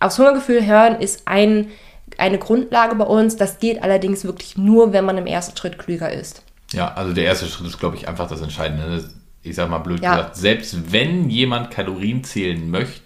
aufs 0.01 0.18
Hungergefühl 0.18 0.64
hören 0.64 1.01
ist 1.01 1.22
ein, 1.26 1.68
eine 2.16 2.39
Grundlage 2.39 2.95
bei 2.95 3.05
uns. 3.05 3.37
Das 3.37 3.59
geht 3.59 3.83
allerdings 3.83 4.24
wirklich 4.24 4.57
nur, 4.57 4.93
wenn 4.93 5.05
man 5.05 5.18
im 5.18 5.26
ersten 5.26 5.57
Schritt 5.57 5.79
klüger 5.79 6.11
ist. 6.11 6.43
Ja, 6.72 6.93
also 6.95 7.12
der 7.12 7.24
erste 7.24 7.47
Schritt 7.47 7.66
ist, 7.66 7.79
glaube 7.79 7.97
ich, 7.97 8.09
einfach 8.09 8.29
das 8.29 8.41
Entscheidende. 8.41 9.05
Ich 9.49 9.57
sage 9.57 9.70
mal 9.70 9.78
blöd 9.78 10.03
Ja. 10.03 10.16
gesagt, 10.16 10.36
selbst 10.36 10.92
wenn 10.92 11.30
jemand 11.30 11.70
Kalorien 11.70 12.22
zählen 12.24 12.70
möchte, 12.70 13.03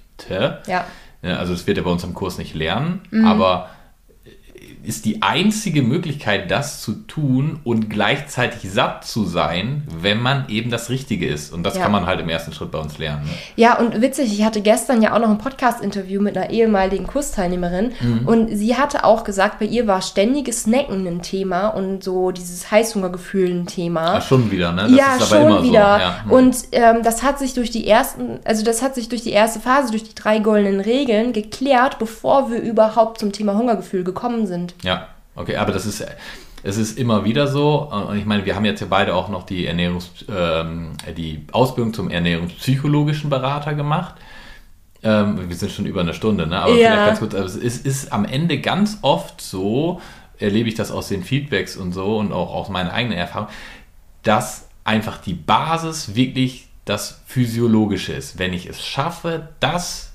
Ja, 0.66 0.84
Ja, 1.22 1.36
also 1.36 1.52
das 1.52 1.66
wird 1.66 1.78
er 1.78 1.84
bei 1.84 1.90
uns 1.90 2.02
im 2.04 2.14
Kurs 2.14 2.36
nicht 2.38 2.54
lernen, 2.54 3.00
Mhm. 3.10 3.24
aber 3.26 3.70
ist 4.84 5.04
die 5.04 5.22
einzige 5.22 5.82
Möglichkeit, 5.82 6.50
das 6.50 6.80
zu 6.82 6.92
tun 7.06 7.60
und 7.64 7.88
gleichzeitig 7.88 8.70
satt 8.70 9.04
zu 9.04 9.24
sein, 9.24 9.82
wenn 10.00 10.20
man 10.20 10.48
eben 10.48 10.70
das 10.70 10.90
Richtige 10.90 11.26
ist. 11.26 11.52
Und 11.52 11.62
das 11.62 11.76
Ja. 11.76 11.82
kann 11.82 11.92
man 11.92 12.06
halt 12.06 12.20
im 12.20 12.28
ersten 12.28 12.52
Schritt 12.52 12.70
bei 12.72 12.78
uns 12.78 12.98
lernen. 12.98 13.24
Ne? 13.24 13.30
Ja, 13.56 13.78
und 13.78 14.00
witzig, 14.00 14.32
ich 14.32 14.44
hatte 14.44 14.60
gestern 14.60 15.00
ja 15.02 15.14
auch 15.14 15.20
noch 15.20 15.30
ein 15.30 15.38
Podcast-Interview 15.38 16.20
mit 16.20 16.36
einer 16.36 16.50
ehemaligen 16.50 17.06
Kursteilnehmerin 17.06 17.92
Mhm. 18.00 18.26
und 18.26 18.48
sie 18.56 18.76
hatte 18.76 19.04
auch 19.04 19.24
gesagt, 19.24 19.58
bei 19.60 19.66
ihr 19.66 19.86
war 19.86 20.02
ständiges 20.02 20.62
Snacken 20.64 21.06
ein 21.06 21.22
Thema 21.22 21.68
und 21.68 22.02
so 22.02 22.30
dieses 22.32 22.70
Heißhungergefühl 22.70 23.50
ein 23.50 23.66
Thema. 23.66 24.14
Ah, 24.14 24.20
schon 24.20 24.50
wieder, 24.50 24.72
ne? 24.72 24.82
Das 24.82 24.92
ja, 24.92 25.16
ist 25.16 25.22
aber 25.32 25.42
schon 25.42 25.42
immer 25.42 25.62
wieder. 25.62 25.72
so. 25.94 26.00
Ja. 26.02 26.22
hm. 26.24 26.30
Und 26.30 26.56
ähm, 26.72 26.96
das 27.02 27.22
hat 27.22 27.38
sich 27.38 27.54
durch 27.54 27.70
die 27.70 27.86
ersten, 27.86 28.40
also 28.44 28.64
das 28.64 28.82
hat 28.82 28.94
sich 28.94 29.08
durch 29.08 29.22
die 29.22 29.30
erste 29.32 29.60
Phase, 29.60 29.90
durch 29.90 30.04
die 30.04 30.14
drei 30.14 30.38
goldenen 30.40 30.80
Regeln 30.80 31.32
geklärt, 31.32 31.98
bevor 31.98 32.50
wir 32.50 32.60
überhaupt 32.60 33.20
zum 33.20 33.32
Thema 33.32 33.54
Hungergefühl 33.56 34.04
gekommen 34.04 34.46
sind. 34.46 34.71
Ja, 34.82 35.08
okay, 35.34 35.56
aber 35.56 35.72
das 35.72 35.86
ist, 35.86 36.04
es 36.62 36.76
ist 36.76 36.98
immer 36.98 37.24
wieder 37.24 37.46
so. 37.46 37.90
Und 37.90 38.16
ich 38.18 38.24
meine, 38.24 38.44
wir 38.44 38.54
haben 38.54 38.64
jetzt 38.64 38.80
ja 38.80 38.86
beide 38.88 39.14
auch 39.14 39.28
noch 39.28 39.44
die 39.44 39.66
Ernährungs, 39.66 40.10
ähm, 40.28 40.92
die 41.16 41.44
Ausbildung 41.52 41.92
zum 41.94 42.10
ernährungspsychologischen 42.10 43.30
Berater 43.30 43.74
gemacht. 43.74 44.14
Ähm, 45.02 45.48
wir 45.48 45.56
sind 45.56 45.72
schon 45.72 45.86
über 45.86 46.00
eine 46.00 46.14
Stunde, 46.14 46.46
ne? 46.46 46.60
Aber 46.60 46.74
Ja. 46.74 46.88
vielleicht 46.88 47.06
ganz 47.06 47.18
kurz, 47.18 47.34
also 47.34 47.60
es 47.60 47.78
ist 47.78 48.12
am 48.12 48.24
Ende 48.24 48.60
ganz 48.60 48.98
oft 49.02 49.40
so, 49.40 50.00
erlebe 50.38 50.68
ich 50.68 50.74
das 50.76 50.90
aus 50.90 51.08
den 51.08 51.24
Feedbacks 51.24 51.76
und 51.76 51.92
so 51.92 52.18
und 52.18 52.32
auch 52.32 52.54
aus 52.54 52.68
meiner 52.68 52.92
eigenen 52.92 53.18
Erfahrung, 53.18 53.48
dass 54.22 54.68
einfach 54.84 55.18
die 55.18 55.34
Basis 55.34 56.14
wirklich 56.14 56.68
das 56.84 57.20
Physiologische 57.26 58.12
ist. 58.12 58.38
Wenn 58.38 58.52
ich 58.52 58.66
es 58.66 58.84
schaffe, 58.84 59.48
das 59.60 60.11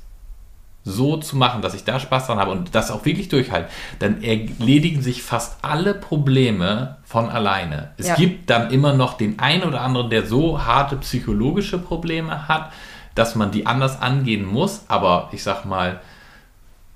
so 0.88 1.18
zu 1.18 1.36
machen, 1.38 1.62
dass 1.62 1.74
ich 1.74 1.84
da 1.84 2.00
Spaß 2.00 2.28
dran 2.28 2.40
habe 2.40 2.52
und 2.52 2.74
das 2.74 2.92
auch 2.92 3.04
wirklich 3.06 3.30
durchhalte, 3.30 3.70
dann 4.00 4.24
erledigen 4.24 5.02
sich 5.02 5.22
fast 5.22 5.58
alle 5.64 5.94
Probleme 5.94 6.98
von 7.04 7.30
alleine. 7.30 7.92
Es 7.98 8.08
Ja. 8.08 8.16
gibt 8.16 8.50
dann 8.50 8.72
immer 8.72 8.94
noch 8.94 9.18
den 9.18 9.38
einen 9.40 9.64
oder 9.64 9.82
anderen, 9.82 10.10
der 10.10 10.26
so 10.26 10.64
harte 10.66 10.96
psychologische 10.98 11.78
Probleme 11.78 12.48
hat, 12.48 12.72
dass 13.16 13.36
man 13.36 13.52
die 13.52 13.66
anders 13.66 14.02
angehen 14.02 14.46
muss, 14.46 14.86
aber 14.88 15.30
ich 15.32 15.44
sag 15.44 15.66
mal, 15.66 16.00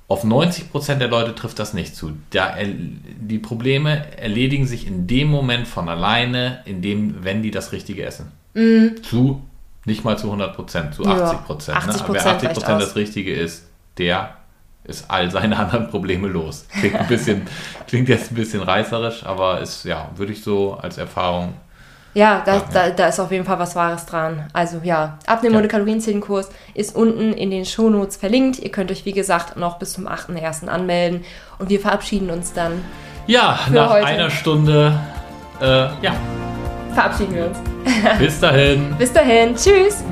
auf 0.08 0.24
90% 0.26 0.96
der 1.00 1.08
Leute 1.08 1.34
trifft 1.36 1.58
das 1.58 1.74
nicht 1.74 1.96
zu. 1.96 2.12
Da 2.32 2.56
die 2.62 3.40
Probleme 3.40 4.18
erledigen 4.18 4.68
sich 4.68 4.86
in 4.86 5.08
dem 5.08 5.30
Moment 5.30 5.68
von 5.68 5.88
alleine, 5.88 6.60
in 6.66 6.82
dem, 6.82 7.24
wenn 7.24 7.42
die 7.42 7.52
das 7.52 7.72
Richtige 7.72 8.04
essen. 8.06 8.32
Zu, 9.04 9.42
nicht 9.86 10.04
mal 10.04 10.18
zu 10.18 10.28
100%, 10.32 10.92
zu 10.92 11.04
Mhm. 11.04 11.10
Ja, 11.10 11.32
80%. 11.48 11.74
80% 11.74 11.88
ne? 11.88 12.04
Aber 12.04 12.14
wer 12.14 12.22
80% 12.26 12.46
reicht 12.46 12.58
aus. 12.70 12.84
das 12.84 12.96
Richtige 12.98 13.34
ist, 13.34 13.68
der 14.06 14.30
ist 14.84 15.06
all 15.10 15.30
seine 15.30 15.58
anderen 15.64 15.88
Probleme 15.90 16.28
los. 16.28 16.66
Klingt, 16.80 16.96
ein 17.00 17.08
bisschen, 17.08 17.44
klingt 17.88 18.10
jetzt 18.10 18.32
ein 18.32 18.36
bisschen 18.36 18.62
reißerisch, 18.64 19.24
aber 19.26 19.62
ist, 19.62 19.86
ja, 19.86 20.10
würde 20.16 20.34
ich 20.34 20.44
so 20.44 20.74
als 20.82 20.98
Erfahrung. 20.98 21.54
Ja, 22.14 22.42
da, 22.46 22.56
Ja, 22.56 22.64
Da, 22.74 22.90
da 22.90 23.08
ist 23.08 23.20
auf 23.22 23.32
jeden 23.32 23.46
Fall 23.46 23.58
was 23.60 23.76
Wahres 23.76 24.06
dran. 24.06 24.48
Also 24.52 24.82
ja, 24.84 25.18
Abnehmen 25.28 25.54
Ja. 25.54 25.60
ohne 25.60 25.68
Kalorienzählenkurs 25.70 26.50
ist 26.74 26.94
unten 26.96 27.32
in 27.34 27.52
den 27.52 27.64
Shownotes 27.66 28.18
verlinkt. 28.18 28.60
Ihr 28.60 28.70
könnt 28.72 28.92
euch, 28.92 29.06
wie 29.06 29.14
gesagt, 29.14 29.56
noch 29.56 29.78
bis 29.80 29.94
zum 29.94 30.08
8.1. 30.08 30.68
anmelden. 30.68 31.24
Und 31.60 31.70
wir 31.70 31.80
verabschieden 31.80 32.30
uns 32.30 32.52
dann. 32.52 32.82
Ja, 33.28 33.60
nach 33.72 33.92
heute. 33.92 34.06
einer 34.08 34.30
Stunde, 34.30 35.00
äh, 35.62 35.66
ja, 36.02 36.14
Verabschieden 36.94 37.36
wir 37.36 37.46
uns. 37.46 37.58
bis 38.20 38.40
dahin. 38.42 38.94
Bis 38.98 39.14
dahin. 39.14 39.56
Tschüss. 39.56 40.04